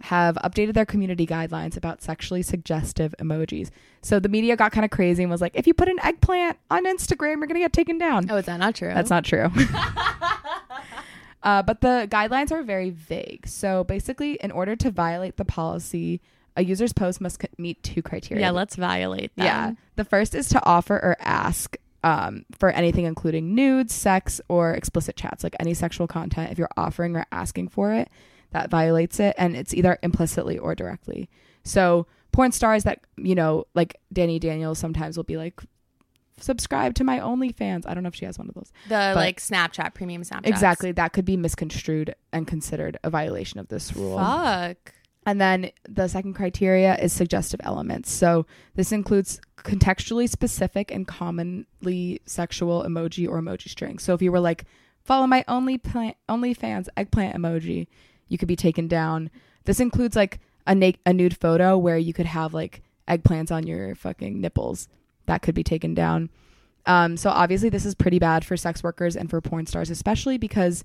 have 0.02 0.36
updated 0.36 0.74
their 0.74 0.86
community 0.86 1.26
guidelines 1.26 1.76
about 1.76 2.00
sexually 2.02 2.40
suggestive 2.40 3.14
emojis. 3.18 3.70
So 4.00 4.20
the 4.20 4.28
media 4.28 4.54
got 4.56 4.70
kind 4.72 4.84
of 4.84 4.90
crazy 4.92 5.22
and 5.24 5.30
was 5.30 5.40
like, 5.40 5.52
if 5.56 5.66
you 5.66 5.74
put 5.74 5.88
an 5.88 5.98
eggplant 6.04 6.56
on 6.70 6.84
Instagram, 6.86 7.38
you're 7.38 7.46
going 7.48 7.54
to 7.54 7.60
get 7.60 7.72
taken 7.72 7.98
down. 7.98 8.30
oh 8.30 8.36
is 8.36 8.46
that 8.46 8.58
not 8.58 8.76
true 8.76 8.88
That's 8.94 9.10
not 9.10 9.24
true. 9.24 9.50
uh, 11.42 11.62
but 11.62 11.80
the 11.80 12.08
guidelines 12.10 12.50
are 12.52 12.62
very 12.62 12.90
vague. 12.90 13.46
So 13.46 13.84
basically, 13.84 14.34
in 14.34 14.50
order 14.50 14.76
to 14.76 14.90
violate 14.90 15.36
the 15.36 15.44
policy 15.44 16.20
a 16.58 16.64
user's 16.64 16.92
post 16.92 17.20
must 17.20 17.46
meet 17.56 17.80
two 17.84 18.02
criteria. 18.02 18.44
Yeah, 18.44 18.50
let's 18.50 18.74
violate 18.74 19.34
them. 19.36 19.46
Yeah. 19.46 19.72
The 19.94 20.04
first 20.04 20.34
is 20.34 20.48
to 20.48 20.64
offer 20.66 20.94
or 20.94 21.16
ask 21.20 21.76
um, 22.02 22.44
for 22.58 22.70
anything 22.70 23.04
including 23.04 23.54
nudes, 23.54 23.94
sex, 23.94 24.40
or 24.48 24.74
explicit 24.74 25.16
chats, 25.16 25.44
like 25.44 25.54
any 25.60 25.72
sexual 25.72 26.08
content. 26.08 26.50
If 26.50 26.58
you're 26.58 26.68
offering 26.76 27.16
or 27.16 27.26
asking 27.30 27.68
for 27.68 27.92
it, 27.92 28.10
that 28.50 28.70
violates 28.70 29.20
it. 29.20 29.36
And 29.38 29.56
it's 29.56 29.72
either 29.72 29.98
implicitly 30.02 30.58
or 30.58 30.74
directly. 30.74 31.30
So, 31.62 32.06
porn 32.32 32.50
stars 32.50 32.82
that, 32.82 33.00
you 33.16 33.36
know, 33.36 33.66
like 33.74 33.96
Dani 34.12 34.40
Daniels 34.40 34.80
sometimes 34.80 35.16
will 35.16 35.24
be 35.24 35.36
like, 35.36 35.60
subscribe 36.40 36.94
to 36.94 37.04
my 37.04 37.18
OnlyFans. 37.18 37.84
I 37.86 37.94
don't 37.94 38.02
know 38.02 38.08
if 38.08 38.14
she 38.14 38.24
has 38.24 38.38
one 38.38 38.48
of 38.48 38.54
those. 38.54 38.72
The 38.88 39.12
like 39.14 39.40
Snapchat 39.40 39.94
premium 39.94 40.22
Snapchat. 40.22 40.46
Exactly. 40.46 40.92
That 40.92 41.12
could 41.12 41.24
be 41.24 41.36
misconstrued 41.36 42.14
and 42.32 42.46
considered 42.46 42.98
a 43.02 43.10
violation 43.10 43.60
of 43.60 43.68
this 43.68 43.94
rule. 43.94 44.18
Fuck. 44.18 44.94
And 45.26 45.40
then 45.40 45.70
the 45.86 46.08
second 46.08 46.34
criteria 46.34 46.96
is 46.96 47.12
suggestive 47.12 47.60
elements. 47.62 48.10
So 48.10 48.46
this 48.76 48.92
includes 48.92 49.40
contextually 49.58 50.28
specific 50.28 50.90
and 50.90 51.06
commonly 51.06 52.22
sexual 52.24 52.82
emoji 52.84 53.28
or 53.28 53.40
emoji 53.40 53.68
strings. 53.68 54.02
So 54.02 54.14
if 54.14 54.22
you 54.22 54.32
were 54.32 54.40
like, 54.40 54.64
follow 55.04 55.26
my 55.26 55.44
only 55.46 55.76
plant, 55.76 56.16
OnlyFans 56.28 56.88
eggplant 56.96 57.36
emoji, 57.36 57.88
you 58.28 58.38
could 58.38 58.48
be 58.48 58.56
taken 58.56 58.88
down. 58.88 59.30
This 59.64 59.80
includes 59.80 60.16
like 60.16 60.40
a, 60.66 60.74
na- 60.74 60.92
a 61.04 61.12
nude 61.12 61.36
photo 61.36 61.76
where 61.76 61.98
you 61.98 62.14
could 62.14 62.26
have 62.26 62.54
like 62.54 62.82
eggplants 63.06 63.50
on 63.50 63.66
your 63.66 63.94
fucking 63.94 64.40
nipples. 64.40 64.88
That 65.28 65.40
could 65.42 65.54
be 65.54 65.62
taken 65.64 65.94
down. 65.94 66.28
Um, 66.86 67.16
so 67.16 67.30
obviously 67.30 67.68
this 67.68 67.84
is 67.86 67.94
pretty 67.94 68.18
bad 68.18 68.44
for 68.44 68.56
sex 68.56 68.82
workers 68.82 69.14
and 69.16 69.30
for 69.30 69.40
porn 69.40 69.66
stars, 69.66 69.90
especially 69.90 70.38
because 70.38 70.84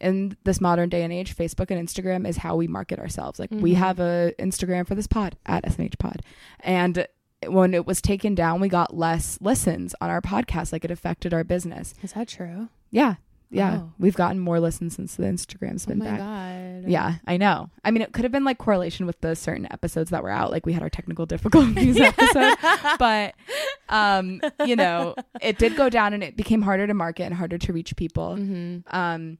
in 0.00 0.36
this 0.44 0.60
modern 0.60 0.88
day 0.88 1.02
and 1.02 1.12
age, 1.12 1.34
Facebook 1.36 1.70
and 1.70 1.88
Instagram 1.88 2.28
is 2.28 2.36
how 2.38 2.54
we 2.54 2.68
market 2.68 2.98
ourselves. 2.98 3.38
Like 3.38 3.50
we 3.50 3.72
Mhm. 3.72 3.76
have 3.76 3.98
a 3.98 4.32
Instagram 4.38 4.86
for 4.86 4.94
this 4.94 5.06
pod 5.08 5.36
at 5.46 5.64
SMH 5.66 5.98
Pod, 5.98 6.22
and 6.60 7.06
when 7.46 7.72
it 7.74 7.86
was 7.86 8.00
taken 8.02 8.34
down, 8.34 8.60
we 8.60 8.68
got 8.68 8.96
less 8.96 9.38
listens 9.40 9.94
on 10.00 10.10
our 10.10 10.20
podcast. 10.20 10.72
Like 10.72 10.84
it 10.84 10.90
affected 10.90 11.32
our 11.34 11.44
business. 11.44 11.94
Is 12.02 12.12
that 12.12 12.28
true? 12.28 12.68
Yeah, 12.90 13.14
yeah, 13.50 13.80
Oh. 13.82 13.92
we've 13.98 14.14
gotten 14.14 14.38
more 14.38 14.60
listens 14.60 14.94
since 14.96 15.16
the 15.16 15.24
Instagram's 15.24 15.86
been 15.86 15.98
my 15.98 16.04
back. 16.04 16.18
god. 16.18 16.90
Yeah, 16.90 17.14
I 17.26 17.36
know. 17.36 17.70
I 17.84 17.90
mean, 17.90 18.02
it 18.02 18.12
could 18.12 18.24
have 18.24 18.32
been 18.32 18.44
like 18.44 18.58
correlation 18.58 19.06
with 19.06 19.20
the 19.20 19.34
certain 19.34 19.66
episodes 19.72 20.10
that 20.10 20.22
were 20.22 20.30
out. 20.30 20.50
Like 20.50 20.66
we 20.66 20.72
had 20.72 20.82
our 20.82 20.90
technical 20.90 21.26
difficulties 21.34 21.98
episode, 22.00 22.54
but 22.98 23.34
um, 23.88 24.40
you 24.66 24.76
know, 24.76 25.14
it 25.40 25.58
did 25.58 25.76
go 25.76 25.88
down 25.88 26.12
and 26.12 26.22
it 26.22 26.36
became 26.36 26.62
harder 26.62 26.86
to 26.86 26.94
market 26.94 27.24
and 27.24 27.34
harder 27.34 27.58
to 27.58 27.72
reach 27.72 27.96
people. 27.96 28.36
hmm 28.36 28.78
Um, 28.90 29.38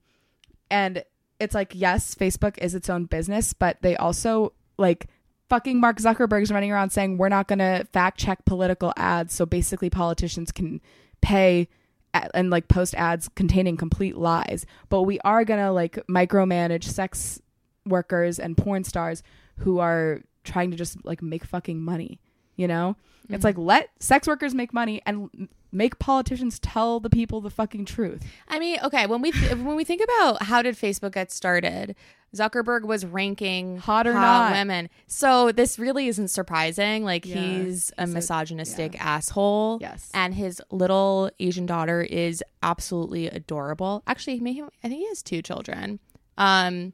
and 0.70 1.02
it's 1.40 1.54
like, 1.54 1.72
yes, 1.74 2.14
Facebook 2.14 2.58
is 2.58 2.74
its 2.74 2.90
own 2.90 3.04
business, 3.04 3.52
but 3.52 3.78
they 3.82 3.96
also 3.96 4.52
like 4.76 5.06
fucking 5.48 5.80
Mark 5.80 5.96
Zuckerberg's 5.98 6.50
running 6.50 6.70
around 6.72 6.90
saying 6.90 7.16
we're 7.16 7.28
not 7.28 7.46
going 7.48 7.60
to 7.60 7.86
fact 7.92 8.18
check 8.18 8.44
political 8.44 8.92
ads. 8.96 9.34
So 9.34 9.46
basically, 9.46 9.88
politicians 9.90 10.50
can 10.52 10.80
pay 11.22 11.68
and 12.12 12.50
like 12.50 12.68
post 12.68 12.94
ads 12.94 13.28
containing 13.28 13.76
complete 13.76 14.16
lies, 14.16 14.66
but 14.88 15.02
we 15.02 15.18
are 15.20 15.44
going 15.44 15.60
to 15.60 15.70
like 15.72 15.98
micromanage 16.08 16.84
sex 16.84 17.40
workers 17.86 18.38
and 18.38 18.56
porn 18.56 18.84
stars 18.84 19.22
who 19.58 19.78
are 19.78 20.22
trying 20.44 20.70
to 20.70 20.76
just 20.76 21.04
like 21.04 21.22
make 21.22 21.44
fucking 21.44 21.80
money, 21.80 22.20
you 22.56 22.66
know? 22.66 22.96
It's 23.24 23.38
mm-hmm. 23.38 23.44
like 23.44 23.58
let 23.58 23.90
sex 24.00 24.26
workers 24.26 24.54
make 24.54 24.72
money 24.72 25.02
and 25.04 25.48
make 25.70 25.98
politicians 25.98 26.58
tell 26.58 26.98
the 26.98 27.10
people 27.10 27.40
the 27.40 27.50
fucking 27.50 27.84
truth. 27.84 28.24
I 28.48 28.58
mean, 28.58 28.78
okay, 28.82 29.06
when 29.06 29.20
we 29.20 29.32
th- 29.32 29.52
when 29.52 29.76
we 29.76 29.84
think 29.84 30.02
about 30.02 30.44
how 30.44 30.62
did 30.62 30.76
Facebook 30.76 31.12
get 31.12 31.30
started, 31.30 31.94
Zuckerberg 32.36 32.82
was 32.82 33.06
ranking 33.06 33.78
Hot 33.78 34.06
or 34.06 34.12
not. 34.12 34.52
women. 34.52 34.90
So 35.06 35.50
this 35.52 35.78
really 35.78 36.08
isn't 36.08 36.28
surprising. 36.28 37.04
Like 37.04 37.24
Yeah, 37.24 37.36
he's 37.36 37.92
a 37.96 38.02
he's 38.02 38.10
a- 38.10 38.14
misogynistic 38.14 39.02
asshole. 39.04 39.78
Yes. 39.80 40.10
And 40.12 40.34
his 40.34 40.60
little 40.70 41.30
Asian 41.40 41.64
daughter 41.66 42.02
is 42.02 42.42
absolutely 42.62 43.28
adorable. 43.28 44.02
Actually, 44.06 44.40
maybe 44.40 44.62
I 44.62 44.88
think 44.88 45.00
he 45.00 45.08
has 45.08 45.22
two 45.22 45.40
children. 45.42 46.00
Um, 46.36 46.92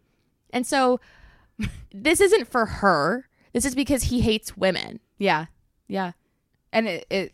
and 0.50 0.66
so 0.66 1.00
this 1.92 2.20
isn't 2.20 2.46
for 2.48 2.66
her. 2.66 3.28
This 3.52 3.64
is 3.64 3.74
because 3.74 4.04
he 4.04 4.20
hates 4.20 4.56
women. 4.56 5.00
Yeah. 5.18 5.46
Yeah. 5.88 6.12
And 6.72 6.88
it, 6.88 7.06
it 7.10 7.32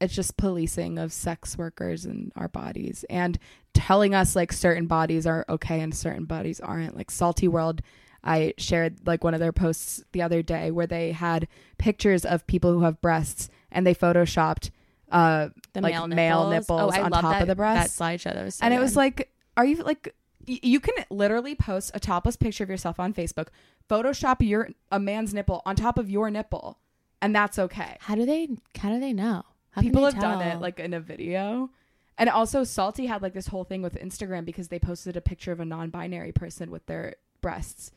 it's 0.00 0.14
just 0.14 0.36
policing 0.36 0.98
of 0.98 1.12
sex 1.12 1.56
workers 1.56 2.04
and 2.04 2.32
our 2.36 2.48
bodies 2.48 3.04
and 3.08 3.38
telling 3.74 4.14
us 4.14 4.34
like 4.34 4.52
certain 4.52 4.86
bodies 4.86 5.26
are 5.26 5.44
okay 5.48 5.80
and 5.80 5.94
certain 5.94 6.24
bodies 6.24 6.60
aren't. 6.60 6.96
Like 6.96 7.10
Salty 7.10 7.48
World, 7.48 7.82
I 8.22 8.54
shared 8.56 9.06
like 9.06 9.22
one 9.22 9.34
of 9.34 9.40
their 9.40 9.52
posts 9.52 10.02
the 10.12 10.22
other 10.22 10.42
day 10.42 10.70
where 10.70 10.86
they 10.86 11.12
had 11.12 11.46
pictures 11.78 12.24
of 12.24 12.46
people 12.46 12.72
who 12.72 12.82
have 12.82 13.00
breasts 13.00 13.50
and 13.70 13.86
they 13.86 13.94
photoshopped 13.94 14.70
uh 15.12 15.48
The 15.74 15.82
Like 15.82 15.94
male 15.94 16.06
male 16.06 16.50
nipples. 16.50 16.80
nipples 16.80 16.94
oh, 16.96 17.02
on 17.02 17.10
top 17.10 17.42
of 17.42 17.48
the 17.48 17.54
breast. 17.54 17.98
That 17.98 18.04
slideshow. 18.04 18.32
That 18.34 18.44
was 18.44 18.54
so 18.54 18.64
and 18.64 18.72
it 18.72 18.78
was 18.78 18.96
like 18.96 19.30
are 19.56 19.64
you 19.66 19.76
like 19.82 20.14
y- 20.48 20.60
you 20.62 20.80
can 20.80 20.94
literally 21.10 21.54
post 21.54 21.90
a 21.94 22.00
topless 22.00 22.36
picture 22.36 22.64
of 22.64 22.70
yourself 22.70 22.98
on 22.98 23.12
Facebook, 23.12 23.48
Photoshop 23.90 24.36
your 24.40 24.70
a 24.90 24.98
man's 24.98 25.34
nipple 25.34 25.62
on 25.66 25.76
top 25.76 25.98
of 25.98 26.08
your 26.08 26.30
nipple, 26.30 26.78
and 27.20 27.34
that's 27.34 27.58
okay. 27.58 27.96
how 28.00 28.14
do 28.14 28.24
they? 28.24 28.48
How 28.78 28.88
do 28.90 28.98
they 28.98 29.12
know? 29.12 29.44
How 29.72 29.82
people 29.82 30.04
have 30.04 30.18
done 30.18 30.40
it 30.40 30.60
like 30.60 30.80
in 30.80 30.94
a 30.94 31.00
video 31.00 31.70
and 32.18 32.28
also 32.30 32.62
salty 32.64 33.06
had 33.06 33.22
like 33.22 33.34
this 33.34 33.48
whole 33.48 33.64
thing 33.64 33.82
with 33.82 33.94
instagram 33.94 34.44
because 34.44 34.68
they 34.68 34.78
posted 34.78 35.16
a 35.16 35.20
picture 35.20 35.52
of 35.52 35.60
a 35.60 35.64
non-binary 35.64 36.32
person 36.32 36.70
with 36.70 36.84
their 36.86 37.14
breasts 37.40 37.90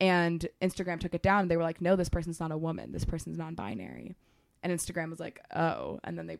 and 0.00 0.46
instagram 0.62 0.98
took 1.00 1.14
it 1.14 1.22
down 1.22 1.48
they 1.48 1.56
were 1.56 1.62
like 1.62 1.80
no 1.80 1.96
this 1.96 2.08
person's 2.08 2.40
not 2.40 2.50
a 2.52 2.56
woman 2.58 2.92
this 2.92 3.04
person's 3.04 3.36
non-binary 3.38 4.14
and 4.62 4.72
instagram 4.72 5.10
was 5.10 5.20
like 5.20 5.40
oh 5.54 5.98
and 6.04 6.18
then 6.18 6.26
they 6.26 6.38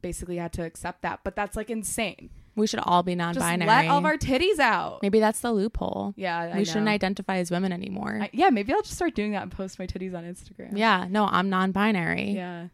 basically 0.00 0.36
had 0.36 0.52
to 0.52 0.62
accept 0.62 1.02
that 1.02 1.20
but 1.24 1.34
that's 1.34 1.56
like 1.56 1.70
insane 1.70 2.30
we 2.54 2.66
should 2.66 2.80
all 2.80 3.02
be 3.02 3.14
non-binary. 3.14 3.66
let 3.68 3.88
all 3.88 3.98
of 3.98 4.04
our 4.04 4.16
titties 4.16 4.58
out 4.58 5.00
Maybe 5.02 5.20
that's 5.20 5.40
the 5.40 5.52
loophole. 5.52 6.12
yeah 6.16 6.50
I 6.54 6.58
we 6.58 6.64
shouldn't 6.64 6.88
identify 6.88 7.36
as 7.38 7.50
women 7.50 7.72
anymore. 7.72 8.18
I- 8.22 8.30
yeah 8.32 8.50
maybe 8.50 8.72
i'll 8.72 8.82
just 8.82 8.94
start 8.94 9.14
doing 9.14 9.32
that 9.32 9.42
and 9.42 9.50
post 9.52 9.78
my 9.78 9.86
titties 9.86 10.14
on 10.16 10.24
instagram 10.24 10.76
yeah, 10.76 11.06
no, 11.10 11.26
I'm 11.26 11.48
non-binary. 11.50 12.30
yeah 12.30 12.68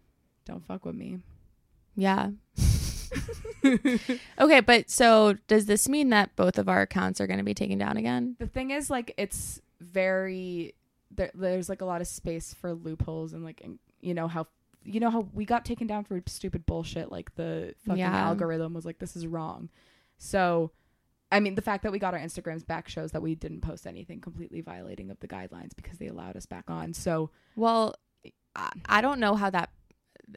don't 0.45 0.65
fuck 0.67 0.85
with 0.85 0.95
me 0.97 1.21
Yeah. 1.97 2.31
okay, 4.39 4.61
but 4.61 4.91
so 4.91 5.35
does 5.47 5.67
this 5.67 5.89
mean 5.89 6.11
that 6.11 6.35
both 6.37 6.59
of 6.59 6.69
our 6.69 6.83
accounts 6.83 7.21
are 7.21 7.27
going 7.27 7.39
to 7.39 7.45
be 7.45 7.55
taken 7.55 7.79
down 7.79 7.97
again? 7.97 8.37
the 8.39 8.47
thing 8.47 8.71
is 8.71 8.91
like 8.91 9.13
it's 9.17 9.61
very 9.81 10.75
there, 11.11 11.31
there's 11.35 11.69
like 11.69 11.81
a 11.81 11.85
lot 11.85 12.01
of 12.01 12.07
space 12.07 12.55
for 12.55 12.73
loopholes 12.75 13.33
and 13.33 13.45
like 13.45 13.61
in- 13.61 13.79
you 14.01 14.15
know 14.15 14.29
how 14.29 14.47
you 14.85 15.01
know 15.01 15.11
how 15.11 15.27
we 15.33 15.45
got 15.45 15.65
taken 15.65 15.87
down 15.87 16.05
for 16.05 16.21
stupid 16.27 16.67
bullshit 16.67 17.11
like 17.11 17.35
the 17.37 17.75
fucking 17.87 17.99
Yeah. 18.01 18.27
algorithm 18.27 18.75
was 18.75 18.85
like 18.85 18.99
this 18.99 19.17
is 19.17 19.27
wrong 19.27 19.71
so 20.19 20.71
i 21.33 21.41
mean 21.41 21.55
the 21.55 21.63
fact 21.63 21.83
that 21.85 21.93
we 21.93 21.99
got 21.99 22.13
our 22.15 22.21
instagrams 22.21 22.67
back 22.67 22.89
shows 22.89 23.13
that 23.13 23.23
we 23.23 23.35
didn't 23.35 23.61
post 23.63 23.87
anything 23.87 24.21
completely 24.21 24.61
violating 24.61 25.11
of 25.11 25.19
the 25.21 25.29
guidelines 25.29 25.71
because 25.77 25.99
they 25.99 26.07
allowed 26.09 26.37
us 26.37 26.45
back 26.47 26.65
on 26.69 26.93
so 26.93 27.31
Well, 27.57 27.95
I, 28.57 28.71
I 28.87 29.01
don't 29.01 29.21
know 29.21 29.35
how 29.37 29.51
that 29.51 29.71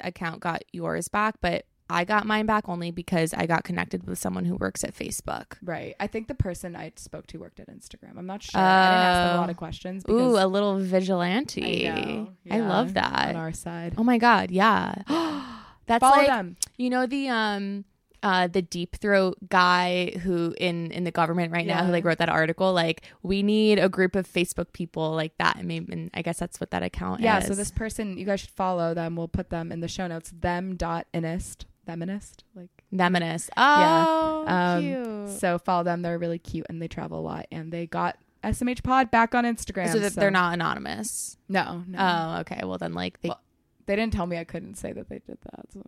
account 0.02 0.40
got 0.42 0.64
yours 0.74 1.08
back, 1.08 1.36
but 1.42 1.66
I 1.90 2.04
got 2.04 2.26
mine 2.26 2.46
back 2.46 2.68
only 2.68 2.92
because 2.92 3.34
I 3.34 3.46
got 3.46 3.64
connected 3.64 4.06
with 4.08 4.20
someone 4.20 4.46
who 4.46 4.56
works 4.56 4.84
at 4.84 4.94
Facebook. 4.94 5.58
right 5.64 5.96
i 6.00 6.08
think 6.08 6.28
the 6.28 6.36
person 6.36 6.76
i 6.76 6.92
spoke 6.96 7.26
to 7.28 7.38
worked 7.40 7.60
at 7.60 7.68
instagram 7.70 8.18
i'm 8.18 8.26
not 8.26 8.44
sure 8.44 8.60
i 8.60 8.90
didn't 8.90 9.04
ask 9.04 9.28
them 9.28 9.36
a 9.36 9.40
lot 9.42 9.48
Oh. 9.48 9.52
of 9.52 9.58
questions 9.58 10.04
Ooh, 10.10 10.38
a 10.38 10.48
little 10.48 10.78
vigilante. 10.80 11.88
I, 11.90 11.94
know, 11.96 12.30
I 12.52 12.58
yeah, 12.58 12.68
love 12.70 12.98
on 12.98 13.36
our 13.36 13.54
side 13.54 13.94
Oh 13.98 14.04
my 14.04 14.18
god, 14.18 14.52
yeah. 14.52 14.94
That's 15.88 16.02
follow 16.02 16.18
like 16.18 16.28
them 16.28 16.58
you 16.78 16.90
know 16.90 17.06
the 17.06 17.30
um 17.30 17.86
uh 18.24 18.48
the 18.48 18.62
deep 18.62 18.96
throat 18.98 19.38
guy 19.48 20.12
who 20.24 20.54
in 20.58 20.92
in 20.92 21.04
the 21.06 21.12
government 21.12 21.52
right 21.54 21.66
now 21.68 21.86
who 21.86 21.92
like 21.92 22.04
wrote 22.04 22.18
that 22.18 22.30
article 22.30 22.74
like 22.74 23.04
we 23.24 23.44
need 23.44 23.78
a 23.80 23.88
group 23.88 24.16
of 24.16 24.28
Facebook 24.28 24.74
people 24.74 25.12
like 25.12 25.38
that 25.38 25.56
and 25.58 25.68
maybe 25.68 25.94
and 25.94 26.10
I 26.14 26.22
guess 26.24 26.38
that's 26.40 26.60
what 26.60 26.72
that 26.72 26.84
account 26.84 27.22
Yeah, 27.22 27.38
is. 27.40 27.46
so 27.48 27.54
this 27.56 27.72
person, 27.72 28.18
you 28.18 28.26
guys 28.26 28.42
should 28.42 28.50
follow 28.50 28.94
them. 28.94 29.16
We'll 29.16 29.28
put 29.30 29.50
them 29.50 29.72
in 29.72 29.80
the 29.82 29.88
show 29.88 30.08
notes. 30.08 30.32
Them 30.38 30.76
dot 30.76 31.06
inist, 31.14 31.66
theminist. 31.88 32.44
Like. 32.56 32.70
Yeah. 32.92 34.06
Oh, 34.08 34.46
Um, 34.48 34.82
cute. 35.28 35.40
so 35.40 35.58
follow 35.60 35.84
them. 35.84 36.02
They're 36.02 36.20
really 36.20 36.40
cute 36.40 36.66
and 36.70 36.82
they 36.82 36.88
travel 36.88 37.20
a 37.20 37.22
lot. 37.22 37.46
And 37.52 37.72
they 37.72 37.86
got 37.88 38.18
SMH 38.44 38.84
Pod 38.84 39.10
back 39.12 39.34
on 39.36 39.44
Instagram. 39.46 39.92
so 39.92 40.00
that 40.00 40.14
they're 40.14 40.32
not 40.32 40.54
anonymous. 40.54 41.38
No, 41.50 41.84
no. 41.88 41.98
Oh, 42.00 42.40
okay. 42.42 42.62
Well 42.64 42.78
then 42.78 42.94
like 42.94 43.20
they 43.22 43.30
Well- 43.30 43.42
they 43.86 43.96
didn't 43.96 44.14
tell 44.14 44.26
me 44.28 44.38
I 44.38 44.44
couldn't 44.44 44.76
say 44.76 44.92
that 44.94 45.08
they 45.10 45.20
did 45.20 45.38
that. 45.52 45.72
So 45.74 45.82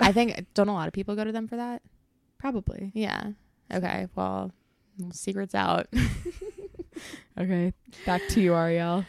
I 0.00 0.12
think 0.12 0.46
don't 0.54 0.68
a 0.68 0.72
lot 0.72 0.88
of 0.88 0.94
people 0.94 1.14
go 1.16 1.24
to 1.24 1.32
them 1.32 1.46
for 1.48 1.56
that? 1.56 1.82
probably. 2.38 2.92
Yeah. 2.94 3.32
Okay. 3.72 4.08
Well, 4.14 4.52
secrets 5.12 5.54
out. 5.54 5.86
Okay, 7.38 7.74
back 8.06 8.22
to 8.30 8.40
you, 8.40 8.54
Ariel. 8.54 9.04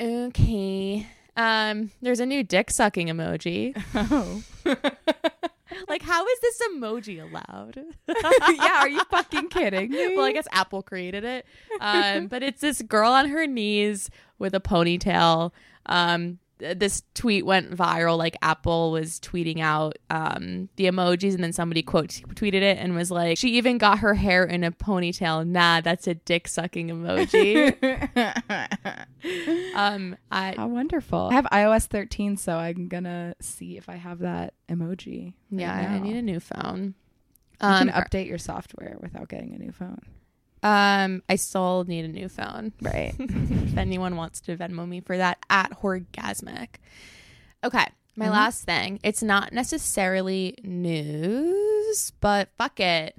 okay. 0.00 1.06
Um 1.36 1.90
there's 2.02 2.20
a 2.20 2.26
new 2.26 2.42
dick 2.42 2.70
sucking 2.70 3.08
emoji. 3.08 3.74
Oh, 3.94 4.42
like 5.88 6.02
how 6.02 6.24
is 6.26 6.40
this 6.40 6.62
emoji 6.70 7.20
allowed? 7.22 7.76
yeah, 8.08 8.80
are 8.80 8.88
you 8.88 9.02
fucking 9.10 9.48
kidding 9.48 9.90
me? 9.90 10.16
well, 10.16 10.24
I 10.26 10.32
guess 10.32 10.46
Apple 10.52 10.82
created 10.82 11.24
it. 11.24 11.44
Um, 11.80 12.28
but 12.28 12.42
it's 12.42 12.60
this 12.60 12.82
girl 12.82 13.12
on 13.12 13.28
her 13.28 13.46
knees 13.46 14.10
with 14.38 14.54
a 14.54 14.60
ponytail. 14.60 15.52
Um, 15.86 16.38
this 16.58 17.02
tweet 17.14 17.44
went 17.44 17.70
viral. 17.76 18.16
Like 18.18 18.36
Apple 18.42 18.90
was 18.90 19.20
tweeting 19.20 19.60
out 19.60 19.96
um, 20.10 20.68
the 20.76 20.84
emojis, 20.86 21.34
and 21.34 21.44
then 21.44 21.52
somebody 21.52 21.82
quote 21.82 22.08
tweeted 22.08 22.62
it 22.62 22.78
and 22.78 22.94
was 22.94 23.10
like, 23.10 23.38
"She 23.38 23.56
even 23.56 23.78
got 23.78 23.98
her 24.00 24.14
hair 24.14 24.44
in 24.44 24.64
a 24.64 24.72
ponytail. 24.72 25.46
Nah, 25.46 25.80
that's 25.80 26.06
a 26.06 26.14
dick 26.14 26.48
sucking 26.48 26.88
emoji." 26.88 27.76
um, 29.74 30.16
I 30.30 30.54
How 30.56 30.66
wonderful. 30.68 31.28
I 31.30 31.34
have 31.34 31.46
iOS 31.46 31.86
13, 31.86 32.36
so 32.36 32.56
I'm 32.56 32.88
gonna 32.88 33.34
see 33.40 33.76
if 33.76 33.88
I 33.88 33.96
have 33.96 34.20
that 34.20 34.54
emoji. 34.68 35.34
right 35.50 35.60
yeah, 35.60 35.92
I 35.94 35.98
need 35.98 36.16
a 36.16 36.22
new 36.22 36.40
phone. 36.40 36.94
You 37.60 37.68
Um, 37.68 37.88
can 37.88 38.02
update 38.02 38.28
your 38.28 38.38
software 38.38 38.96
without 39.00 39.28
getting 39.28 39.54
a 39.54 39.58
new 39.58 39.72
phone. 39.72 40.00
Um, 40.66 41.22
I 41.28 41.36
still 41.36 41.84
need 41.86 42.04
a 42.04 42.08
new 42.08 42.28
phone. 42.28 42.72
Right. 42.82 43.14
if 43.18 43.76
anyone 43.76 44.16
wants 44.16 44.40
to 44.42 44.56
Venmo 44.56 44.86
me 44.88 45.00
for 45.00 45.16
that 45.16 45.38
at 45.50 45.70
Horgasmic. 45.82 46.68
Okay, 47.64 47.84
my 48.16 48.26
Mhm. 48.26 48.30
last 48.32 48.64
thing. 48.64 49.00
It's 49.02 49.22
not 49.22 49.52
necessarily 49.52 50.56
news, 50.62 52.12
but 52.20 52.48
fuck 52.58 52.80
it. 52.80 53.14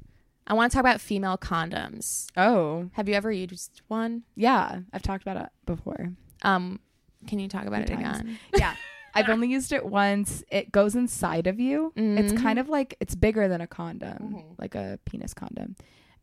I 0.46 0.54
want 0.54 0.72
to 0.72 0.76
talk 0.76 0.82
about 0.84 1.02
female 1.02 1.38
condoms. 1.38 2.28
oh, 2.38 2.90
Have 2.94 3.10
you 3.10 3.16
ever 3.16 3.32
used 3.32 3.82
one? 3.88 4.24
yeah. 4.36 4.80
I've 4.94 5.02
talked 5.02 5.24
about 5.24 5.38
it 5.38 5.50
before. 5.66 6.14
Um, 6.44 6.80
can 7.28 7.40
you 7.40 7.48
talk 7.50 7.66
about 7.66 7.82
it 7.82 7.88
times. 7.88 8.20
again? 8.20 8.40
Yeah. 8.58 8.76
I've 9.14 9.30
only 9.30 9.50
used 9.50 9.72
it 9.74 9.84
once. 9.86 10.44
It 10.52 10.72
goes 10.72 10.96
inside 10.96 11.48
of 11.48 11.60
you. 11.60 11.92
It's 11.96 12.32
Mhm. 12.34 12.42
kind 12.42 12.60
of 12.60 12.70
like 12.70 12.96
it's 13.00 13.16
bigger 13.16 13.48
than 13.48 13.62
a 13.62 13.68
condom, 13.68 14.18
Mhm. 14.36 14.60
like 14.60 14.76
a 14.76 15.00
penis 15.06 15.34
condom. 15.34 15.76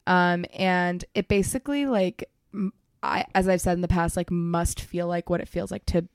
Um, 0.06 0.44
and 0.54 1.04
it 1.14 1.28
basically 1.28 1.86
like 1.86 2.28
I, 3.02 3.26
as 3.34 3.48
I've 3.48 3.60
said 3.60 3.74
in 3.74 3.80
the 3.82 3.88
past, 3.88 4.16
like 4.16 4.30
must 4.30 4.80
feel 4.80 5.06
like 5.06 5.28
what 5.30 5.40
it 5.40 5.48
feels 5.48 5.70
like 5.70 5.84
to 5.86 6.06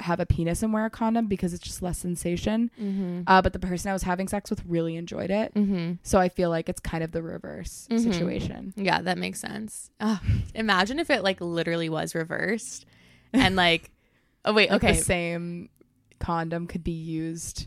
have 0.00 0.20
a 0.20 0.26
penis 0.26 0.62
and 0.62 0.72
wear 0.74 0.84
a 0.84 0.90
condom 0.90 1.26
because 1.26 1.54
it's 1.54 1.62
just 1.64 1.80
less 1.82 1.98
sensation. 1.98 2.70
Mm-hmm. 2.80 3.22
Uh, 3.26 3.40
but 3.40 3.52
the 3.54 3.58
person 3.58 3.88
I 3.90 3.94
was 3.94 4.02
having 4.02 4.28
sex 4.28 4.50
with 4.50 4.62
really 4.66 4.94
enjoyed 4.96 5.30
it, 5.30 5.54
Mm-hmm. 5.54 5.94
so 6.02 6.18
I 6.18 6.28
feel 6.28 6.50
like 6.50 6.68
it's 6.68 6.80
kind 6.80 7.02
of 7.02 7.12
the 7.12 7.22
reverse 7.22 7.88
Mhm. 7.90 8.00
situation. 8.00 8.74
Yeah, 8.76 9.00
that 9.00 9.16
makes 9.16 9.40
sense. 9.40 9.90
Oh, 10.00 10.20
imagine 10.54 10.98
if 10.98 11.08
it 11.10 11.22
like 11.22 11.40
literally 11.40 11.88
was 11.88 12.14
reversed, 12.14 12.84
and 13.32 13.56
like, 13.56 13.90
oh 14.44 14.52
wait, 14.52 14.70
Like, 14.70 14.84
okay, 14.84 14.96
the 14.98 15.02
same 15.02 15.70
condom 16.18 16.66
could 16.66 16.84
be 16.84 16.92
used, 16.92 17.66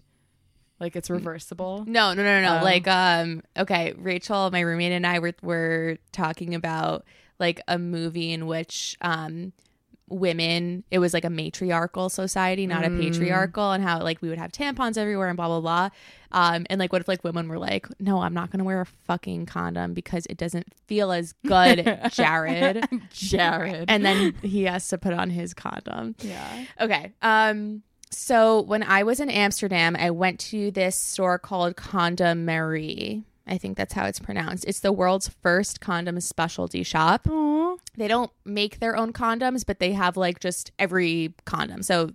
like 0.80 0.96
it's 0.96 1.10
reversible. 1.10 1.84
No, 1.88 2.14
no, 2.14 2.24
no, 2.24 2.42
no. 2.42 2.60
Oh. 2.60 2.64
Like, 2.64 2.88
um, 2.88 3.42
okay, 3.58 3.94
Rachel, 3.98 4.50
my 4.52 4.62
roommate, 4.62 4.92
and 4.92 5.06
I 5.06 5.20
were 5.20 5.34
were 5.42 5.98
talking 6.12 6.56
about 6.56 7.06
like 7.40 7.62
a 7.68 7.78
movie 7.80 8.32
in 8.34 8.48
which 8.48 8.98
um 9.02 9.54
women 10.08 10.84
it 10.90 10.98
was 10.98 11.14
like 11.14 11.24
a 11.24 11.30
matriarchal 11.30 12.10
society 12.10 12.66
not 12.66 12.84
a 12.84 12.90
Mm. 12.90 13.00
patriarchal 13.00 13.72
and 13.74 13.84
how 13.84 14.02
like 14.02 14.20
we 14.24 14.30
would 14.30 14.40
have 14.40 14.52
tampons 14.52 14.98
everywhere 14.98 15.28
and 15.28 15.38
blah 15.38 15.48
blah 15.48 15.62
blah 15.62 15.90
um 16.32 16.66
and 16.70 16.80
like 16.80 16.92
what 16.92 17.00
if 17.00 17.08
like 17.08 17.24
women 17.24 17.48
were 17.48 17.60
like 17.60 17.86
no 18.00 18.20
i'm 18.22 18.34
not 18.34 18.50
gonna 18.50 18.64
wear 18.64 18.82
a 18.82 18.86
fucking 18.88 19.46
condom 19.46 19.94
because 19.94 20.26
it 20.26 20.36
doesn't 20.38 20.66
feel 20.88 21.12
as 21.12 21.34
good 21.46 21.86
jared 22.12 22.84
Jared. 23.12 23.86
and 23.88 24.04
then 24.04 24.34
he 24.42 24.64
has 24.64 24.88
to 24.88 24.98
put 24.98 25.14
on 25.14 25.30
his 25.30 25.54
condom 25.54 26.16
yeah. 26.22 26.66
Okay. 26.82 27.14
Um 27.22 27.84
so 28.12 28.62
when 28.62 28.84
I 28.84 29.04
was 29.04 29.20
in 29.20 29.30
Amsterdam, 29.30 29.96
I 29.98 30.12
went 30.12 30.40
to 30.42 30.72
this 30.72 30.96
store 30.96 31.38
called 31.38 31.76
Condomerie. 31.76 33.24
I 33.46 33.58
think 33.58 33.78
that's 33.78 33.94
how 33.94 34.06
it's 34.06 34.20
pronounced. 34.20 34.66
It's 34.66 34.80
the 34.80 34.92
world's 34.92 35.28
first 35.28 35.82
condom 35.82 36.20
specialty 36.20 36.84
shop. 36.84 37.24
Aww. 37.24 37.78
They 37.98 38.08
don't 38.08 38.32
make 38.46 38.80
their 38.80 38.96
own 38.96 39.12
condoms, 39.12 39.66
but 39.66 39.80
they 39.80 39.94
have 39.94 40.16
like 40.16 40.40
just 40.40 40.72
every 40.78 41.34
condom. 41.46 41.82
So 41.82 42.12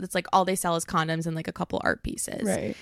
it's 0.00 0.14
like 0.14 0.26
all 0.32 0.44
they 0.44 0.54
sell 0.54 0.76
is 0.76 0.84
condoms 0.84 1.26
and 1.26 1.34
like 1.34 1.48
a 1.48 1.52
couple 1.52 1.80
art 1.82 2.02
pieces. 2.02 2.44
Right. 2.44 2.76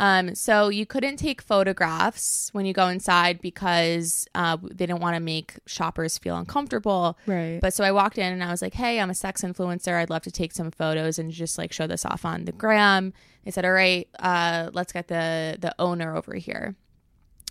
Um, 0.00 0.34
so 0.34 0.70
you 0.70 0.86
couldn't 0.86 1.18
take 1.18 1.42
photographs 1.42 2.48
when 2.52 2.64
you 2.64 2.72
go 2.72 2.88
inside 2.88 3.38
because 3.42 4.26
uh, 4.34 4.56
they 4.62 4.86
didn't 4.86 5.00
want 5.00 5.14
to 5.14 5.20
make 5.20 5.58
shoppers 5.66 6.16
feel 6.16 6.38
uncomfortable. 6.38 7.18
Right. 7.26 7.58
But 7.60 7.74
so 7.74 7.84
I 7.84 7.92
walked 7.92 8.16
in 8.16 8.32
and 8.32 8.42
I 8.42 8.50
was 8.50 8.62
like, 8.62 8.72
"Hey, 8.72 8.98
I'm 8.98 9.10
a 9.10 9.14
sex 9.14 9.42
influencer. 9.42 9.92
I'd 9.92 10.08
love 10.08 10.22
to 10.22 10.30
take 10.30 10.52
some 10.52 10.70
photos 10.70 11.18
and 11.18 11.30
just 11.30 11.58
like 11.58 11.70
show 11.70 11.86
this 11.86 12.06
off 12.06 12.24
on 12.24 12.46
the 12.46 12.52
gram." 12.52 13.12
They 13.44 13.50
said, 13.50 13.66
"All 13.66 13.72
right, 13.72 14.08
uh, 14.18 14.70
let's 14.72 14.90
get 14.94 15.08
the 15.08 15.58
the 15.60 15.74
owner 15.78 16.16
over 16.16 16.34
here." 16.34 16.76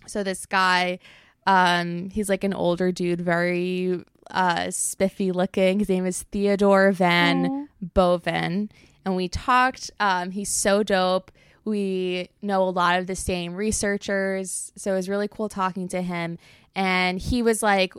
So 0.08 0.24
this 0.24 0.48
guy, 0.48 0.98
um, 1.46 2.10
he's 2.10 2.30
like 2.30 2.44
an 2.44 2.56
older 2.56 2.92
dude, 2.92 3.22
very 3.22 4.04
uh, 4.32 4.72
spiffy 4.72 5.32
looking. 5.32 5.78
His 5.78 5.90
name 5.90 6.08
is 6.08 6.24
Theodore 6.32 6.92
Van 6.94 7.46
Aw. 7.46 7.66
Boven, 7.94 8.72
and 9.06 9.16
we 9.16 9.28
talked. 9.28 9.92
Um, 10.00 10.32
he's 10.32 10.50
so 10.50 10.82
dope. 10.82 11.32
We 11.70 12.30
know 12.42 12.64
a 12.64 12.70
lot 12.72 13.00
of 13.00 13.08
the 13.08 13.16
same 13.16 13.54
researchers, 13.56 14.72
so 14.76 14.94
it 14.94 14.96
was 14.96 15.08
really 15.10 15.28
cool 15.28 15.50
talking 15.50 15.88
to 15.90 16.02
him. 16.02 16.38
And 16.76 17.20
he 17.20 17.42
was 17.42 17.62
like, 17.64 17.94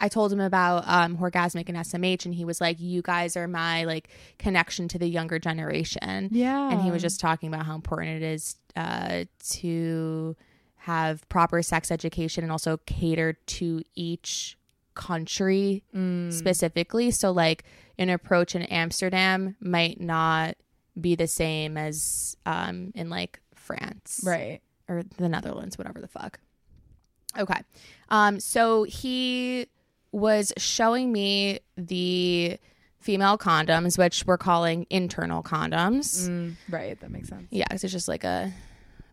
I 0.00 0.08
told 0.08 0.32
him 0.32 0.40
about 0.40 0.84
um, 0.86 1.16
Orgasmic 1.18 1.68
and 1.68 1.76
SMH, 1.78 2.24
and 2.24 2.34
he 2.34 2.44
was 2.44 2.60
like, 2.60 2.78
"You 2.80 3.02
guys 3.02 3.36
are 3.36 3.48
my 3.48 3.84
like 3.84 4.08
connection 4.38 4.88
to 4.88 4.98
the 4.98 5.08
younger 5.08 5.38
generation." 5.38 6.28
yeah. 6.32 6.70
and 6.70 6.80
he 6.82 6.90
was 6.90 7.02
just 7.02 7.20
talking 7.20 7.48
about 7.52 7.66
how 7.66 7.74
important 7.74 8.22
it 8.22 8.26
is 8.26 8.56
uh, 8.76 9.24
to 9.50 10.36
have 10.76 11.28
proper 11.28 11.62
sex 11.62 11.90
education 11.90 12.44
and 12.44 12.52
also 12.52 12.76
cater 12.86 13.32
to 13.46 13.82
each 13.96 14.56
country 14.94 15.82
Mm. 15.94 16.32
specifically. 16.32 17.10
So, 17.10 17.30
like, 17.32 17.64
an 17.98 18.08
approach 18.08 18.54
in 18.54 18.62
Amsterdam 18.62 19.56
might 19.60 20.00
not 20.00 20.56
be 21.00 21.14
the 21.14 21.26
same 21.26 21.76
as 21.76 22.36
um, 22.46 22.92
in 22.94 23.10
like 23.10 23.40
France, 23.54 24.20
right. 24.24 24.60
or 24.88 25.02
the 25.18 25.28
Netherlands, 25.28 25.76
whatever 25.78 26.00
the 26.00 26.08
fuck. 26.08 26.38
Okay. 27.38 27.60
Um, 28.08 28.40
so 28.40 28.84
he 28.84 29.66
was 30.12 30.52
showing 30.56 31.12
me 31.12 31.60
the 31.76 32.58
female 33.00 33.36
condoms, 33.38 33.98
which 33.98 34.24
we're 34.26 34.38
calling 34.38 34.86
internal 34.90 35.42
condoms. 35.42 36.28
Mm, 36.28 36.56
right. 36.70 36.98
That 37.00 37.10
makes 37.10 37.28
sense. 37.28 37.46
Yeah, 37.50 37.66
'cause 37.68 37.84
it's 37.84 37.92
just 37.92 38.08
like 38.08 38.24
a 38.24 38.52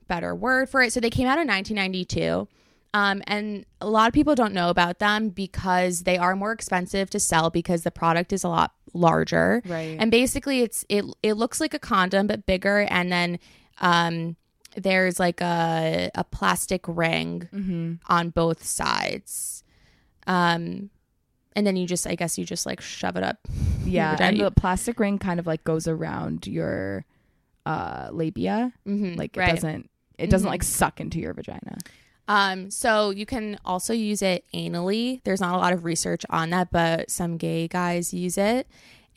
better 0.08 0.34
word 0.34 0.70
for 0.70 0.82
it. 0.82 0.94
So 0.94 1.00
they 1.00 1.10
came 1.10 1.28
out 1.28 1.38
in 1.40 1.48
1992. 1.48 2.48
Um, 2.96 3.24
and 3.26 3.66
a 3.82 3.90
lot 3.90 4.08
of 4.08 4.14
people 4.14 4.36
don't 4.36 4.54
know 4.54 4.70
about 4.70 5.00
them 5.00 5.30
because 5.30 6.04
they 6.04 6.18
are 6.18 6.36
more 6.36 6.52
expensive 6.52 7.10
to 7.10 7.20
sell 7.20 7.50
because 7.50 7.82
the 7.84 7.92
product 7.92 8.32
is 8.32 8.44
a 8.44 8.50
lot 8.50 8.74
larger. 8.94 9.62
Right. 9.66 9.98
And 10.00 10.10
basically, 10.12 10.62
it's 10.62 10.86
it 10.90 11.06
it 11.22 11.34
looks 11.34 11.60
like 11.60 11.74
a 11.74 11.80
condom 11.80 12.28
but 12.28 12.46
bigger, 12.46 12.82
and 12.90 13.12
then 13.12 13.40
um, 13.82 14.36
there's 14.76 15.20
like 15.20 15.42
a 15.42 16.10
a 16.16 16.24
plastic 16.24 16.86
ring 16.88 17.50
mm-hmm. 17.54 17.94
on 18.08 18.30
both 18.30 18.64
sides. 18.66 19.64
Um, 20.28 20.90
and 21.56 21.68
then 21.68 21.76
you 21.76 21.86
just, 21.86 22.08
I 22.08 22.16
guess, 22.16 22.38
you 22.38 22.46
just 22.46 22.66
like 22.66 22.82
shove 22.82 23.16
it 23.18 23.24
up. 23.24 23.38
Yeah. 23.86 24.16
And 24.18 24.40
the 24.40 24.50
plastic 24.50 24.98
ring 24.98 25.20
kind 25.20 25.42
of 25.42 25.46
like 25.46 25.66
goes 25.66 25.90
around 25.90 26.48
your 26.48 27.04
uh 27.66 28.08
labia. 28.14 28.72
Mhm, 28.88 29.18
Like 29.18 29.36
it 29.36 29.40
right. 29.42 29.56
doesn't 29.56 29.90
it 30.18 30.30
doesn't 30.30 30.48
Mhm. 30.48 30.52
like 30.52 30.64
suck 30.64 31.02
into 31.02 31.20
your 31.20 31.34
vagina. 31.34 31.78
Um, 32.28 32.72
so 32.72 33.10
you 33.10 33.26
can 33.26 33.58
also 33.66 33.94
use 33.94 34.22
it 34.22 34.46
anally. 34.54 35.22
There's 35.24 35.42
not 35.42 35.56
a 35.56 35.58
lot 35.58 35.74
of 35.74 35.84
research 35.84 36.26
on 36.30 36.52
that, 36.52 36.72
but 36.72 37.12
some 37.12 37.38
gay 37.38 37.68
guys 37.68 38.14
use 38.14 38.38
it, 38.38 38.68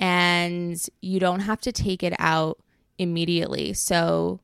and 0.01 0.81
you 1.01 1.21
don't 1.21 1.41
have 1.41 1.61
to 1.63 1.73
take 1.73 2.03
it 2.03 2.15
out 2.19 2.59
immediately. 2.99 3.73
So 3.75 4.41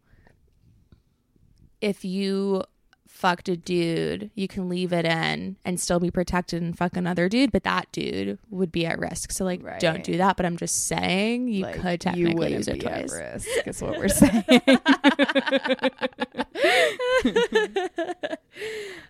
if 1.80 2.04
you 2.04 2.62
fucked 3.22 3.48
a 3.48 3.56
dude, 3.56 4.32
you 4.34 4.48
can 4.48 4.68
leave 4.68 4.92
it 4.92 5.04
in 5.04 5.54
and 5.64 5.78
still 5.78 6.00
be 6.00 6.10
protected 6.10 6.60
and 6.60 6.76
fuck 6.76 6.96
another 6.96 7.28
dude, 7.28 7.52
but 7.52 7.62
that 7.62 7.86
dude 7.92 8.36
would 8.50 8.72
be 8.72 8.84
at 8.84 8.98
risk. 8.98 9.30
So 9.30 9.44
like, 9.44 9.78
don't 9.78 10.02
do 10.02 10.16
that. 10.16 10.36
But 10.36 10.44
I'm 10.44 10.56
just 10.56 10.88
saying 10.88 11.46
you 11.46 11.62
Like, 11.62 11.80
could 11.80 12.00
technically 12.00 12.34
wouldn't 12.34 12.56
use 12.56 12.66
it 12.66 12.80
be 12.80 12.86
at 12.86 13.08
risk, 13.10 13.46
is 13.64 13.80
what 13.80 13.96
we're 13.96 14.08
saying. 14.08 14.42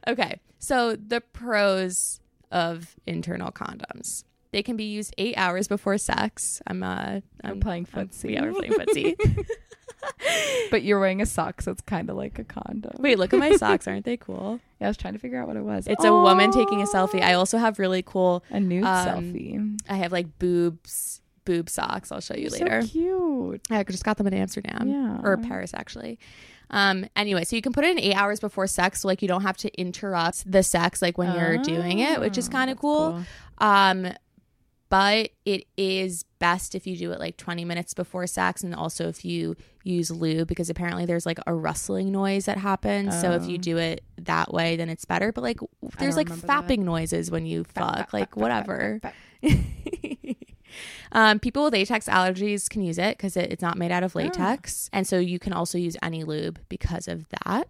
okay. 0.08 0.40
So 0.58 0.94
the 0.94 1.22
pros 1.22 2.20
of 2.50 2.94
internal 3.06 3.50
condoms. 3.50 4.24
They 4.52 4.62
can 4.62 4.76
be 4.76 4.84
used 4.84 5.14
eight 5.18 5.34
hours 5.36 5.66
before 5.68 5.98
sex. 5.98 6.60
I'm 6.66 6.82
uh 6.82 6.86
I'm 6.86 7.22
I'm 7.42 7.60
playing 7.60 7.88
I'm- 7.94 8.08
footsie. 8.08 8.32
Yeah, 8.34 8.42
we're 8.42 8.52
playing 8.52 8.72
footsie. 8.72 9.46
but 10.70 10.82
you're 10.82 10.98
wearing 11.00 11.20
a 11.22 11.26
sock, 11.26 11.62
so 11.62 11.70
it's 11.72 11.80
kind 11.82 12.10
of 12.10 12.16
like 12.16 12.38
a 12.38 12.44
condom. 12.44 12.92
Wait, 12.98 13.18
look 13.18 13.32
at 13.32 13.38
my 13.38 13.52
socks. 13.56 13.86
Aren't 13.88 14.04
they 14.04 14.16
cool? 14.16 14.60
Yeah, 14.82 14.88
I 14.88 14.90
was 14.90 14.96
trying 14.96 15.12
to 15.12 15.20
figure 15.20 15.40
out 15.40 15.46
what 15.46 15.56
it 15.56 15.62
was. 15.62 15.86
It's 15.86 16.04
a 16.04 16.10
woman 16.12 16.50
taking 16.50 16.82
a 16.82 16.86
selfie. 16.86 17.22
I 17.22 17.34
also 17.34 17.56
have 17.56 17.78
really 17.78 18.02
cool 18.02 18.42
a 18.50 18.58
nude 18.58 18.82
um, 18.82 19.06
selfie. 19.06 19.78
I 19.88 19.94
have 19.94 20.10
like 20.10 20.40
boobs 20.40 21.20
boob 21.44 21.70
socks. 21.70 22.10
I'll 22.10 22.20
show 22.20 22.34
you 22.34 22.48
later. 22.48 22.82
So 22.82 22.88
cute. 22.88 23.60
I 23.70 23.84
just 23.84 24.02
got 24.04 24.16
them 24.16 24.26
in 24.26 24.34
Amsterdam 24.34 24.88
Yeah. 24.88 25.20
or 25.22 25.36
Paris 25.36 25.70
actually. 25.72 26.18
Um, 26.70 27.06
anyway, 27.14 27.44
so 27.44 27.54
you 27.54 27.62
can 27.62 27.72
put 27.72 27.84
it 27.84 27.92
in 27.92 28.00
eight 28.00 28.14
hours 28.16 28.40
before 28.40 28.66
sex, 28.66 29.02
so 29.02 29.08
like 29.08 29.22
you 29.22 29.28
don't 29.28 29.42
have 29.42 29.56
to 29.58 29.72
interrupt 29.80 30.50
the 30.50 30.64
sex 30.64 31.00
like 31.00 31.16
when 31.16 31.32
you're 31.32 31.58
doing 31.58 32.00
it, 32.00 32.18
which 32.18 32.36
is 32.36 32.48
Oh, 32.48 32.50
kind 32.50 32.68
of 32.68 32.76
that's 32.78 32.80
cool. 32.80 33.22
Um, 33.58 34.08
but 34.92 35.30
it 35.46 35.64
is 35.78 36.22
best 36.38 36.74
if 36.74 36.86
you 36.86 36.98
do 36.98 37.12
it 37.12 37.18
like 37.18 37.38
20 37.38 37.64
minutes 37.64 37.94
before 37.94 38.26
sex 38.26 38.62
and 38.62 38.74
also 38.74 39.08
if 39.08 39.24
you 39.24 39.56
use 39.84 40.10
lube 40.10 40.46
because 40.46 40.68
apparently 40.68 41.06
there's 41.06 41.24
like 41.24 41.38
a 41.46 41.54
rustling 41.54 42.12
noise 42.12 42.44
that 42.44 42.58
happens. 42.58 43.18
So 43.18 43.32
if 43.32 43.46
you 43.48 43.54
Oh. 43.54 43.62
do 43.62 43.78
it 43.78 44.04
that 44.18 44.52
way, 44.52 44.76
then 44.76 44.90
it's 44.90 45.06
better. 45.06 45.32
But 45.32 45.44
like 45.44 45.60
there's 45.98 46.14
like 46.16 46.28
remember 46.28 46.46
that. 46.46 46.66
fapping 46.66 46.80
noises 46.80 47.30
when 47.30 47.46
you 47.46 47.64
fuck, 47.64 47.96
Fap, 47.96 48.08
fap, 48.08 48.12
like 48.12 48.30
fap, 48.32 48.36
whatever. 48.36 49.00
um, 51.12 51.38
people 51.38 51.64
with 51.64 51.72
latex 51.72 52.06
allergies 52.06 52.68
can 52.68 52.82
use 52.82 52.98
it 52.98 53.16
because 53.16 53.36
it, 53.36 53.50
it's 53.50 53.62
not 53.62 53.78
made 53.78 53.92
out 53.92 54.02
Oh. 54.02 54.06
of 54.06 54.14
latex. 54.14 54.90
And 54.92 55.06
so 55.06 55.18
you 55.18 55.38
can 55.38 55.52
also 55.54 55.78
use 55.78 55.96
any 56.02 56.22
lube 56.24 56.58
because 56.68 57.08
of 57.08 57.26
that. 57.44 57.66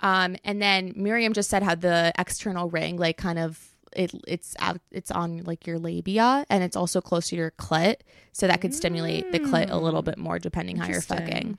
Um, 0.00 0.36
and 0.44 0.60
then 0.60 0.92
Miriam 0.96 1.32
just 1.32 1.48
said 1.48 1.62
how 1.62 1.74
the 1.74 2.12
external 2.18 2.68
ring, 2.68 2.96
like 2.98 3.16
kind 3.16 3.38
of 3.38 3.73
it, 3.96 4.12
it's 4.26 4.54
out, 4.58 4.80
it's 4.90 5.10
on 5.10 5.38
like 5.44 5.66
your 5.66 5.78
labia 5.78 6.44
and 6.50 6.62
it's 6.64 6.76
also 6.76 7.00
close 7.00 7.28
to 7.28 7.36
your 7.36 7.50
clit. 7.52 7.96
So 8.32 8.46
that 8.46 8.60
could 8.60 8.74
stimulate 8.74 9.30
the 9.32 9.40
clit 9.40 9.70
a 9.70 9.76
little 9.76 10.02
bit 10.02 10.18
more 10.18 10.38
depending 10.38 10.76
how 10.76 10.88
you're 10.88 11.00
fucking. 11.00 11.58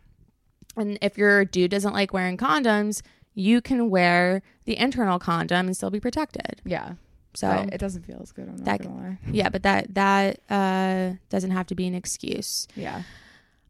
And 0.77 0.97
if 1.01 1.17
your 1.17 1.45
dude 1.45 1.71
doesn't 1.71 1.93
like 1.93 2.11
wearing 2.13 2.38
condoms, 2.38 3.01
you 3.33 3.61
can 3.61 3.89
wear 3.89 4.41
the 4.65 4.77
internal 4.77 5.19
condom 5.19 5.67
and 5.67 5.75
still 5.75 5.89
be 5.89 5.99
protected. 5.99 6.61
Yeah. 6.65 6.93
So 7.33 7.49
But 7.49 7.73
it 7.73 7.77
doesn't 7.79 8.03
feel 8.05 8.19
as 8.21 8.31
good. 8.31 8.47
I'm 8.47 8.55
not 8.57 8.65
That- 8.65 8.81
gonna 8.83 8.95
lie. 8.95 9.17
yeah, 9.31 9.49
but 9.49 9.63
that 9.63 9.93
that 9.95 10.39
uh, 10.49 11.15
doesn't 11.29 11.51
have 11.51 11.67
to 11.67 11.75
be 11.75 11.86
an 11.88 11.93
excuse. 11.95 12.67
Yeah. 12.75 13.03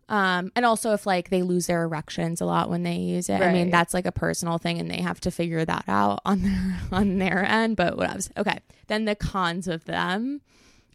Um, 0.08 0.52
and 0.56 0.66
also 0.66 0.94
if 0.94 1.06
like 1.06 1.30
they 1.30 1.42
lose 1.42 1.68
their 1.68 1.84
erections 1.84 2.40
a 2.40 2.46
lot 2.46 2.70
when 2.70 2.84
they 2.84 2.96
use 2.96 3.30
it, 3.30 3.42
I 3.42 3.52
mean 3.52 3.72
that's 3.72 3.94
like 3.94 4.06
a 4.06 4.12
personal 4.12 4.58
thing, 4.58 4.80
and 4.80 4.90
they 4.90 5.02
have 5.02 5.20
to 5.22 5.32
figure 5.32 5.66
that 5.66 5.86
out 5.88 6.20
on 6.26 6.42
their 6.44 6.80
on 6.92 7.18
their 7.18 7.44
end. 7.44 7.76
But 7.76 7.98
what 7.98 8.10
else? 8.10 8.30
Okay, 8.38 8.60
then 8.88 9.06
the 9.06 9.16
cons 9.16 9.68
of 9.68 9.86
them. 9.86 10.42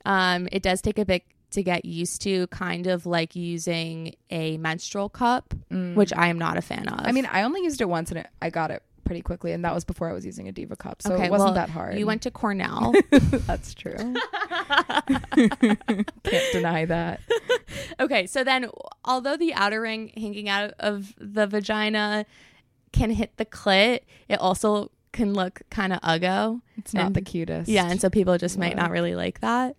Um, 0.07 0.49
it 0.51 0.63
does 0.63 0.81
take 0.81 0.99
a 0.99 1.05
bit 1.05 1.25
to 1.51 1.63
get 1.63 1.85
used 1.85 2.23
to, 2.23 2.47
kind 2.47 2.87
of 2.87 3.07
like 3.07 3.35
using 3.35 4.15
a 4.31 4.57
menstrual 4.59 5.09
cup, 5.09 5.53
which 5.95 6.13
I 6.17 6.29
am 6.29 6.39
not 6.39 6.57
a 6.57 6.63
fan 6.63 6.89
of. 6.89 7.01
Mm. 7.01 7.09
I 7.09 7.13
mean, 7.13 7.27
I 7.27 7.43
only 7.43 7.63
used 7.63 7.81
it 7.81 7.89
once 7.89 8.11
and 8.11 8.21
it, 8.21 8.29
I 8.41 8.51
got 8.51 8.71
it 8.71 8.83
pretty 9.11 9.23
quickly, 9.23 9.51
and 9.51 9.65
that 9.65 9.75
was 9.75 9.85
before 9.85 10.09
I 10.09 10.13
was 10.13 10.25
using 10.25 10.47
a 10.47 10.53
Diva 10.53 10.77
cup, 10.77 11.03
so 11.03 11.15
Okay, 11.15 11.25
it 11.25 11.33
wasn't 11.33 11.49
well, 11.49 11.55
that 11.55 11.69
hard. 11.69 11.99
you 11.99 12.07
went 12.07 12.23
to 12.23 12.31
Cornell. 12.31 12.95
That's 13.11 13.75
true. 13.75 13.97
Can't 15.35 16.53
deny 16.53 16.85
that. 16.85 17.21
Okay, 17.99 18.29
so 18.29 18.45
then 18.45 18.71
although 19.05 19.37
the 19.37 19.53
outer 19.55 19.81
ring 19.81 20.13
hanging 20.17 20.49
out 20.49 20.75
of 20.79 21.13
the 21.19 21.49
vagina 21.49 22.25
can 22.93 23.11
hit 23.11 23.37
the 23.37 23.45
clit, 23.45 24.01
it 24.29 24.39
also 24.39 24.93
can 25.13 25.35
look 25.35 25.63
kind 25.71 25.93
of 25.93 26.01
uggo. 26.03 26.61
It's 26.77 26.95
not 26.95 27.07
And- 27.07 27.17
the 27.17 27.23
cutest. 27.23 27.69
Yeah, 27.69 27.91
and 27.91 28.01
so 28.01 28.11
people 28.11 28.39
just 28.39 28.59
might 28.59 28.77
not 28.77 28.93
really 28.93 29.17
like 29.17 29.41
that. 29.41 29.75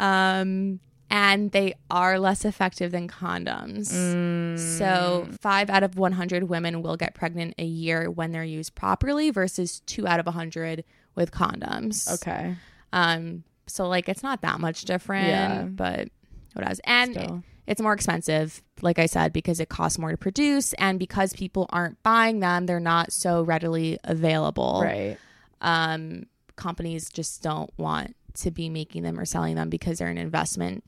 Um 0.00 0.80
and 1.10 1.50
they 1.52 1.74
are 1.90 2.18
less 2.18 2.44
effective 2.44 2.92
than 2.92 3.08
condoms. 3.08 3.92
Mm. 3.92 4.58
So, 4.58 5.28
5 5.40 5.70
out 5.70 5.82
of 5.82 5.96
100 5.96 6.44
women 6.44 6.82
will 6.82 6.96
get 6.96 7.14
pregnant 7.14 7.54
a 7.58 7.64
year 7.64 8.10
when 8.10 8.32
they're 8.32 8.44
used 8.44 8.74
properly 8.74 9.30
versus 9.30 9.80
2 9.86 10.06
out 10.06 10.20
of 10.20 10.26
100 10.26 10.84
with 11.14 11.30
condoms. 11.30 12.12
Okay. 12.14 12.56
Um 12.92 13.44
so 13.66 13.86
like 13.86 14.08
it's 14.08 14.22
not 14.22 14.40
that 14.42 14.60
much 14.60 14.84
different, 14.86 15.28
Yeah. 15.28 15.62
but 15.64 16.08
what 16.54 16.66
else? 16.66 16.80
And 16.84 17.12
Still. 17.12 17.42
it's 17.66 17.82
more 17.82 17.92
expensive, 17.92 18.62
like 18.80 18.98
I 18.98 19.04
said, 19.06 19.32
because 19.32 19.60
it 19.60 19.68
costs 19.68 19.98
more 19.98 20.10
to 20.10 20.16
produce 20.16 20.72
and 20.74 20.98
because 20.98 21.32
people 21.34 21.66
aren't 21.70 22.02
buying 22.02 22.40
them, 22.40 22.64
they're 22.66 22.80
not 22.80 23.12
so 23.12 23.42
readily 23.42 23.98
available. 24.04 24.80
Right. 24.82 25.18
Um, 25.60 26.26
companies 26.56 27.10
just 27.10 27.42
don't 27.42 27.70
want 27.76 28.16
to 28.42 28.50
be 28.50 28.68
making 28.68 29.02
them 29.02 29.18
or 29.18 29.24
selling 29.24 29.56
them 29.56 29.68
because 29.68 29.98
they're 29.98 30.08
an 30.08 30.18
investment. 30.18 30.84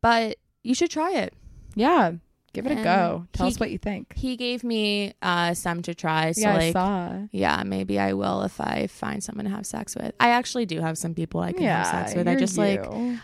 But 0.00 0.38
you 0.62 0.74
should 0.74 0.90
try 0.90 1.12
it. 1.12 1.34
Yeah. 1.74 2.12
Give 2.52 2.66
it 2.66 2.78
a 2.78 2.82
go. 2.84 3.26
Tell 3.32 3.46
he- 3.46 3.52
us 3.52 3.58
what 3.58 3.72
you 3.72 3.78
think. 3.78 4.14
He 4.16 4.36
gave 4.36 4.62
me 4.62 5.14
uh, 5.20 5.54
some 5.54 5.82
to 5.82 5.94
try. 5.94 6.30
So, 6.30 6.42
yeah, 6.42 6.56
I 6.56 6.72
saw. 6.72 7.18
yeah, 7.32 7.62
maybe 7.66 7.98
I 7.98 8.12
will 8.12 8.42
if 8.42 8.60
I 8.60 8.86
find 8.86 9.24
someone 9.24 9.46
to 9.46 9.50
have 9.50 9.66
sex 9.66 9.96
with. 9.96 10.14
I 10.20 10.28
actually 10.30 10.64
do 10.64 10.80
have 10.80 10.96
some 10.96 11.14
people 11.14 11.40
I 11.40 11.52
can 11.52 11.64
yeah, 11.64 11.78
have 11.78 12.06
sex 12.06 12.14
with. 12.14 12.28
I 12.28 12.36
just 12.36 12.56
like. 12.56 12.80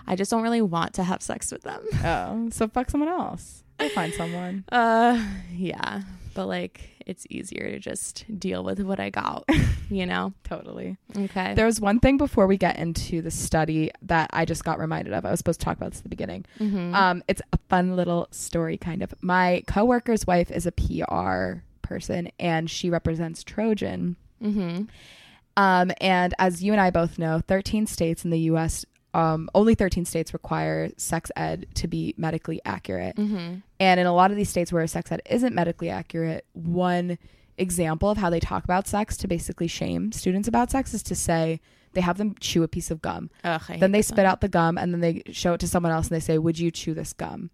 I 0.08 0.16
just 0.16 0.32
don't 0.32 0.42
really 0.42 0.62
want 0.62 0.94
to 0.94 1.04
have 1.04 1.22
sex 1.22 1.52
with 1.52 1.62
them. 1.62 1.80
Oh, 2.04 2.48
so 2.50 2.66
fuck 2.66 2.90
someone 2.90 3.08
else. 3.08 3.62
I'll 3.78 3.88
find 3.90 4.12
someone. 4.12 4.64
Uh, 4.72 5.24
yeah, 5.52 6.02
but 6.34 6.46
like 6.46 6.89
it's 7.06 7.26
easier 7.30 7.70
to 7.70 7.78
just 7.78 8.24
deal 8.38 8.62
with 8.64 8.80
what 8.80 9.00
I 9.00 9.10
got, 9.10 9.44
you 9.90 10.06
know? 10.06 10.32
Totally. 10.44 10.96
Okay. 11.16 11.54
There 11.54 11.66
was 11.66 11.80
one 11.80 12.00
thing 12.00 12.16
before 12.16 12.46
we 12.46 12.56
get 12.56 12.78
into 12.78 13.22
the 13.22 13.30
study 13.30 13.90
that 14.02 14.30
I 14.32 14.44
just 14.44 14.64
got 14.64 14.78
reminded 14.78 15.12
of. 15.14 15.24
I 15.24 15.30
was 15.30 15.38
supposed 15.38 15.60
to 15.60 15.64
talk 15.64 15.76
about 15.76 15.90
this 15.90 16.00
at 16.00 16.04
the 16.04 16.08
beginning. 16.10 16.44
Mhm. 16.58 16.94
Um, 16.94 17.22
it's 17.28 17.42
a 17.52 17.58
fun 17.68 17.96
little 17.96 18.28
story, 18.30 18.76
kind 18.76 19.02
of. 19.02 19.14
My 19.22 19.62
coworker's 19.66 20.26
wife 20.26 20.50
is 20.50 20.66
a 20.66 20.72
PR 20.72 21.62
person, 21.82 22.30
and 22.38 22.70
she 22.70 22.90
represents 22.90 23.42
Trojan. 23.42 24.16
Mhm. 24.42 24.88
Um, 25.56 25.90
and 26.00 26.34
as 26.38 26.62
you 26.62 26.72
and 26.72 26.80
I 26.80 26.90
both 26.90 27.18
know, 27.18 27.40
13 27.46 27.86
states 27.86 28.24
in 28.24 28.30
the 28.30 28.38
U.S. 28.40 28.84
Um, 29.12 29.50
only 29.54 29.74
13 29.74 30.04
states 30.04 30.32
require 30.32 30.90
sex 30.96 31.30
ed 31.34 31.66
to 31.74 31.88
be 31.88 32.14
medically 32.16 32.60
accurate. 32.64 33.16
Mhm. 33.16 33.62
And 33.80 33.98
in 33.98 34.06
a 34.06 34.12
lot 34.14 34.30
of 34.30 34.36
these 34.36 34.48
states 34.50 34.72
where 34.72 34.86
sex 34.86 35.10
ed 35.10 35.22
isn't 35.28 35.54
medically 35.54 35.88
accurate, 35.90 36.44
one 36.52 37.18
example 37.58 38.10
of 38.10 38.18
how 38.18 38.30
they 38.30 38.40
talk 38.40 38.62
about 38.64 38.86
sex 38.86 39.16
to 39.18 39.26
basically 39.28 39.66
shame 39.66 40.12
students 40.12 40.46
about 40.48 40.70
sex 40.70 40.94
is 40.94 41.02
to 41.04 41.14
say 41.14 41.60
they 41.94 42.00
have 42.00 42.18
them 42.18 42.34
chew 42.40 42.62
a 42.62 42.68
piece 42.68 42.90
of 42.90 43.02
gum. 43.02 43.30
Ugh, 43.42 43.62
Then 43.80 43.92
they 43.92 44.02
spit 44.02 44.18
one. 44.18 44.26
out 44.26 44.40
the 44.42 44.48
gum 44.48 44.78
and 44.78 44.92
then 44.92 45.00
they 45.00 45.22
show 45.32 45.54
it 45.54 45.60
to 45.60 45.66
someone 45.68 45.92
else 45.92 46.08
and 46.08 46.14
they 46.16 46.20
say, 46.20 46.38
Would 46.38 46.58
you 46.58 46.70
chew 46.70 46.94
this 46.94 47.12
gum? 47.12 47.50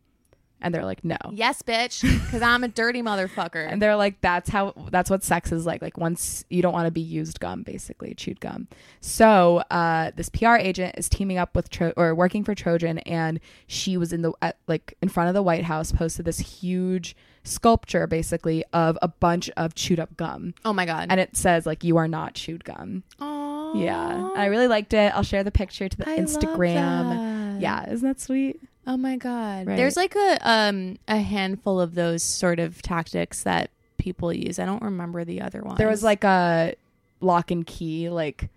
And 0.62 0.74
they're 0.74 0.84
like, 0.84 1.04
No. 1.04 1.16
Yes, 1.32 1.60
bitch, 1.62 2.00
because 2.02 2.40
I'm 2.42 2.64
a 2.64 2.68
dirty 2.68 3.02
motherfucker. 3.02 3.66
And 3.70 3.80
they're 3.82 3.96
like, 3.96 4.20
that's 4.22 4.48
how, 4.48 4.72
that's 4.90 5.10
what 5.10 5.22
sex 5.22 5.52
is 5.52 5.66
like. 5.66 5.82
Like, 5.82 5.98
once 5.98 6.44
you 6.48 6.62
don't 6.62 6.72
want 6.72 6.86
to 6.86 6.90
be 6.90 7.00
used 7.00 7.40
gum, 7.40 7.62
basically, 7.62 8.14
chewed 8.14 8.40
gum. 8.40 8.68
So, 9.00 9.58
uh, 9.70 10.12
this 10.16 10.28
PR 10.30 10.54
agent 10.56 10.94
is 10.96 11.08
teaming 11.08 11.36
up 11.38 11.54
with, 11.54 11.68
Tro- 11.68 11.92
or 11.96 12.14
working 12.14 12.42
for 12.42 12.54
Trojan, 12.54 12.98
and 13.00 13.38
she 13.66 13.96
was 13.96 14.12
in 14.12 14.22
the, 14.22 14.32
at, 14.40 14.56
like, 14.66 14.96
in 15.02 15.08
front 15.08 15.28
of 15.28 15.34
the 15.34 15.42
White 15.42 15.64
House, 15.64 15.92
posted 15.92 16.24
this 16.24 16.38
huge 16.38 17.14
sculpture, 17.44 18.06
basically, 18.06 18.64
of 18.72 18.98
a 19.02 19.08
bunch 19.08 19.50
of 19.56 19.74
chewed 19.74 20.00
up 20.00 20.16
gum. 20.16 20.54
oh 20.64 20.72
my 20.72 20.86
god. 20.86 21.08
And 21.10 21.20
it 21.20 21.36
says, 21.36 21.66
like, 21.66 21.84
you 21.84 21.96
are 21.98 22.08
not 22.08 22.34
chewed 22.34 22.64
gum. 22.64 23.02
Aww. 23.20 23.82
Yeah. 23.84 24.30
I 24.36 24.46
really 24.46 24.68
liked 24.68 24.94
it. 24.94 25.12
I'll 25.14 25.22
share 25.22 25.44
the 25.44 25.50
picture 25.50 25.88
to 25.88 25.96
the 25.96 26.08
I 26.08 26.16
love 26.16 26.26
Instagram. 26.26 27.10
that. 27.56 27.60
Yeah. 27.60 27.90
Isn't 27.90 28.06
that 28.08 28.20
sweet? 28.20 28.60
Oh 28.86 28.96
my 28.96 29.16
god. 29.16 29.66
Right. 29.66 29.76
There's 29.76 29.96
like 29.96 30.14
a 30.14 30.38
um 30.48 30.98
a 31.08 31.16
handful 31.18 31.80
of 31.80 31.94
those 31.94 32.22
sort 32.22 32.58
of 32.58 32.80
tactics 32.82 33.42
that 33.42 33.70
people 33.98 34.32
use. 34.32 34.58
I 34.58 34.64
don't 34.66 34.82
remember 34.82 35.24
the 35.24 35.40
other 35.42 35.60
one. 35.62 35.76
There 35.76 35.88
was 35.88 36.02
like 36.02 36.22
a 36.24 36.74
lock 37.20 37.50
and 37.50 37.66
key, 37.66 38.08
like 38.10 38.48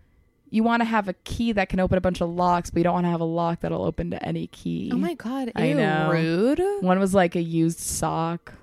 you 0.51 0.63
want 0.63 0.81
to 0.81 0.85
have 0.85 1.07
a 1.07 1.13
key 1.13 1.51
that 1.53 1.69
can 1.69 1.79
open 1.79 1.97
a 1.97 2.01
bunch 2.01 2.21
of 2.21 2.29
locks, 2.29 2.69
but 2.71 2.77
you 2.79 2.83
don't 2.83 2.93
want 2.93 3.05
to 3.05 3.09
have 3.11 3.21
a 3.21 3.25
lock 3.25 3.59
that'll 3.61 3.83
open 3.83 4.11
to 4.11 4.23
any 4.25 4.47
key. 4.47 4.89
Oh 4.93 4.97
my 4.97 5.13
god. 5.13 5.51
I 5.55 5.65
Ew, 5.67 5.75
know. 5.75 6.09
Rude. 6.11 6.61
One 6.83 6.99
was 6.99 7.13
like 7.13 7.35
a 7.35 7.41
used 7.41 7.79
sock. 7.79 8.53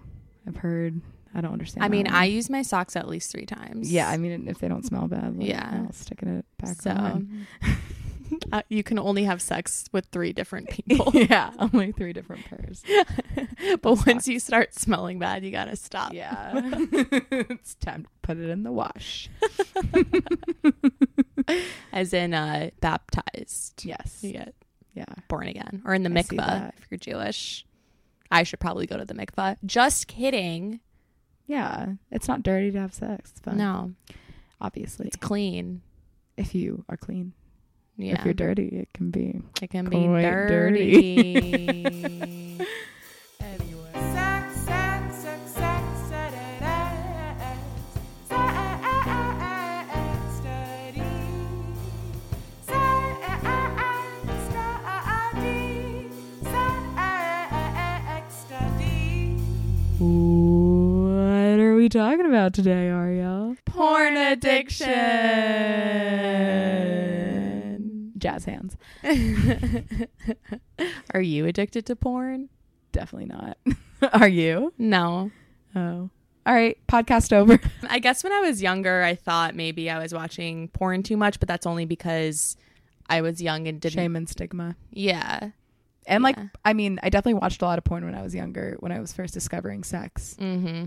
I've 0.48 0.56
heard. 0.56 1.00
I 1.34 1.40
don't 1.42 1.52
understand. 1.52 1.84
I 1.84 1.88
mean, 1.88 2.06
one. 2.06 2.14
I 2.14 2.24
use 2.24 2.48
my 2.48 2.62
socks 2.62 2.96
at 2.96 3.06
least 3.08 3.30
three 3.30 3.44
times. 3.46 3.92
yeah. 3.92 4.08
I 4.08 4.16
mean, 4.16 4.48
if 4.48 4.58
they 4.58 4.68
don't 4.68 4.84
smell 4.86 5.06
bad, 5.06 5.36
like, 5.36 5.48
Yeah. 5.48 5.82
I'll 5.86 5.92
stick 5.92 6.22
it 6.22 6.44
back 6.58 6.80
So 6.80 6.90
on. 6.90 7.46
uh, 8.52 8.62
you 8.68 8.82
can 8.82 8.98
only 8.98 9.24
have 9.24 9.40
sex 9.42 9.84
with 9.92 10.06
three 10.06 10.32
different 10.32 10.68
people. 10.88 11.10
yeah, 11.14 11.50
only 11.58 11.92
three 11.92 12.12
different 12.12 12.44
pairs. 12.46 12.82
but 13.82 14.06
once 14.06 14.26
you 14.28 14.38
start 14.40 14.74
smelling 14.74 15.18
bad, 15.18 15.44
you 15.44 15.50
gotta 15.50 15.76
stop. 15.76 16.12
Yeah, 16.12 16.52
it's 16.54 17.74
time 17.76 18.04
to 18.04 18.08
put 18.22 18.36
it 18.38 18.48
in 18.50 18.62
the 18.62 18.72
wash. 18.72 19.28
As 21.92 22.12
in 22.12 22.34
uh 22.34 22.70
baptized. 22.80 23.84
Yes. 23.84 24.18
You 24.22 24.32
get 24.32 24.54
Yeah. 24.94 25.04
born 25.28 25.46
again. 25.48 25.82
Or 25.84 25.94
in 25.94 26.02
the 26.02 26.10
I 26.10 26.12
mikvah 26.22 26.72
if 26.78 26.86
you're 26.90 26.98
Jewish. 26.98 27.64
I 28.30 28.42
should 28.42 28.58
probably 28.60 28.86
go 28.86 28.96
to 28.96 29.04
the 29.04 29.14
mikvah. 29.14 29.56
Just 29.64 30.08
kidding. 30.08 30.80
Yeah. 31.46 31.92
It's 32.10 32.26
not 32.26 32.42
dirty 32.42 32.72
to 32.72 32.80
have 32.80 32.92
sex. 32.94 33.32
Fun. 33.42 33.56
No. 33.56 33.92
Obviously, 34.60 35.06
It's 35.06 35.16
clean. 35.16 35.82
if 36.36 36.54
you 36.54 36.84
are 36.88 36.96
clean. 36.96 37.34
Yeah. 37.98 38.18
If 38.18 38.24
you're 38.24 38.34
dirty, 38.34 38.68
it 38.68 38.88
can 38.92 39.10
be. 39.10 39.40
it 39.62 39.70
can 39.70 39.86
be 39.88 39.96
dirty. 40.06 41.44
Anyway. 43.40 43.90
Study. 58.30 58.96
What 59.98 61.60
are 61.62 61.74
we 61.74 61.86
we 61.86 61.88
talking 61.88 62.26
about 62.26 62.52
today, 62.52 62.88
Ariel? 62.88 63.54
Porn 63.64 64.16
addiction. 64.16 64.88
Jazz 68.26 68.44
hands. 68.44 68.76
Are 71.14 71.22
you 71.22 71.46
addicted 71.46 71.86
to 71.86 71.96
porn? 71.96 72.48
Definitely 72.92 73.26
not. 73.26 73.58
Are 74.12 74.28
you? 74.28 74.72
No. 74.78 75.30
Oh. 75.74 76.10
All 76.46 76.54
right. 76.54 76.76
Podcast 76.88 77.32
over. 77.32 77.60
I 77.88 77.98
guess 77.98 78.24
when 78.24 78.32
I 78.32 78.40
was 78.40 78.62
younger, 78.62 79.02
I 79.02 79.14
thought 79.14 79.54
maybe 79.54 79.90
I 79.90 79.98
was 79.98 80.12
watching 80.12 80.68
porn 80.68 81.02
too 81.02 81.16
much, 81.16 81.38
but 81.38 81.48
that's 81.48 81.66
only 81.66 81.84
because 81.84 82.56
I 83.08 83.20
was 83.20 83.40
young 83.40 83.68
and 83.68 83.80
didn't. 83.80 83.94
Shame 83.94 84.16
and 84.16 84.28
stigma. 84.28 84.76
Yeah. 84.90 85.50
And 86.06 86.22
like, 86.22 86.36
I 86.64 86.72
mean, 86.72 86.98
I 87.02 87.10
definitely 87.10 87.40
watched 87.40 87.62
a 87.62 87.64
lot 87.64 87.78
of 87.78 87.84
porn 87.84 88.04
when 88.04 88.14
I 88.14 88.22
was 88.22 88.34
younger, 88.34 88.76
when 88.80 88.92
I 88.92 89.00
was 89.00 89.12
first 89.12 89.34
discovering 89.34 89.82
sex. 89.84 90.36
Mm-hmm. 90.38 90.86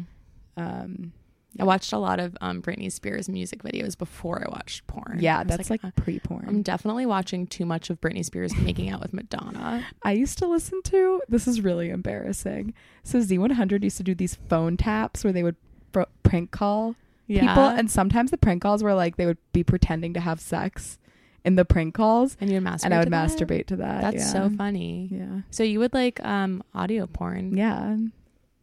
Um, 0.58 1.14
I 1.60 1.64
watched 1.64 1.94
a 1.94 1.98
lot 1.98 2.20
of 2.20 2.38
um, 2.42 2.62
Britney 2.62 2.92
Spears 2.92 3.28
music 3.28 3.64
videos 3.64 3.98
before 3.98 4.44
I 4.46 4.50
watched 4.52 4.86
porn. 4.88 5.18
Yeah, 5.20 5.44
that's 5.44 5.70
like, 5.70 5.84
uh, 5.84 5.92
pre-porn. 5.96 6.46
I'm 6.48 6.62
definitely 6.62 7.06
watching 7.06 7.48
too 7.48 7.66
much 7.66 7.90
of 7.90 8.00
Britney 8.00 8.24
Spears 8.24 8.56
making 8.56 8.90
out 8.90 9.02
with 9.02 9.14
Madonna. 9.14 9.86
I 10.04 10.12
used 10.12 10.38
to 10.40 10.48
listen 10.48 10.82
to. 10.84 11.22
This 11.28 11.48
is 11.48 11.62
really 11.62 11.90
embarrassing. 11.90 12.74
So 13.04 13.20
Z100 13.20 13.84
used 13.84 13.98
to 13.98 14.04
do 14.04 14.14
these 14.14 14.36
phone 14.48 14.78
taps 14.78 15.24
where 15.24 15.34
they 15.34 15.44
would 15.44 15.56
pr- 15.92 16.04
prank 16.24 16.52
call 16.52 16.96
people, 17.28 17.64
and 17.66 17.90
sometimes 17.90 18.32
the 18.32 18.38
prank 18.38 18.62
calls 18.62 18.84
were 18.84 18.94
like 18.94 19.18
they 19.18 19.26
would 19.26 19.38
be 19.52 19.64
pretending 19.64 20.14
to 20.14 20.20
have 20.20 20.40
sex 20.40 20.98
in 21.46 21.56
the 21.56 21.66
prank 21.66 21.94
calls, 21.96 22.36
and 22.42 22.52
you'd 22.52 22.64
masturbate. 22.64 22.86
and 22.86 22.94
I 22.94 22.98
would 23.00 23.06
to 23.06 23.10
that? 23.12 23.30
masturbate 23.30 23.66
to 23.68 23.76
that. 23.78 24.02
That's 24.02 24.18
yeah. 24.18 24.32
so 24.32 24.50
funny. 24.56 25.10
Yeah, 25.12 25.42
So 25.52 25.64
you 25.64 25.80
would 25.80 25.94
like 25.94 26.24
um 26.24 26.64
audio 26.76 27.08
porn? 27.08 27.56
yeah. 27.58 27.98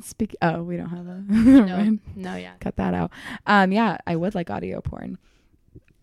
Speak. 0.01 0.37
Oh, 0.43 0.63
we 0.63 0.77
don't 0.77 0.91
have 0.91 1.07
a. 1.07 1.25
No, 1.29 1.99
no, 2.15 2.37
yeah. 2.37 2.53
Cut 2.61 2.77
that 2.77 2.93
out. 2.95 3.11
Um, 3.47 3.73
yeah, 3.73 3.99
I 4.07 4.17
would 4.17 4.35
like 4.35 4.51
audio 4.51 4.81
porn. 4.81 5.19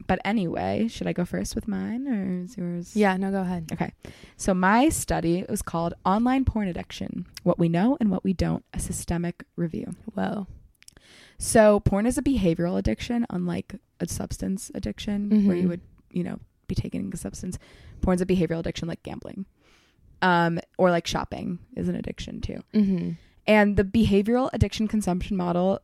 But 0.06 0.20
anyway, 0.26 0.88
should 0.90 1.08
I 1.08 1.14
go 1.14 1.24
first 1.24 1.56
with 1.56 1.68
mine 1.68 2.08
or 2.08 2.44
is 2.44 2.58
yours? 2.58 2.96
Yeah, 2.96 3.16
no, 3.18 3.32
go 3.32 3.40
ahead. 3.42 3.70
Okay. 3.72 3.94
So 4.36 4.54
my 4.54 4.90
study 4.90 5.46
was 5.48 5.62
called 5.62 5.94
Online 6.06 6.44
Porn 6.44 6.68
Addiction: 6.68 7.26
What 7.44 7.58
We 7.60 7.70
Know 7.70 7.98
and 8.02 8.10
What 8.12 8.24
We 8.24 8.34
Don't: 8.34 8.66
A 8.74 8.80
Systemic 8.80 9.44
Review. 9.56 9.96
Whoa. 10.14 10.48
So 11.38 11.80
porn 11.80 12.06
is 12.06 12.18
a 12.18 12.22
behavioral 12.22 12.78
addiction, 12.78 13.26
unlike 13.30 13.76
a 14.00 14.08
substance 14.08 14.72
addiction 14.76 15.46
where 15.48 15.56
you 15.58 15.66
Mhm. 15.66 15.70
would, 15.70 15.82
you 16.12 16.24
know, 16.24 16.40
be 16.68 16.76
taking 16.76 17.12
a 17.14 17.18
substance. 17.18 17.58
Porn's 18.02 18.22
a 18.22 18.26
behavioral 18.26 18.60
addiction 18.60 18.88
like 18.88 19.04
gambling. 19.04 19.46
Um, 20.22 20.60
or 20.78 20.90
like 20.90 21.06
shopping 21.06 21.60
is 21.76 21.90
an 21.90 21.96
addiction 21.96 22.40
too. 22.42 22.64
Mm-hmm. 22.74 23.12
And 23.48 23.76
the 23.78 23.84
behavioral 23.84 24.50
addiction 24.54 24.88
consumption 24.88 25.36
model 25.38 25.80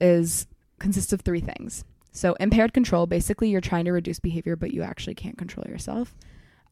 is 0.00 0.46
consists 0.78 1.12
of 1.12 1.20
three 1.22 1.40
things. 1.40 1.84
So 2.12 2.34
impaired 2.34 2.72
control, 2.74 3.06
basically 3.06 3.50
you're 3.50 3.60
trying 3.60 3.84
to 3.84 3.92
reduce 3.92 4.18
behavior, 4.18 4.56
but 4.56 4.72
you 4.72 4.82
actually 4.82 5.14
can't 5.14 5.38
control 5.38 5.64
yourself. 5.68 6.14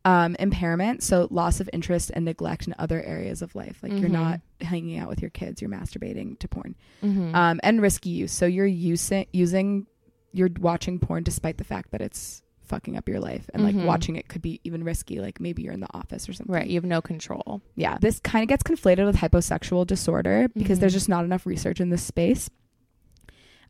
Um, 0.05 0.37
impairment, 0.39 1.03
so 1.03 1.29
loss 1.31 1.61
of 1.61 1.68
interest 1.72 2.11
and 2.14 2.24
neglect 2.24 2.66
in 2.66 2.74
other 2.79 3.03
areas 3.03 3.43
of 3.43 3.55
life. 3.55 3.81
Like 3.83 3.93
you're 3.93 4.09
Mhm. 4.09 4.12
not 4.12 4.41
hanging 4.61 4.99
out 4.99 5.09
with 5.09 5.20
your 5.20 5.31
kids, 5.31 5.61
you're 5.61 5.70
masturbating 5.70 6.39
to 6.39 6.49
porn. 6.49 6.74
Mm-hmm. 7.03 7.35
Um, 7.35 7.61
and 7.62 7.83
risky 7.83 8.11
use. 8.11 8.33
So 8.33 8.47
you're 8.47 8.66
using 8.66 9.26
using 9.33 9.87
you're 10.33 10.51
watching 10.61 10.99
porn 10.99 11.22
despite 11.24 11.57
the 11.59 11.64
fact 11.64 11.91
that 11.91 12.01
it's 12.01 12.43
fucking 12.68 12.96
up 12.96 13.08
your 13.08 13.20
life 13.20 13.48
and 13.54 13.64
like 13.64 13.74
Mhm. 13.74 13.84
watching 13.86 14.16
it 14.16 14.28
could 14.28 14.42
be 14.42 14.60
even 14.64 14.84
risky 14.84 15.20
like 15.20 15.40
maybe 15.40 15.62
you're 15.62 15.72
in 15.72 15.80
the 15.80 15.92
office 15.94 16.28
or 16.28 16.32
something 16.32 16.54
right. 16.54 16.66
You 16.68 16.74
have 16.76 16.84
no 16.84 17.00
control. 17.02 17.62
yeah 17.76 17.98
this 18.00 18.20
kind 18.20 18.42
of 18.42 18.48
gets 18.48 18.62
conflated 18.62 19.04
with 19.06 19.16
hypersexual 19.16 19.86
disorder 19.86 20.48
because 20.54 20.78
there's 20.78 20.92
Mhm. 20.92 21.00
just 21.00 21.08
not 21.08 21.24
enough 21.24 21.46
research 21.46 21.80
in 21.80 21.90
this 21.90 22.02
space 22.02 22.48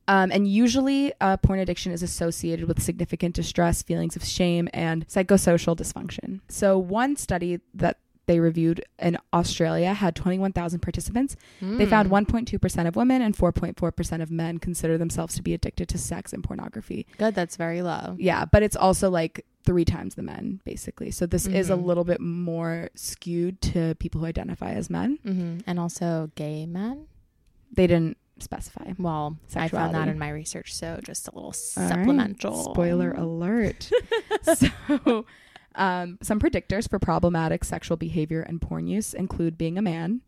um, 0.08 0.32
and 0.32 0.48
usually 0.48 1.12
uh, 1.20 1.36
porn 1.36 1.58
addiction 1.60 1.92
is 1.92 2.02
associated 2.02 2.66
with 2.66 2.82
significant 2.82 3.34
distress 3.34 3.82
feelings 3.82 4.16
of 4.16 4.24
shame 4.24 4.68
and 4.72 5.06
psychosocial 5.08 5.76
dysfunction 5.76 6.40
so 6.48 6.78
one 6.78 7.14
study 7.16 7.60
that 7.74 7.98
they 8.28 8.38
reviewed 8.38 8.78
in 9.00 9.18
australia 9.32 9.92
had 9.94 10.14
21000 10.14 10.78
participants 10.80 11.34
they 11.60 11.86
found 11.86 12.08
Mm. 12.08 12.26
1.2% 12.26 12.86
of 12.86 12.94
women 12.94 13.20
and 13.22 13.36
4.4% 13.36 14.22
of 14.22 14.30
men 14.30 14.58
consider 14.58 14.96
themselves 14.96 15.34
to 15.34 15.42
be 15.42 15.52
addicted 15.54 15.88
to 15.88 15.98
sex 15.98 16.32
and 16.32 16.44
pornography 16.44 17.06
Good. 17.18 17.34
That's 17.34 17.56
very 17.56 17.82
low. 17.82 18.14
yeah 18.18 18.44
but 18.44 18.62
it's 18.62 18.76
also 18.76 19.10
like 19.10 19.44
three 19.64 19.84
times 19.84 20.14
the 20.14 20.22
men 20.22 20.60
basically 20.64 21.10
so 21.10 21.26
this 21.26 21.46
is 21.46 21.68
a 21.68 21.74
Mhm. 21.74 21.84
little 21.84 22.04
bit 22.04 22.20
more 22.20 22.88
skewed 22.94 23.60
to 23.72 23.94
people 23.98 24.20
who 24.20 24.26
identify 24.26 24.70
as 24.72 24.88
men 24.88 25.18
Mm-hmm. 25.26 25.58
And 25.66 25.80
also 25.80 26.30
gay 26.36 26.64
men. 26.66 27.06
they 27.72 27.86
didn't 27.86 28.16
specify. 28.40 28.92
Well, 28.98 29.36
I 29.56 29.66
found 29.66 29.94
that 29.96 30.06
in 30.06 30.16
my 30.16 30.30
research, 30.30 30.72
so 30.72 31.00
just 31.02 31.26
a 31.26 31.32
little 31.34 31.52
All 31.76 31.82
right. 31.82 31.88
supplemental. 31.88 32.54
Spoiler 32.72 33.10
alert. 33.26 33.90
so, 34.54 35.26
um, 35.78 36.18
some 36.22 36.38
predictors 36.40 36.88
for 36.90 36.98
problematic 36.98 37.64
sexual 37.64 37.96
behavior 37.96 38.42
and 38.42 38.60
porn 38.60 38.86
use 38.86 39.14
include 39.14 39.56
being 39.56 39.78
a 39.78 39.82
man, 39.82 40.20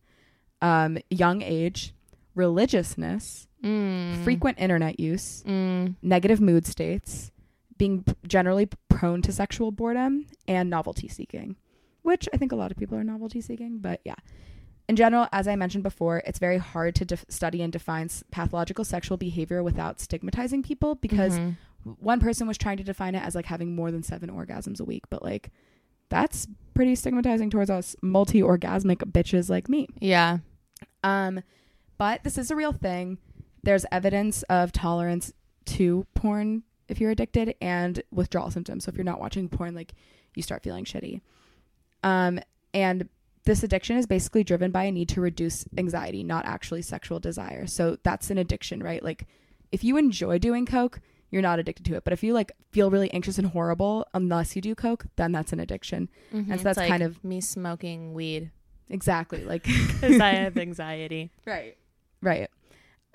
um, 0.62 0.98
young 1.11 1.42
age, 1.42 1.92
religiousness, 2.34 3.46
Mm. 3.62 4.24
frequent 4.24 4.59
internet 4.59 4.98
use, 4.98 5.42
Mm. 5.46 5.96
negative 6.03 6.40
mood 6.40 6.66
states, 6.66 7.30
being 7.76 8.05
generally 8.26 8.68
prone 8.88 9.20
to 9.22 9.32
sexual 9.32 9.70
boredom, 9.70 10.26
and 10.48 10.70
novelty 10.70 11.09
seeking, 11.09 11.57
which 12.03 12.26
I 12.32 12.38
think 12.38 12.53
a 12.53 12.57
lot 12.57 12.70
of 12.70 12.78
people 12.78 12.96
are 12.96 13.05
novelty 13.05 13.40
seeking, 13.42 13.78
but 13.78 14.01
yeah. 14.05 14.14
In 14.88 14.96
general, 14.96 15.28
as 15.30 15.46
I 15.46 15.55
mentioned 15.57 15.84
before, 15.84 16.22
it's 16.26 16.38
very 16.38 16.59
hard 16.59 16.94
to 16.96 17.05
def- 17.05 17.24
study 17.28 17.62
and 17.62 17.72
define 17.72 18.07
s- 18.07 18.24
pathological 18.30 18.84
sexual 18.84 19.16
behavior 19.16 19.62
without 19.62 20.01
stigmatizing 20.01 20.62
people 20.62 20.94
because 20.96 21.38
Mhm. 21.38 21.57
One 21.85 22.20
person 22.20 22.47
was 22.47 22.59
trying 22.59 22.76
to 22.76 22.85
define 22.85 23.14
it 23.14 23.22
as 23.22 23.35
like 23.35 23.47
having 23.47 23.74
more 23.74 23.91
than 23.91 24.03
seven 24.03 24.31
orgasms 24.31 24.81
a 24.81 24.85
week, 24.85 25.05
but 25.11 25.22
like 25.22 25.51
that's 26.09 26.47
pretty 26.74 26.95
stigmatizing 26.95 27.51
towards 27.51 27.70
us 27.70 27.97
multi 28.03 28.43
orgasmic 28.43 28.99
bitches 29.12 29.49
like 29.49 29.68
me. 29.68 29.89
yeah. 30.01 30.39
Um, 31.03 31.43
but 31.99 32.24
this 32.24 32.39
is 32.39 32.51
a 32.51 32.57
real 32.57 32.72
thing. 32.72 33.18
There's 33.62 33.85
evidence 33.93 34.43
of 34.45 34.72
tolerance 34.72 35.33
to 35.66 36.07
porn 36.14 36.62
if 36.89 37.01
you're 37.01 37.11
addicted 37.11 37.55
and 37.61 38.03
withdrawal 38.11 38.51
symptoms. 38.51 38.85
So 38.85 38.91
if 38.91 38.97
you're 38.97 39.05
not 39.05 39.20
watching 39.20 39.49
porn, 39.49 39.74
like 39.74 39.93
you 40.35 40.43
start 40.43 40.62
feeling 40.62 40.85
shitty. 40.85 41.20
Um, 42.03 42.41
and 42.74 43.09
this 43.45 43.62
addiction 43.62 43.97
is 43.97 44.07
basically 44.07 44.45
driven 44.45 44.70
by 44.70 44.85
a 44.85 44.93
need 44.93 45.09
to 45.11 45.20
reduce 45.20 45.64
anxiety, 45.76 46.24
not 46.24 46.47
actually 46.47 46.83
sexual 46.83 47.18
desire. 47.18 47.66
So 47.66 47.99
that's 48.03 48.31
an 48.31 48.39
addiction, 48.39 48.83
right? 48.83 49.03
Like 49.03 49.26
if 49.72 49.85
you 49.85 49.97
enjoy 49.97 50.39
doing 50.39 50.66
coke, 50.66 51.01
you're 51.31 51.43
not 51.43 51.59
addicted 51.59 51.85
to 51.87 51.95
it. 51.95 52.05
But 52.05 52.12
if 52.12 52.22
you 52.22 52.33
like 52.35 52.53
feel 52.72 52.91
really 52.91 53.11
anxious 53.12 53.39
and 53.39 53.49
horrible 53.49 54.07
unless 54.14 54.57
you 54.57 54.62
do 54.62 54.74
coke, 54.74 55.07
then 55.16 55.33
that's 55.33 55.53
an 55.53 55.61
addiction. 55.61 56.09
Mhm. 56.33 56.49
so 56.49 56.55
It's 56.55 56.62
that's 56.62 56.76
like 56.78 56.89
kind 56.89 57.03
of- 57.03 57.22
me 57.24 57.41
smoking 57.41 58.14
weed 58.14 58.51
Exactly. 58.89 59.45
Like 59.45 59.62
because 59.64 60.20
I 60.20 60.31
have 60.31 60.57
anxiety. 60.57 61.31
Right. 61.47 61.76
Right. 62.20 62.49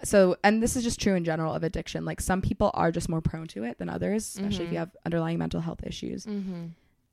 So, 0.03 0.35
and 0.43 0.61
this 0.63 0.75
is 0.75 0.83
just 0.83 0.99
true 1.01 1.15
in 1.15 1.23
general 1.25 1.53
of 1.53 1.63
addiction. 1.63 2.05
Like 2.05 2.19
some 2.21 2.41
people 2.41 2.71
are 2.73 2.91
just 2.91 3.07
more 3.09 3.21
prone 3.21 3.47
to 3.47 3.63
it 3.63 3.77
than 3.77 3.89
others, 3.89 4.25
especially 4.35 4.65
if 4.65 4.69
Mhm. 4.69 4.73
you 4.73 4.79
have 4.79 4.95
underlying 5.05 5.37
mental 5.37 5.61
health 5.61 5.81
issues. 5.83 6.25
Mm-hmm. 6.25 6.65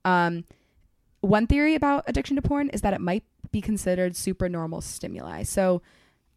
Um, 0.05 0.45
one 1.21 1.47
theory 1.47 1.75
about 1.77 2.05
addiction 2.09 2.35
to 2.37 2.43
porn 2.43 2.69
is 2.71 2.81
that 2.83 2.93
it 2.95 3.01
might 3.01 3.25
be 3.53 3.61
considered 3.61 4.17
super 4.17 4.49
normal 4.49 4.81
stimuli. 4.81 5.43
So, 5.45 5.83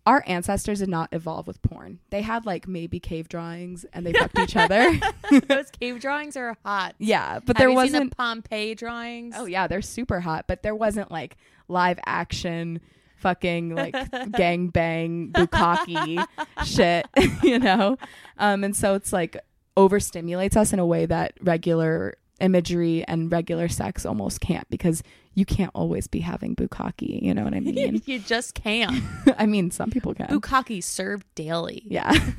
our 0.05 0.23
ancestors 0.27 0.79
did 0.79 0.89
not 0.89 1.09
evolve 1.11 1.47
with 1.47 1.61
porn. 1.61 1.99
They 2.11 2.21
had 2.21 2.45
like 2.45 2.67
maybe 2.67 2.99
cave 2.99 3.27
drawings 3.27 3.85
and 3.91 4.05
they 4.05 4.13
fucked 4.13 4.37
each 4.37 4.55
other. 4.55 4.91
Those 5.47 5.71
cave 5.71 5.99
drawings 5.99 6.37
are 6.37 6.55
hot. 6.63 6.95
Yeah, 6.99 7.39
but 7.39 7.57
Have 7.57 7.63
there 7.65 7.71
wasn't. 7.71 8.11
the 8.11 8.15
Pompeii 8.15 8.75
drawings. 8.75 9.33
Oh 9.37 9.45
yeah, 9.45 9.67
they're 9.67 9.81
super 9.81 10.19
hot, 10.19 10.45
but 10.47 10.61
there 10.61 10.75
wasn't 10.75 11.09
like 11.11 11.37
live 11.67 11.99
action 12.05 12.81
fucking 13.17 13.73
like 13.73 13.95
gang 14.33 14.67
bang 14.67 15.31
bukkake 15.33 16.25
shit, 16.63 17.07
you 17.41 17.57
know? 17.57 17.97
Um 18.37 18.63
and 18.63 18.75
so 18.75 18.93
it's 18.93 19.11
like 19.11 19.37
overstimulates 19.75 20.55
us 20.55 20.71
in 20.71 20.79
a 20.79 20.85
way 20.85 21.05
that 21.07 21.33
regular 21.41 22.15
imagery 22.39 23.03
and 23.07 23.31
regular 23.31 23.67
sex 23.67 24.05
almost 24.05 24.41
can't 24.41 24.69
because 24.69 25.01
you 25.35 25.45
can't 25.45 25.71
always 25.75 26.07
be 26.07 26.21
having 26.21 26.55
bukkake, 26.55 27.21
you 27.21 27.33
know 27.33 27.43
what 27.43 27.53
I 27.53 27.59
mean? 27.59 28.01
you 28.05 28.19
just 28.19 28.55
can't. 28.55 29.03
I 29.37 29.45
mean, 29.45 29.69
some 29.69 29.91
people 29.91 30.13
can. 30.13 30.27
Bukkake 30.27 30.83
served 30.83 31.27
daily. 31.35 31.83
yeah. 31.85 32.11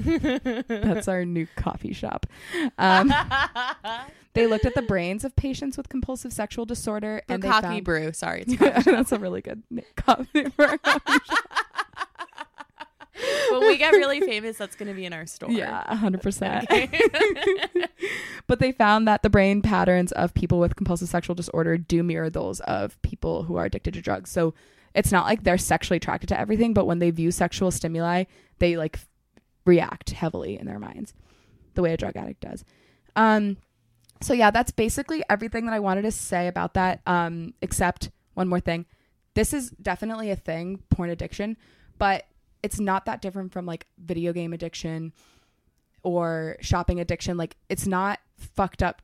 That's 0.68 1.06
our 1.06 1.24
new 1.24 1.46
coffee 1.56 1.92
shop. 1.92 2.26
Um 2.78 3.12
they 4.34 4.46
looked 4.46 4.66
at 4.66 4.74
the 4.74 4.82
brains 4.82 5.24
of 5.24 5.34
patients 5.36 5.76
with 5.76 5.88
compulsive 5.88 6.32
sexual 6.32 6.64
disorder 6.64 7.22
and 7.28 7.42
they 7.42 7.48
Bukkake 7.48 7.62
found 7.62 7.84
brew. 7.84 8.12
Sorry, 8.12 8.44
it's. 8.46 8.84
That's 8.84 9.12
a 9.12 9.18
really 9.18 9.42
good 9.42 9.62
coffee 9.96 10.44
for 10.50 10.64
a 10.64 10.78
coffee 10.78 11.24
shop. 11.26 11.65
When 13.50 13.60
we 13.60 13.76
get 13.76 13.92
really 13.92 14.20
famous, 14.20 14.56
that's 14.58 14.76
going 14.76 14.88
to 14.88 14.94
be 14.94 15.04
in 15.04 15.12
our 15.12 15.26
store. 15.26 15.50
Yeah, 15.50 15.94
hundred 15.94 16.22
percent. 16.22 16.70
Okay. 16.70 17.00
But 18.46 18.60
they 18.60 18.72
found 18.72 19.08
that 19.08 19.22
the 19.22 19.30
brain 19.30 19.60
patterns 19.60 20.12
of 20.12 20.32
people 20.34 20.60
with 20.60 20.76
compulsive 20.76 21.08
sexual 21.08 21.34
disorder 21.34 21.76
do 21.76 22.02
mirror 22.02 22.30
those 22.30 22.60
of 22.60 23.00
people 23.02 23.42
who 23.42 23.56
are 23.56 23.64
addicted 23.64 23.94
to 23.94 24.00
drugs. 24.00 24.30
So 24.30 24.54
it's 24.94 25.10
not 25.10 25.26
like 25.26 25.42
they're 25.42 25.58
sexually 25.58 25.96
attracted 25.96 26.28
to 26.28 26.38
everything, 26.38 26.72
but 26.72 26.86
when 26.86 27.00
they 27.00 27.10
view 27.10 27.32
sexual 27.32 27.70
stimuli, 27.70 28.24
they 28.58 28.76
like 28.76 29.00
react 29.64 30.10
heavily 30.10 30.58
in 30.58 30.66
their 30.66 30.78
minds 30.78 31.12
the 31.74 31.82
way 31.82 31.92
a 31.92 31.96
drug 31.96 32.16
addict 32.16 32.40
does. 32.40 32.64
Um, 33.16 33.56
so 34.22 34.32
yeah, 34.32 34.50
that's 34.50 34.70
basically 34.70 35.22
everything 35.28 35.66
that 35.66 35.74
I 35.74 35.80
wanted 35.80 36.02
to 36.02 36.12
say 36.12 36.46
about 36.48 36.74
that. 36.74 37.00
Um, 37.06 37.52
except 37.60 38.10
one 38.34 38.48
more 38.48 38.60
thing. 38.60 38.86
This 39.34 39.52
is 39.52 39.70
definitely 39.70 40.30
a 40.30 40.36
thing, 40.36 40.82
porn 40.88 41.10
addiction, 41.10 41.56
but 41.98 42.24
it's 42.66 42.80
not 42.80 43.04
that 43.06 43.22
different 43.22 43.52
from 43.52 43.64
like 43.66 43.86
video 43.98 44.32
game 44.32 44.52
addiction 44.52 45.12
or 46.02 46.56
shopping 46.60 47.00
addiction. 47.00 47.36
Like 47.36 47.56
it's 47.68 47.86
not 47.86 48.20
fucked 48.36 48.82
up. 48.82 49.02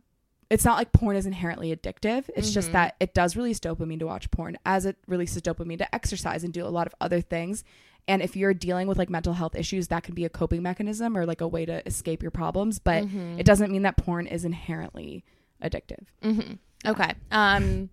It's 0.51 0.65
not 0.65 0.77
like 0.77 0.93
porn 0.93 1.17
is 1.17 1.25
inherently 1.27 1.75
addictive. 1.75 2.29
It's 2.37 2.53
just 2.53 2.69
Mhm. 2.69 2.73
that 2.73 2.97
it 3.01 3.15
does 3.15 3.37
release 3.37 3.59
dopamine 3.59 3.99
to 4.01 4.07
watch 4.07 4.31
porn 4.31 4.59
as 4.67 4.85
it 4.85 4.97
releases 5.07 5.41
dopamine 5.43 5.79
to 5.79 5.95
exercise 5.95 6.45
and 6.45 6.53
do 6.53 6.65
a 6.65 6.69
lot 6.69 6.87
of 6.87 6.95
other 7.01 7.21
things. 7.21 7.65
And 8.09 8.21
if 8.21 8.37
you're 8.37 8.53
dealing 8.53 8.89
with 8.89 8.99
like 8.99 9.09
mental 9.09 9.33
health 9.35 9.55
issues, 9.55 9.89
that 9.89 10.03
can 10.03 10.15
be 10.15 10.25
a 10.25 10.29
coping 10.29 10.63
mechanism 10.63 11.17
or 11.17 11.25
like 11.25 11.41
a 11.41 11.49
way 11.49 11.65
to 11.65 11.87
escape 11.87 12.21
your 12.21 12.31
problems. 12.33 12.79
But 12.79 13.05
Mhm. 13.05 13.39
it 13.39 13.47
doesn't 13.47 13.71
mean 13.71 13.83
that 13.83 13.97
porn 13.97 14.27
is 14.27 14.45
inherently 14.45 15.25
addictive. 15.63 16.05
Mhm. 16.23 16.59
Okay. 16.85 17.13
Um, 17.31 17.91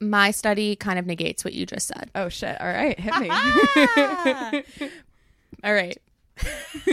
my 0.00 0.30
study 0.30 0.76
kind 0.76 0.98
of 0.98 1.06
negates 1.06 1.44
what 1.44 1.54
you 1.54 1.66
just 1.66 1.88
said. 1.88 2.10
Oh 2.14 2.28
shit! 2.28 2.60
All 2.60 2.66
right, 2.66 2.98
hit 2.98 3.16
me. 3.18 3.30
All 5.64 5.74
right. 5.74 5.98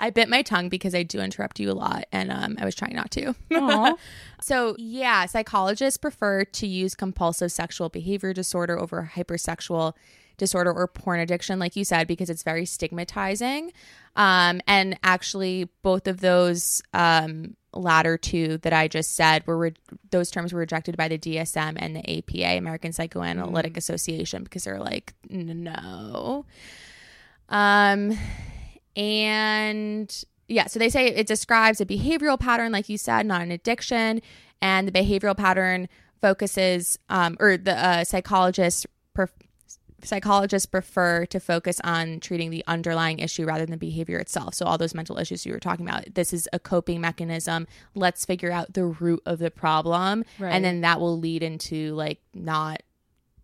I 0.00 0.10
bit 0.10 0.28
my 0.28 0.42
tongue 0.42 0.68
because 0.68 0.94
I 0.94 1.02
do 1.02 1.20
interrupt 1.20 1.60
you 1.60 1.70
a 1.70 1.74
lot, 1.74 2.06
and 2.12 2.32
um, 2.32 2.56
I 2.58 2.64
was 2.64 2.74
trying 2.74 2.96
not 2.96 3.10
to. 3.12 3.34
So, 4.40 4.76
yeah, 4.78 5.26
psychologists 5.26 5.98
prefer 5.98 6.44
to 6.44 6.66
use 6.66 6.94
compulsive 6.94 7.50
sexual 7.50 7.88
behavior 7.88 8.32
disorder 8.32 8.78
over 8.78 9.10
hypersexual 9.16 9.94
disorder 10.36 10.72
or 10.72 10.86
porn 10.86 11.18
addiction, 11.18 11.58
like 11.58 11.74
you 11.74 11.84
said, 11.84 12.06
because 12.06 12.30
it's 12.30 12.44
very 12.44 12.64
stigmatizing. 12.64 13.72
Um, 14.14 14.60
and 14.68 14.96
actually, 15.02 15.68
both 15.82 16.06
of 16.06 16.20
those 16.20 16.82
um, 16.94 17.56
latter 17.72 18.16
two 18.16 18.58
that 18.58 18.72
I 18.72 18.88
just 18.88 19.14
said 19.14 19.46
were 19.46 19.58
re- 19.58 19.74
those 20.10 20.30
terms 20.30 20.52
were 20.52 20.60
rejected 20.60 20.96
by 20.96 21.08
the 21.08 21.18
DSM 21.18 21.76
and 21.76 21.96
the 21.96 22.18
APA, 22.18 22.56
American 22.56 22.92
Psychoanalytic 22.92 23.76
Association, 23.76 24.44
because 24.44 24.64
they're 24.64 24.80
like, 24.80 25.14
no. 25.28 26.46
Um, 27.48 28.18
and 28.96 30.24
yeah, 30.48 30.66
so 30.66 30.78
they 30.78 30.88
say 30.88 31.08
it 31.08 31.26
describes 31.26 31.80
a 31.80 31.86
behavioral 31.86 32.40
pattern, 32.40 32.72
like 32.72 32.88
you 32.88 32.98
said, 32.98 33.26
not 33.26 33.42
an 33.42 33.50
addiction. 33.50 34.22
And 34.60 34.88
the 34.88 34.92
behavioral 34.92 35.36
pattern 35.36 35.88
focuses, 36.20 36.98
um, 37.08 37.36
or 37.38 37.56
the 37.56 37.76
uh, 37.76 38.04
psychologists, 38.04 38.86
pref- 39.14 39.32
psychologists 40.02 40.66
prefer 40.66 41.26
to 41.26 41.40
focus 41.40 41.80
on 41.84 42.20
treating 42.20 42.50
the 42.50 42.64
underlying 42.66 43.18
issue 43.18 43.44
rather 43.44 43.64
than 43.64 43.72
the 43.72 43.76
behavior 43.76 44.18
itself. 44.18 44.54
So 44.54 44.64
all 44.66 44.78
those 44.78 44.94
mental 44.94 45.18
issues 45.18 45.44
you 45.44 45.52
were 45.52 45.58
talking 45.60 45.88
about, 45.88 46.14
this 46.14 46.32
is 46.32 46.48
a 46.52 46.58
coping 46.58 47.00
mechanism. 47.00 47.66
Let's 47.94 48.24
figure 48.24 48.52
out 48.52 48.74
the 48.74 48.84
root 48.84 49.22
of 49.26 49.38
the 49.38 49.50
problem, 49.50 50.24
Right. 50.38 50.50
and 50.52 50.64
then 50.64 50.82
that 50.82 51.00
will 51.00 51.18
lead 51.18 51.42
into 51.42 51.94
like 51.94 52.20
not 52.34 52.82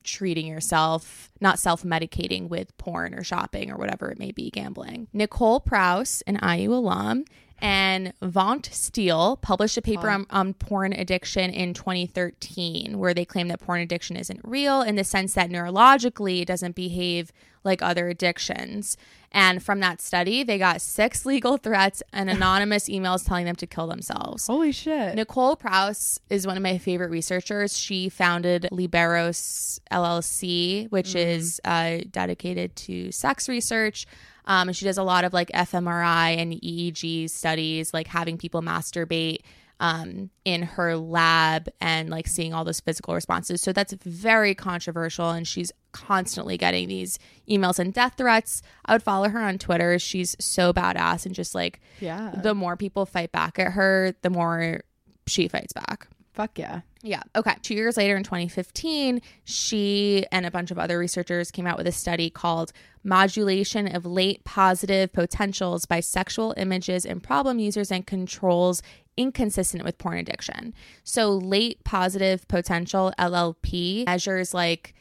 treating 0.04 0.46
yourself, 0.46 1.30
not 1.40 1.58
self 1.58 1.82
medicating 1.82 2.48
with 2.48 2.76
porn 2.76 3.14
or 3.14 3.24
shopping 3.24 3.70
or 3.72 3.76
whatever 3.76 4.10
it 4.10 4.18
may 4.18 4.30
be, 4.32 4.50
gambling. 4.50 5.08
Nicole 5.12 5.60
Prause, 5.60 6.22
an 6.26 6.38
IU 6.42 6.74
alum, 6.74 7.24
and 7.60 8.12
Vaughn 8.20 8.62
Steele 8.64 9.36
published 9.36 9.76
a 9.76 9.82
paper 9.82 10.10
on, 10.10 10.26
on 10.30 10.54
porn 10.54 10.92
addiction 10.92 11.50
in 11.50 11.74
2013, 11.74 12.98
where 12.98 13.14
they 13.14 13.24
claim 13.24 13.48
that 13.48 13.60
porn 13.60 13.80
addiction 13.80 14.16
isn't 14.16 14.40
real 14.44 14.82
in 14.82 14.96
the 14.96 15.04
sense 15.04 15.34
that 15.34 15.50
neurologically 15.50 16.42
it 16.42 16.46
doesn't 16.46 16.74
behave 16.74 17.32
like 17.64 17.80
other 17.82 18.08
addictions. 18.08 18.96
And 19.32 19.62
from 19.62 19.80
that 19.80 20.00
study, 20.00 20.44
they 20.44 20.58
got 20.58 20.80
six 20.80 21.26
legal 21.26 21.56
threats 21.56 22.02
and 22.12 22.30
anonymous 22.30 22.88
emails 22.88 23.26
telling 23.26 23.46
them 23.46 23.56
to 23.56 23.66
kill 23.66 23.86
themselves. 23.86 24.46
Holy 24.46 24.72
shit! 24.72 25.14
Nicole 25.14 25.56
Prause 25.56 26.20
is 26.30 26.46
one 26.46 26.56
of 26.56 26.62
my 26.62 26.78
favorite 26.78 27.10
researchers. 27.10 27.76
She 27.76 28.08
founded 28.08 28.68
Liberos 28.70 29.80
LLC, 29.90 30.90
which 30.90 31.14
is 31.14 31.60
uh, 31.64 31.98
dedicated 32.10 32.76
to 32.76 33.10
sex 33.10 33.48
research. 33.48 34.06
Um, 34.46 34.68
and 34.68 34.76
she 34.76 34.84
does 34.84 34.98
a 34.98 35.02
lot 35.02 35.24
of 35.24 35.32
like 35.32 35.50
fMRI 35.52 36.36
and 36.38 36.52
EEG 36.52 37.30
studies, 37.30 37.94
like 37.94 38.06
having 38.06 38.36
people 38.36 38.62
masturbate 38.62 39.38
um, 39.80 40.30
in 40.44 40.62
her 40.62 40.96
lab 40.96 41.68
and 41.80 42.10
like 42.10 42.26
seeing 42.26 42.54
all 42.54 42.64
those 42.64 42.80
physical 42.80 43.14
responses. 43.14 43.60
So 43.60 43.72
that's 43.72 43.92
very 43.92 44.54
controversial. 44.54 45.30
And 45.30 45.46
she's 45.46 45.72
constantly 45.92 46.56
getting 46.56 46.88
these 46.88 47.18
emails 47.48 47.78
and 47.78 47.92
death 47.92 48.14
threats. 48.16 48.62
I 48.84 48.92
would 48.92 49.02
follow 49.02 49.28
her 49.28 49.40
on 49.40 49.58
Twitter. 49.58 49.98
She's 49.98 50.36
so 50.38 50.72
badass 50.72 51.26
and 51.26 51.34
just 51.34 51.54
like 51.54 51.80
yeah. 52.00 52.34
the 52.42 52.54
more 52.54 52.76
people 52.76 53.06
fight 53.06 53.32
back 53.32 53.58
at 53.58 53.72
her, 53.72 54.14
the 54.22 54.30
more 54.30 54.82
she 55.26 55.48
fights 55.48 55.72
back. 55.72 56.08
Fuck 56.32 56.58
yeah. 56.58 56.80
Yeah. 57.04 57.22
Okay. 57.36 57.54
Two 57.60 57.74
years 57.74 57.98
later 57.98 58.16
in 58.16 58.22
2015, 58.22 59.20
she 59.44 60.24
and 60.32 60.46
a 60.46 60.50
bunch 60.50 60.70
of 60.70 60.78
other 60.78 60.98
researchers 60.98 61.50
came 61.50 61.66
out 61.66 61.76
with 61.76 61.86
a 61.86 61.92
study 61.92 62.30
called 62.30 62.72
Modulation 63.04 63.94
of 63.94 64.06
Late 64.06 64.42
Positive 64.44 65.12
Potentials 65.12 65.84
by 65.84 66.00
Sexual 66.00 66.54
Images 66.56 67.04
in 67.04 67.20
Problem 67.20 67.58
Users 67.58 67.92
and 67.92 68.06
Controls 68.06 68.82
Inconsistent 69.18 69.84
with 69.84 69.98
Porn 69.98 70.16
Addiction. 70.16 70.72
So, 71.04 71.34
late 71.34 71.84
positive 71.84 72.48
potential, 72.48 73.12
LLP, 73.18 74.06
measures 74.06 74.54
like 74.54 74.94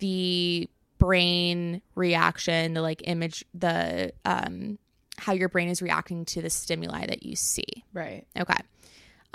the 0.00 0.68
brain 0.98 1.80
reaction, 1.94 2.74
the 2.74 2.82
like 2.82 3.02
image, 3.06 3.44
the, 3.54 4.12
um, 4.24 4.78
how 5.16 5.32
your 5.32 5.48
brain 5.48 5.68
is 5.68 5.80
reacting 5.80 6.24
to 6.26 6.42
the 6.42 6.50
stimuli 6.50 7.06
that 7.06 7.22
you 7.22 7.36
see. 7.36 7.84
Right. 7.94 8.26
Okay. 8.38 8.58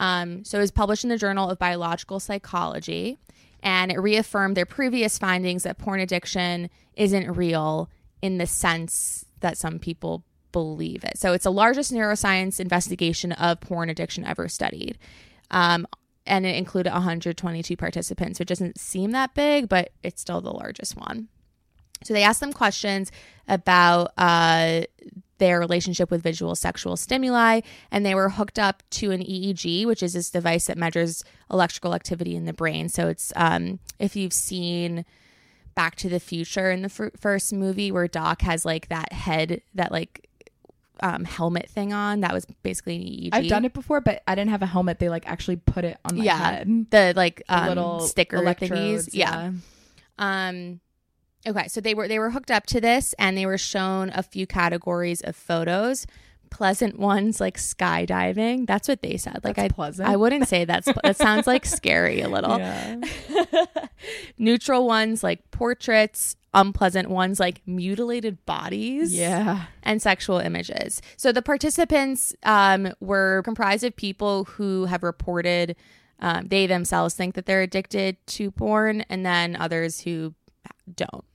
Um, 0.02 0.44
so 0.44 0.58
it 0.58 0.62
was 0.62 0.72
published 0.72 1.04
in 1.04 1.12
the 1.12 1.18
Journal 1.18 1.48
of 1.50 1.60
Biological 1.60 2.20
Psychology, 2.20 3.20
and 3.62 3.92
it 3.92 4.00
reaffirmed 4.00 4.58
their 4.58 4.66
previous 4.66 5.20
findings 5.20 5.62
that 5.62 5.78
porn 5.78 6.00
addiction 6.00 6.72
isn't 6.96 7.32
real 7.38 7.88
in 8.20 8.40
the 8.40 8.48
sense 8.48 9.26
that 9.42 9.60
some 9.60 9.78
people 9.78 10.24
believe 10.52 11.04
it. 11.04 11.20
So 11.20 11.34
it's 11.34 11.44
the 11.44 11.52
largest 11.52 11.94
neuroscience 11.94 12.60
investigation 12.60 13.32
of 13.34 13.62
porn 13.62 13.92
addiction 13.92 14.26
ever 14.26 14.50
studied. 14.50 14.98
Um, 15.52 15.86
and 16.26 16.48
it 16.48 16.56
included 16.56 16.92
122 16.92 17.78
participants, 17.78 18.40
which 18.40 18.50
doesn't 18.50 18.80
seem 18.80 19.12
that 19.12 19.36
big, 19.36 19.70
but 19.70 19.92
it's 20.02 20.22
still 20.22 20.42
the 20.42 20.52
largest 20.52 20.98
one. 20.98 21.28
So 22.04 22.16
they 22.16 22.24
asked 22.24 22.40
them 22.40 22.54
questions 22.54 23.12
about 23.48 24.14
uh, 24.18 24.82
their 25.42 25.60
relationship 25.60 26.10
with 26.10 26.22
visual 26.24 26.56
sexual 26.56 26.96
stimuli, 26.96 27.60
and 27.92 28.06
they 28.06 28.16
were 28.16 28.30
hooked 28.30 28.58
up 28.58 28.84
to 28.92 29.12
an 29.12 29.20
EEG, 29.22 29.86
which 29.86 30.02
is 30.02 30.14
this 30.14 30.30
device 30.30 30.68
that 30.68 30.78
measures 30.78 31.24
electrical 31.52 31.94
activity 31.94 32.36
in 32.38 32.46
the 32.46 32.54
brain. 32.54 32.88
So 32.88 33.10
it's 33.10 33.34
um, 33.36 33.80
if 34.00 34.16
you've 34.16 34.32
seen 34.32 35.04
Back 35.76 35.96
to 35.98 36.10
the 36.10 36.20
Future 36.20 36.70
in 36.72 36.82
the 36.84 36.90
fir- 36.90 37.12
first 37.20 37.52
movie, 37.52 37.92
where 37.92 38.08
Doc 38.08 38.42
has 38.44 38.66
like 38.66 38.88
that 38.90 39.12
head, 39.12 39.62
that 39.74 39.92
like 39.92 40.28
um, 41.00 41.24
helmet 41.24 41.68
thing 41.70 41.92
on, 41.92 42.20
that 42.22 42.34
was 42.34 42.46
basically 42.62 42.96
an 42.98 43.02
EEG. 43.04 43.30
I've 43.34 43.48
done 43.48 43.66
it 43.66 43.74
before, 43.74 44.00
but 44.02 44.22
I 44.28 44.36
didn't 44.36 44.52
have 44.52 44.62
a 44.62 44.68
helmet. 44.68 45.00
They 45.00 45.10
like 45.10 45.28
actually 45.28 45.56
put 45.56 45.84
it 45.86 45.98
on 46.06 46.18
my 46.18 46.24
Yeah. 46.24 46.38
head. 46.52 46.86
the 46.92 47.14
like 47.16 47.42
The 47.48 47.58
um, 47.62 47.68
little 47.68 48.00
sticker 48.02 48.38
thingies. 48.38 48.42
electrodes, 48.42 49.16
yeah. 49.16 49.52
Um 50.20 50.82
okay, 51.48 51.68
so 51.68 51.82
they 51.82 51.94
were 51.94 52.08
they 52.08 52.20
were 52.20 52.32
hooked 52.32 52.52
up 52.52 52.66
to 52.68 52.82
this 52.82 53.14
and 53.20 53.38
they 53.38 53.46
were 53.46 53.58
shown 53.58 54.12
a 54.14 54.24
few 54.24 54.46
categories 54.48 55.22
of 55.22 55.36
photos. 55.36 56.06
Pleasant 56.50 57.00
ones 57.00 57.40
like 57.40 57.58
skydiving. 57.58 58.68
That's 58.68 58.90
what 58.90 59.02
they 59.02 59.16
said. 59.16 59.40
Like 59.44 59.56
That's 59.56 59.72
I 59.72 59.74
pleasant. 59.74 60.10
I 60.10 60.18
wouldn't 60.18 60.50
say 60.50 60.66
that's 60.66 60.90
that 61.04 61.16
sounds 61.16 61.48
like 61.48 61.66
scary 61.66 62.20
a 62.22 62.28
little. 62.28 62.58
Yeah. 62.60 63.00
Neutral 64.38 64.86
ones 64.86 65.24
like 65.24 65.50
portraits, 65.52 66.36
unpleasant 66.54 67.10
ones 67.10 67.40
like 67.40 67.62
mutilated 67.66 68.46
bodies 68.46 69.14
Yeah. 69.14 69.66
and 69.84 70.02
sexual 70.02 70.40
images. 70.40 71.02
So 71.16 71.32
the 71.32 71.42
participants 71.42 72.34
um, 72.44 72.92
were 73.00 73.42
comprised 73.46 73.84
of 73.86 73.96
people 73.96 74.44
who 74.46 74.86
have 74.86 75.04
reported 75.04 75.76
um, 76.20 76.48
they 76.50 76.68
themselves 76.68 77.16
think 77.16 77.34
that 77.36 77.46
they're 77.48 77.64
addicted 77.64 78.16
to 78.28 78.52
porn, 78.52 79.02
and 79.10 79.26
then 79.26 79.56
others 79.56 80.02
who 80.02 80.36
don't. 80.96 81.26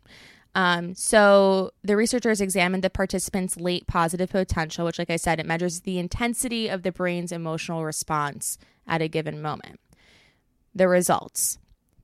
Um, 0.56 0.94
so 0.94 1.72
the 1.84 1.96
researchers 1.96 2.40
examined 2.40 2.82
the 2.82 2.88
participants' 2.88 3.58
late 3.58 3.86
positive 3.86 4.30
potential, 4.30 4.86
which, 4.86 4.98
like 4.98 5.10
I 5.10 5.16
said, 5.16 5.38
it 5.38 5.44
measures 5.44 5.80
the 5.80 5.98
intensity 5.98 6.66
of 6.68 6.82
the 6.82 6.90
brain's 6.90 7.30
emotional 7.30 7.84
response 7.84 8.56
at 8.86 9.02
a 9.02 9.08
given 9.08 9.42
moment. 9.42 9.78
The 10.74 10.88
results. 10.88 11.58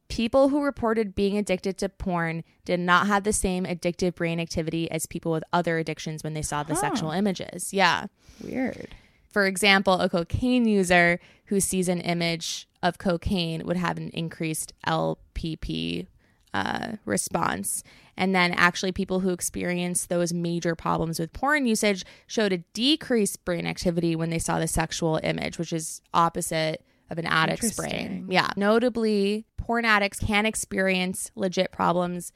People 0.08 0.50
who 0.50 0.62
reported 0.62 1.14
being 1.14 1.38
addicted 1.38 1.78
to 1.78 1.88
porn 1.88 2.44
did 2.66 2.78
not 2.78 3.06
have 3.06 3.24
the 3.24 3.32
same 3.32 3.64
addictive 3.64 4.16
brain 4.16 4.38
activity 4.38 4.90
as 4.90 5.06
people 5.06 5.32
with 5.32 5.44
other 5.54 5.78
addictions 5.78 6.22
when 6.22 6.34
they 6.34 6.42
saw 6.42 6.62
the 6.62 6.74
Huh. 6.74 6.80
sexual 6.82 7.10
images. 7.10 7.72
Yeah. 7.72 8.08
Weird. 8.44 8.94
For 9.30 9.46
example, 9.46 9.94
a 9.98 10.10
cocaine 10.10 10.68
user 10.68 11.18
who 11.46 11.58
sees 11.58 11.88
an 11.88 12.02
image 12.02 12.68
of 12.82 12.98
cocaine 12.98 13.64
would 13.64 13.78
have 13.78 13.96
an 13.96 14.10
increased 14.10 14.74
LPP 14.86 16.06
uh, 16.54 16.92
response. 17.04 17.82
And 18.16 18.34
then 18.34 18.52
actually, 18.52 18.92
people 18.92 19.20
who 19.20 19.30
experienced 19.30 20.08
those 20.08 20.32
major 20.32 20.74
problems 20.74 21.18
with 21.18 21.32
porn 21.32 21.66
usage 21.66 22.04
showed 22.26 22.52
a 22.52 22.58
decreased 22.74 23.44
brain 23.44 23.66
activity 23.66 24.14
when 24.14 24.30
they 24.30 24.38
saw 24.38 24.58
the 24.58 24.68
sexual 24.68 25.18
image, 25.22 25.58
which 25.58 25.72
is 25.72 26.02
opposite 26.12 26.84
of 27.10 27.18
an 27.18 27.26
addict's 27.26 27.74
brain. 27.74 28.26
Yeah. 28.30 28.50
Notably, 28.56 29.46
porn 29.56 29.84
addicts 29.84 30.18
can 30.18 30.44
experience 30.46 31.30
legit 31.34 31.72
problems. 31.72 32.32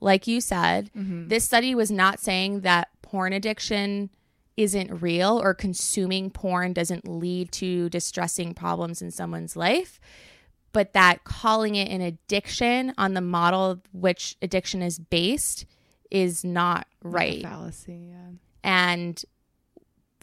Like 0.00 0.26
you 0.26 0.40
said, 0.40 0.90
this 1.28 1.44
study 1.44 1.74
was 1.74 1.90
not 1.90 2.20
saying 2.20 2.60
that 2.60 2.88
porn 3.02 3.32
addiction 3.32 4.10
isn't 4.56 5.02
real 5.02 5.40
or 5.42 5.54
consuming 5.54 6.30
porn 6.30 6.72
doesn't 6.72 7.06
lead 7.06 7.52
to 7.52 7.88
distressing 7.90 8.54
problems 8.54 9.02
in 9.02 9.10
someone's 9.10 9.54
life, 9.54 10.00
but 10.76 10.92
that 10.92 11.24
calling 11.24 11.74
it 11.74 11.88
an 11.90 12.02
addiction 12.02 12.92
on 12.98 13.14
the 13.14 13.20
model 13.22 13.80
which 13.94 14.36
addiction 14.42 14.82
is 14.82 14.98
based 14.98 15.64
is 16.10 16.44
not 16.44 16.86
right. 17.02 17.40
fallacy. 17.42 18.10
Yeah. 18.10 18.28
And 18.62 19.24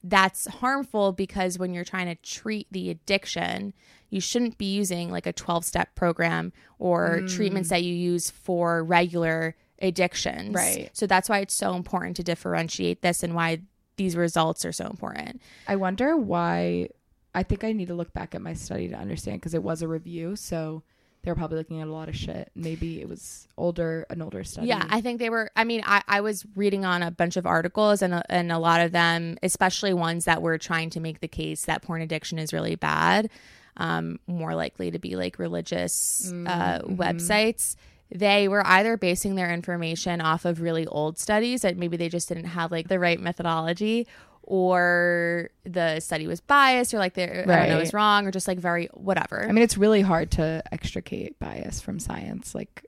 that's 0.04 0.45
harmful 0.47 1.12
because 1.12 1.58
when 1.58 1.74
you're 1.74 1.84
trying 1.84 2.06
to 2.06 2.16
treat 2.22 2.68
the 2.72 2.91
addiction, 2.91 3.74
you 4.12 4.22
shouldn't 4.22 4.60
be 4.60 4.72
using 4.72 5.10
like 5.10 5.26
a 5.26 5.34
12 5.34 5.66
step 5.66 5.95
program 5.95 6.54
or 6.78 7.22
Mm. 7.22 7.36
treatments 7.36 7.70
that 7.70 7.82
you 7.84 7.95
use 7.95 8.30
for 8.30 8.84
regular 8.84 9.56
addictions. 9.82 10.54
Right. 10.54 10.89
So 10.93 11.08
that's 11.08 11.30
why 11.30 11.39
it's 11.39 11.56
so 11.56 11.74
important 11.74 12.16
to 12.18 12.24
differentiate 12.24 13.01
this 13.01 13.24
and 13.24 13.34
why 13.34 13.62
these 13.95 14.16
results 14.16 14.66
are 14.66 14.72
so 14.72 14.86
important. 14.86 15.41
I 15.68 15.78
wonder 15.78 16.16
why. 16.16 16.89
I 17.36 17.44
think 17.44 17.64
I 17.64 17.72
need 17.72 17.88
to 17.88 17.96
look 17.96 18.14
back 18.14 18.36
at 18.36 18.42
my 18.42 18.54
study 18.54 18.88
to 18.90 18.96
understand 18.96 19.40
because 19.42 19.54
it 19.54 19.64
was 19.64 19.82
a 19.82 19.88
review, 19.88 20.36
so 20.36 20.84
they 21.24 21.32
were 21.32 21.36
probably 21.36 21.58
looking 21.58 21.80
at 21.82 21.88
a 21.88 21.92
lot 21.92 22.10
of 22.10 22.16
shit. 22.16 22.52
Maybe 22.54 23.02
it 23.02 23.08
was 23.08 23.48
older, 23.58 24.06
an 24.10 24.22
older 24.22 24.44
study. 24.44 24.68
Yeah, 24.68 24.86
I 24.90 25.00
think 25.02 25.20
they 25.20 25.30
were. 25.30 25.50
I 25.56 25.64
mean, 25.64 25.82
I, 25.86 26.04
I 26.08 26.22
was 26.22 26.46
reading 26.56 26.84
on 26.86 27.02
a 27.02 27.12
bunch 27.12 27.38
of 27.38 27.46
articles, 27.46 28.02
and 28.02 28.14
a, 28.14 28.24
and 28.30 28.52
a 28.52 28.60
lot 28.60 28.82
of 28.82 28.92
them, 28.92 29.38
especially 29.42 29.94
ones 29.94 30.26
that 30.26 30.42
were 30.42 30.58
trying 30.58 30.90
to 30.92 31.00
make 31.00 31.22
the 31.22 31.28
case 31.28 31.66
that 31.66 31.82
porn 31.82 32.02
addiction 32.02 32.40
is 32.40 32.52
really 32.52 32.76
bad, 32.76 33.30
um, 33.78 34.20
more 34.28 34.54
likely 34.54 34.92
to 34.92 35.00
be 35.00 35.16
like 35.16 35.40
religious 35.40 36.32
uh, 36.32 36.80
websites. 36.80 37.76
They 38.14 38.48
were 38.48 38.66
either 38.68 38.96
basing 38.98 39.36
their 39.36 39.52
information 39.52 40.22
off 40.22 40.46
of 40.46 40.62
really 40.62 40.86
old 40.86 41.18
studies 41.18 41.62
that 41.62 41.78
maybe 41.78 41.98
they 41.98 42.10
just 42.10 42.28
didn't 42.28 42.46
have 42.46 42.70
like 42.70 42.88
the 42.88 43.00
right 43.00 43.20
methodology, 43.20 44.08
or 44.44 45.50
the 45.64 46.00
study 46.00 46.28
was 46.28 46.41
biased, 46.41 46.94
or 46.94 47.00
like 47.00 47.14
they 47.14 47.24
I 47.24 47.36
don't 47.36 47.48
know 47.48 47.54
Right. 47.54 47.76
was 47.80 47.94
wrong, 47.94 48.28
or 48.28 48.32
just 48.32 48.48
like 48.48 48.60
very 48.60 48.88
whatever. 48.94 49.46
I 49.48 49.52
mean, 49.52 49.64
it's 49.64 49.78
really 49.78 50.02
hard 50.02 50.32
to 50.32 50.64
extricate 50.72 51.39
bias 51.39 51.80
from 51.82 52.00
science. 52.00 52.54
Like, 52.54 52.86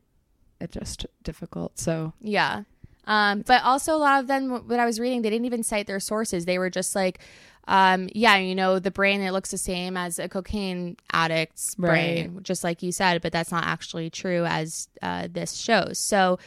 it's 0.59 0.73
just 0.73 1.05
difficult. 1.23 1.79
So 1.79 2.13
Yeah. 2.21 2.63
Um, 3.07 3.43
but 3.45 3.63
also 3.63 3.95
a 3.95 3.97
lot 3.97 4.19
of 4.19 4.27
them, 4.27 4.49
what 4.67 4.79
I 4.79 4.85
was 4.85 4.99
reading, 4.99 5.21
they 5.21 5.29
didn't 5.29 5.45
even 5.45 5.61
cite 5.63 5.85
their 5.85 5.99
sources. 5.99 6.45
They 6.45 6.57
were 6.57 6.71
just 6.71 6.95
like, 6.95 7.19
um, 7.67 8.09
yeah, 8.13 8.37
you 8.37 8.55
know, 8.55 8.79
the 8.79 8.89
brain, 8.89 9.21
it 9.21 9.31
looks 9.31 9.51
the 9.51 9.59
same 9.59 9.95
as 9.95 10.17
a 10.17 10.27
cocaine 10.27 10.97
addict's 11.13 11.75
brain, 11.75 12.39
just 12.41 12.63
like 12.63 12.81
you 12.81 12.91
said, 12.91 13.21
but 13.21 13.31
that's 13.31 13.51
not 13.51 13.63
actually 13.65 14.09
true 14.09 14.43
as 14.45 14.87
uh, 15.03 15.27
this 15.31 15.53
shows. 15.53 15.99
So, 15.99 16.39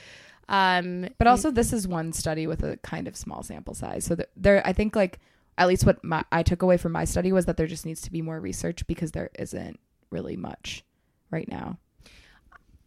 um, 0.49 1.09
But 1.19 1.27
also, 1.27 1.51
this 1.51 1.73
is 1.73 1.87
one 1.87 2.13
study 2.13 2.47
with 2.47 2.63
a 2.63 2.77
kind 2.79 3.07
of 3.09 3.17
small 3.17 3.43
sample 3.43 3.75
size. 3.75 4.05
So 4.05 4.17
there, 4.37 4.67
I 4.67 4.73
think 4.73 4.97
like 4.97 5.19
at 5.57 5.69
least 5.69 5.85
what 5.85 6.03
my, 6.05 6.25
I 6.31 6.43
took 6.43 6.63
away 6.63 6.77
from 6.77 6.93
my 6.93 7.05
study 7.05 7.33
was 7.33 7.47
that 7.47 7.57
there 7.57 7.67
just 7.67 7.85
needs 7.85 8.01
to 8.03 8.13
be 8.13 8.23
more 8.23 8.41
research 8.41 8.87
because 8.87 9.13
there 9.13 9.31
isn't 9.39 9.79
really 10.11 10.37
much 10.37 10.85
right 11.31 11.49
now. 11.49 11.79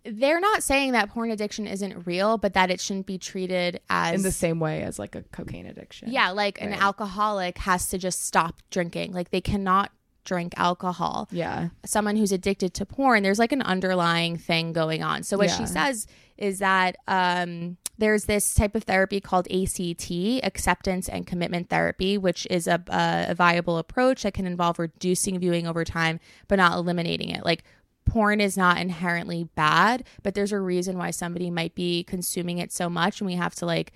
they're 0.03 0.39
not 0.39 0.63
saying 0.63 0.93
that 0.93 1.09
porn 1.09 1.29
addiction 1.29 1.67
isn't 1.67 2.07
real, 2.07 2.37
but 2.37 2.53
that 2.53 2.71
it 2.71 2.81
shouldn't 2.81 3.05
be 3.05 3.19
treated 3.19 3.79
as 3.89 4.15
In 4.15 4.23
the 4.23 4.31
same 4.31 4.59
way 4.59 4.81
as 4.81 4.97
like 4.97 5.13
a 5.15 5.21
cocaine 5.31 5.67
addiction. 5.67 6.11
Yeah, 6.11 6.31
like 6.31 6.59
an 6.61 6.73
alcoholic 6.73 7.59
has 7.59 7.89
to 7.89 7.99
just 7.99 8.23
stop 8.25 8.61
drinking. 8.71 9.11
Like 9.13 9.29
they 9.29 9.41
cannot 9.41 9.91
drink 10.23 10.53
alcohol. 10.57 11.27
Yeah. 11.31 11.69
someone 11.85 12.15
who's 12.15 12.31
addicted 12.31 12.73
to 12.75 12.85
porn, 12.85 13.21
there's 13.21 13.37
like 13.39 13.51
an 13.51 13.61
underlying 13.61 14.37
thing 14.37 14.73
going 14.73 15.03
on. 15.03 15.21
So 15.23 15.37
what 15.37 15.47
Yeah. 15.49 15.57
she 15.57 15.65
says 15.67 16.07
is 16.41 16.59
that 16.59 16.97
um, 17.07 17.77
there's 17.99 18.25
this 18.25 18.55
type 18.55 18.75
of 18.75 18.83
therapy 18.83 19.21
called 19.21 19.47
ACT, 19.51 20.11
acceptance 20.43 21.07
and 21.07 21.27
commitment 21.27 21.69
therapy, 21.69 22.17
which 22.17 22.47
is 22.49 22.67
a, 22.67 22.83
a, 22.87 23.35
viable 23.35 23.77
approach 23.77 24.23
that 24.23 24.33
can 24.33 24.47
involve 24.47 24.79
reducing 24.79 25.39
viewing 25.39 25.67
over 25.67 25.85
time, 25.85 26.19
but 26.47 26.55
not 26.55 26.73
eliminating 26.73 27.29
it. 27.29 27.45
Like 27.45 27.63
porn 28.05 28.41
is 28.41 28.57
not 28.57 28.79
inherently 28.79 29.43
bad, 29.55 30.03
but 30.23 30.33
there's 30.33 30.51
a 30.51 30.59
reason 30.59 30.97
why 30.97 31.11
somebody 31.11 31.51
might 31.51 31.75
be 31.75 32.03
consuming 32.03 32.57
it 32.57 32.71
so 32.71 32.89
much, 32.89 33.21
and 33.21 33.27
we 33.27 33.35
have 33.35 33.53
to 33.55 33.65
like 33.67 33.93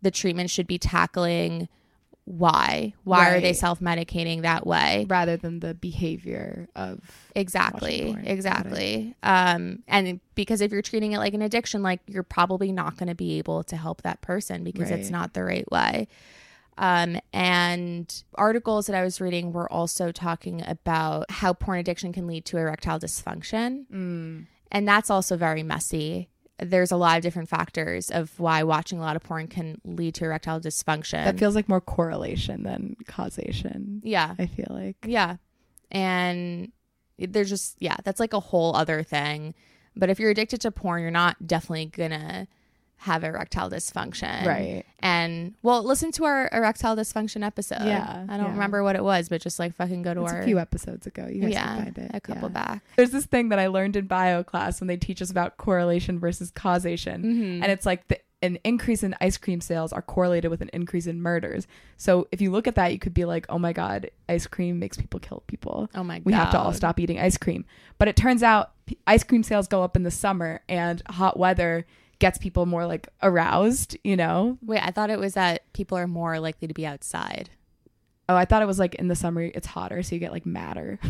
the 0.00 0.10
treatment 0.10 0.48
should 0.48 0.66
be 0.66 0.78
tackling 0.78 1.68
why? 2.24 2.94
Why 3.02 3.30
are 3.34 3.40
they 3.40 3.52
self-medicating 3.52 4.42
that 4.42 4.66
way? 4.66 5.06
Rather 5.08 5.36
than 5.36 5.58
the 5.58 5.74
behavior 5.74 6.68
of 6.76 7.00
exactly 7.34 8.16
exactly. 8.24 9.16
Um 9.22 9.82
and 9.88 10.20
because 10.34 10.60
if 10.60 10.70
you're 10.70 10.82
treating 10.82 11.12
it 11.12 11.18
like 11.18 11.34
an 11.34 11.42
addiction 11.42 11.82
like 11.82 12.00
you're 12.06 12.22
probably 12.22 12.70
not 12.70 12.96
going 12.96 13.08
to 13.08 13.14
be 13.14 13.38
able 13.38 13.64
to 13.64 13.76
help 13.76 14.02
that 14.02 14.20
person 14.20 14.62
because 14.62 14.90
it's 14.90 15.10
not 15.10 15.34
the 15.34 15.42
right 15.42 15.70
way. 15.72 16.06
Um 16.78 17.18
and 17.32 18.22
articles 18.36 18.86
that 18.86 18.94
i 18.94 19.02
was 19.02 19.20
reading 19.20 19.52
were 19.52 19.70
also 19.70 20.12
talking 20.12 20.62
about 20.66 21.30
how 21.30 21.52
porn 21.52 21.80
addiction 21.80 22.12
can 22.12 22.26
lead 22.28 22.44
to 22.46 22.56
erectile 22.56 23.00
dysfunction. 23.00 23.86
Mm, 23.92 24.46
and 24.70 24.88
that's 24.88 25.10
also 25.10 25.36
very 25.36 25.64
messy 25.64 26.28
there's 26.58 26.92
a 26.92 26.96
lot 26.96 27.16
of 27.16 27.22
different 27.22 27.48
factors 27.48 28.10
of 28.10 28.38
why 28.38 28.62
watching 28.62 28.98
a 28.98 29.02
lot 29.02 29.16
of 29.16 29.22
porn 29.22 29.48
can 29.48 29.80
lead 29.84 30.14
to 30.14 30.24
erectile 30.24 30.60
dysfunction 30.60 31.24
that 31.24 31.38
feels 31.38 31.54
like 31.54 31.68
more 31.68 31.80
correlation 31.80 32.62
than 32.62 32.96
causation. 33.06 34.00
yeah 34.04 34.34
I 34.38 34.46
feel 34.46 34.68
like. 34.70 34.96
Yeah. 35.04 35.36
And 35.90 36.72
there's 37.18 37.48
just, 37.50 37.76
yeah, 37.80 37.96
that's 38.04 38.20
like 38.20 38.32
a 38.32 38.40
whole 38.40 38.74
other 38.74 39.02
thing. 39.02 39.54
But 39.94 40.08
if 40.08 40.18
you're 40.18 40.30
addicted 40.30 40.60
to 40.62 40.70
porn, 40.70 41.02
you're 41.02 41.10
not 41.10 41.46
definitely 41.46 41.86
gonna 41.86 42.48
have 43.02 43.24
erectile 43.24 43.68
dysfunction. 43.68 44.46
Right. 44.46 44.84
And 45.00 45.54
well, 45.62 45.82
listen 45.82 46.12
to 46.12 46.24
our 46.24 46.48
erectile 46.52 46.94
dysfunction 46.94 47.44
episode. 47.44 47.84
Yeah, 47.84 48.26
I 48.28 48.36
don't 48.36 48.46
yeah. 48.46 48.52
remember 48.52 48.84
what 48.84 48.94
it 48.94 49.02
was, 49.02 49.28
but 49.28 49.40
just 49.40 49.58
like 49.58 49.74
fucking 49.74 50.02
go 50.02 50.14
to 50.14 50.22
It's 50.22 50.32
our 50.32 50.42
a 50.42 50.44
few 50.44 50.60
episodes 50.60 51.04
ago. 51.08 51.26
You 51.26 51.40
guys 51.40 51.50
yeah, 51.50 51.66
can 51.66 51.84
find 51.84 51.98
it. 51.98 52.10
a 52.14 52.20
couple 52.20 52.48
Yeah. 52.48 52.52
back. 52.54 52.84
There's 52.96 53.10
this 53.10 53.26
thing 53.26 53.48
that 53.48 53.58
I 53.58 53.66
learned 53.66 53.96
in 53.96 54.06
bio 54.06 54.44
class 54.44 54.80
when 54.80 54.86
they 54.86 54.96
teach 54.96 55.20
us 55.20 55.32
about 55.32 55.56
correlation 55.56 56.20
versus 56.20 56.52
causation. 56.52 57.24
Mhm. 57.24 57.62
And 57.62 57.72
it's 57.72 57.84
like 57.84 58.06
the, 58.06 58.20
an 58.40 58.58
increase 58.62 59.02
in 59.02 59.16
ice 59.20 59.36
cream 59.36 59.60
sales 59.60 59.92
are 59.92 60.02
correlated 60.02 60.48
with 60.50 60.60
an 60.60 60.70
increase 60.72 61.08
in 61.08 61.20
murders. 61.20 61.66
So 61.96 62.28
if 62.30 62.40
you 62.40 62.52
look 62.52 62.68
at 62.68 62.76
that, 62.76 62.92
you 62.92 63.00
could 63.00 63.14
be 63.14 63.24
like, 63.24 63.46
oh 63.48 63.58
my 63.58 63.72
God, 63.72 64.10
ice 64.28 64.46
cream 64.46 64.78
makes 64.78 64.96
people 64.96 65.18
kill 65.18 65.42
people. 65.48 65.90
Oh 65.94 66.04
my 66.04 66.18
god. 66.20 66.24
We 66.26 66.32
have 66.34 66.50
to 66.52 66.58
all 66.60 66.72
stop 66.72 67.00
eating 67.00 67.18
ice 67.18 67.36
cream. 67.36 67.64
But 67.98 68.06
it 68.06 68.14
turns 68.14 68.44
out 68.44 68.72
ice 69.08 69.24
cream 69.24 69.42
sales 69.42 69.66
go 69.66 69.82
up 69.82 69.96
in 69.96 70.04
the 70.04 70.10
summer 70.12 70.60
and 70.68 71.02
hot 71.08 71.36
weather 71.36 71.84
gets 72.22 72.38
people 72.38 72.66
more 72.66 72.86
like 72.86 73.08
aroused, 73.20 73.96
you 74.04 74.16
know? 74.16 74.56
Wait, 74.62 74.80
I 74.80 74.92
thought 74.92 75.10
it 75.10 75.18
was 75.18 75.34
that 75.34 75.70
people 75.72 75.98
are 75.98 76.06
more 76.06 76.38
likely 76.38 76.68
to 76.68 76.74
be 76.74 76.86
outside. 76.86 77.50
Oh, 78.28 78.36
I 78.36 78.44
thought 78.44 78.62
it 78.62 78.66
was 78.66 78.78
like 78.78 78.94
in 78.94 79.08
the 79.08 79.16
summer 79.16 79.42
it's 79.42 79.66
hotter, 79.66 80.04
so 80.04 80.14
you 80.14 80.20
get 80.20 80.30
like 80.32 80.46
madder. 80.46 80.98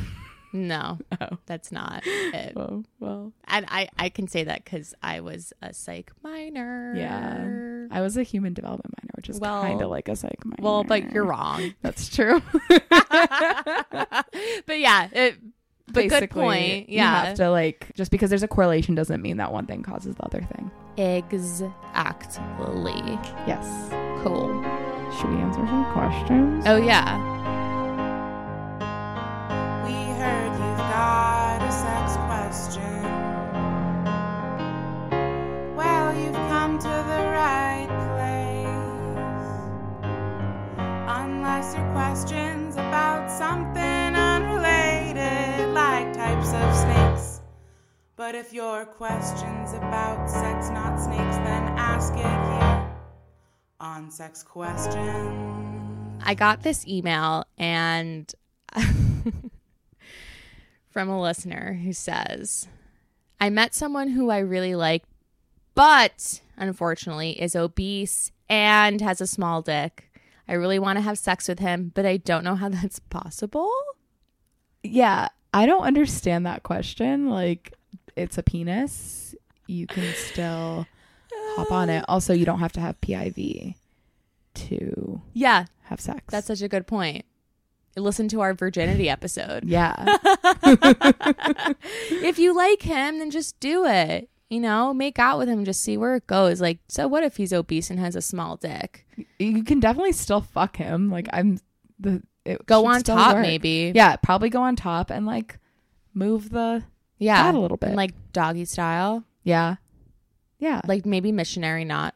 No, 0.54 0.98
Oh. 1.18 1.38
that's 1.46 1.72
not 1.72 2.02
oh, 2.06 2.30
it. 2.34 2.52
Oh, 2.56 2.84
well. 3.00 3.32
And 3.48 3.64
I, 3.70 3.88
I 3.96 4.10
can 4.10 4.28
say 4.28 4.44
that 4.44 4.62
because 4.62 4.92
I 5.02 5.20
was 5.20 5.54
a 5.62 5.72
psych 5.72 6.12
minor. 6.22 6.92
Yeah. 6.94 7.86
I 7.90 8.02
was 8.02 8.18
a 8.18 8.22
human 8.22 8.52
development 8.52 8.92
minor, 9.00 9.12
which 9.16 9.30
is 9.30 9.40
Well- 9.40 9.62
kind 9.62 9.80
of 9.80 9.88
like 9.88 10.10
a 10.10 10.16
psych 10.16 10.44
minor. 10.44 10.58
Well, 10.60 10.84
but 10.84 11.10
you're 11.10 11.24
wrong. 11.24 11.72
That's 11.80 12.14
true. 12.14 12.42
but 12.68 14.78
yeah, 14.78 15.08
it, 15.12 15.36
but 15.86 16.02
good 16.02 16.10
Basically, 16.10 16.42
point. 16.42 16.88
You 16.88 16.96
Yeah, 16.96 17.24
have 17.26 17.36
to 17.36 17.50
like 17.50 17.90
just 17.94 18.10
because 18.10 18.30
there's 18.30 18.42
a 18.42 18.48
correlation 18.48 18.94
doesn't 18.94 19.20
mean 19.22 19.36
that 19.38 19.52
one 19.52 19.66
thing 19.66 19.82
causes 19.82 20.14
the 20.16 20.22
other 20.24 20.40
thing. 20.42 20.70
exactly. 20.96 22.92
Yes. 23.46 23.66
Cool. 24.22 24.48
Should 25.18 25.30
we 25.30 25.36
answer 25.36 25.66
some 25.66 25.84
questions? 25.92 26.64
Oh 26.66 26.76
yeah. 26.76 27.18
We 29.84 29.92
heard 29.92 30.52
you've 30.52 30.78
got 30.78 31.31
question's 48.96 49.72
about 49.72 50.28
sex, 50.28 50.68
not 50.68 51.00
snakes, 51.00 51.36
then 51.36 51.62
ask 51.78 52.12
it 52.12 52.18
here 52.18 52.92
on 53.80 54.10
Sex 54.10 54.42
Questions. 54.42 56.22
I 56.22 56.34
got 56.34 56.62
this 56.62 56.86
email 56.86 57.46
and 57.56 58.32
from 60.90 61.08
a 61.08 61.20
listener 61.20 61.80
who 61.82 61.92
says, 61.92 62.68
I 63.40 63.50
met 63.50 63.74
someone 63.74 64.08
who 64.08 64.30
I 64.30 64.38
really 64.38 64.74
like, 64.74 65.04
but 65.74 66.40
unfortunately 66.56 67.40
is 67.40 67.56
obese 67.56 68.30
and 68.48 69.00
has 69.00 69.20
a 69.20 69.26
small 69.26 69.62
dick. 69.62 70.10
I 70.46 70.52
really 70.52 70.78
want 70.78 70.98
to 70.98 71.02
have 71.02 71.18
sex 71.18 71.48
with 71.48 71.60
him, 71.60 71.92
but 71.94 72.04
I 72.04 72.18
don't 72.18 72.44
know 72.44 72.56
how 72.56 72.68
that's 72.68 72.98
possible. 72.98 73.72
Yeah, 74.82 75.28
I 75.54 75.66
don't 75.66 75.84
understand 75.84 76.44
that 76.46 76.62
question. 76.62 77.30
Like, 77.30 77.72
it's 78.16 78.38
a 78.38 78.42
penis. 78.42 79.34
You 79.66 79.86
can 79.86 80.12
still 80.14 80.86
hop 81.56 81.70
on 81.72 81.88
it. 81.90 82.04
Also, 82.08 82.32
you 82.32 82.44
don't 82.44 82.58
have 82.60 82.72
to 82.72 82.80
have 82.80 83.00
PIV 83.00 83.74
to 84.54 85.20
Yeah, 85.32 85.64
have 85.84 86.00
sex. 86.00 86.22
that's 86.28 86.46
such 86.46 86.62
a 86.62 86.68
good 86.68 86.86
point. 86.86 87.24
Listen 87.96 88.26
to 88.28 88.40
our 88.40 88.54
virginity 88.54 89.08
episode. 89.10 89.64
yeah. 89.64 90.16
if 92.10 92.38
you 92.38 92.54
like 92.56 92.82
him, 92.82 93.18
then 93.18 93.30
just 93.30 93.58
do 93.60 93.84
it. 93.86 94.28
You 94.48 94.60
know, 94.60 94.92
make 94.92 95.18
out 95.18 95.38
with 95.38 95.48
him, 95.48 95.64
just 95.64 95.82
see 95.82 95.96
where 95.96 96.14
it 96.16 96.26
goes. 96.26 96.60
Like, 96.60 96.78
so 96.88 97.08
what 97.08 97.22
if 97.24 97.36
he's 97.36 97.52
obese 97.54 97.90
and 97.90 97.98
has 97.98 98.14
a 98.16 98.20
small 98.20 98.56
dick? 98.56 99.06
you 99.38 99.62
can 99.64 99.80
definitely 99.80 100.12
still 100.12 100.40
fuck 100.42 100.76
him. 100.76 101.10
Like, 101.10 101.28
I'm 101.32 101.58
the 101.98 102.22
it 102.44 102.64
Go 102.66 102.86
on 102.86 103.02
top, 103.02 103.34
work. 103.36 103.42
maybe. 103.42 103.92
Yeah, 103.94 104.16
probably 104.16 104.50
go 104.50 104.62
on 104.62 104.76
top 104.76 105.10
and 105.10 105.24
like 105.26 105.58
move 106.12 106.50
the 106.50 106.82
yeah, 107.22 107.42
fat 107.42 107.54
a 107.54 107.58
little 107.58 107.76
bit. 107.76 107.88
And, 107.88 107.96
like 107.96 108.14
doggy 108.32 108.64
style, 108.64 109.24
yeah, 109.44 109.76
yeah. 110.58 110.80
like 110.86 111.06
maybe 111.06 111.32
missionary 111.32 111.84
not. 111.84 112.14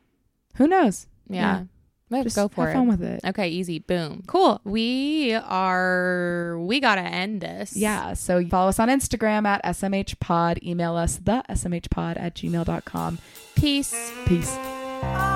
Who 0.57 0.67
knows? 0.67 1.07
Yeah, 1.29 1.65
But 2.09 2.23
Just 2.23 2.37
go 2.37 2.49
for 2.49 2.69
it. 2.69 2.73
have 2.73 2.77
it. 2.77 2.79
fun 2.79 2.89
with 2.89 3.03
it. 3.03 3.21
Okay, 3.27 3.49
easy. 3.49 3.79
Boom. 3.81 4.23
Cool. 4.27 4.61
We 4.65 5.35
are, 5.35 6.57
we 6.61 6.79
got 6.81 6.95
to 6.95 7.03
end 7.03 7.41
this. 7.41 7.77
Yeah. 7.77 8.15
So 8.15 8.47
follow 8.47 8.69
us 8.69 8.79
on 8.79 8.89
Instagram 8.89 9.45
at 9.45 9.63
SMHpod. 9.65 10.63
Email 10.63 10.95
us 10.95 11.17
the 11.17 11.43
SMHpod 11.51 12.19
at 12.21 12.35
gmail.com. 12.37 13.19
Peace. 13.57 14.13
Peace. 14.25 14.55
Oh, 14.57 15.36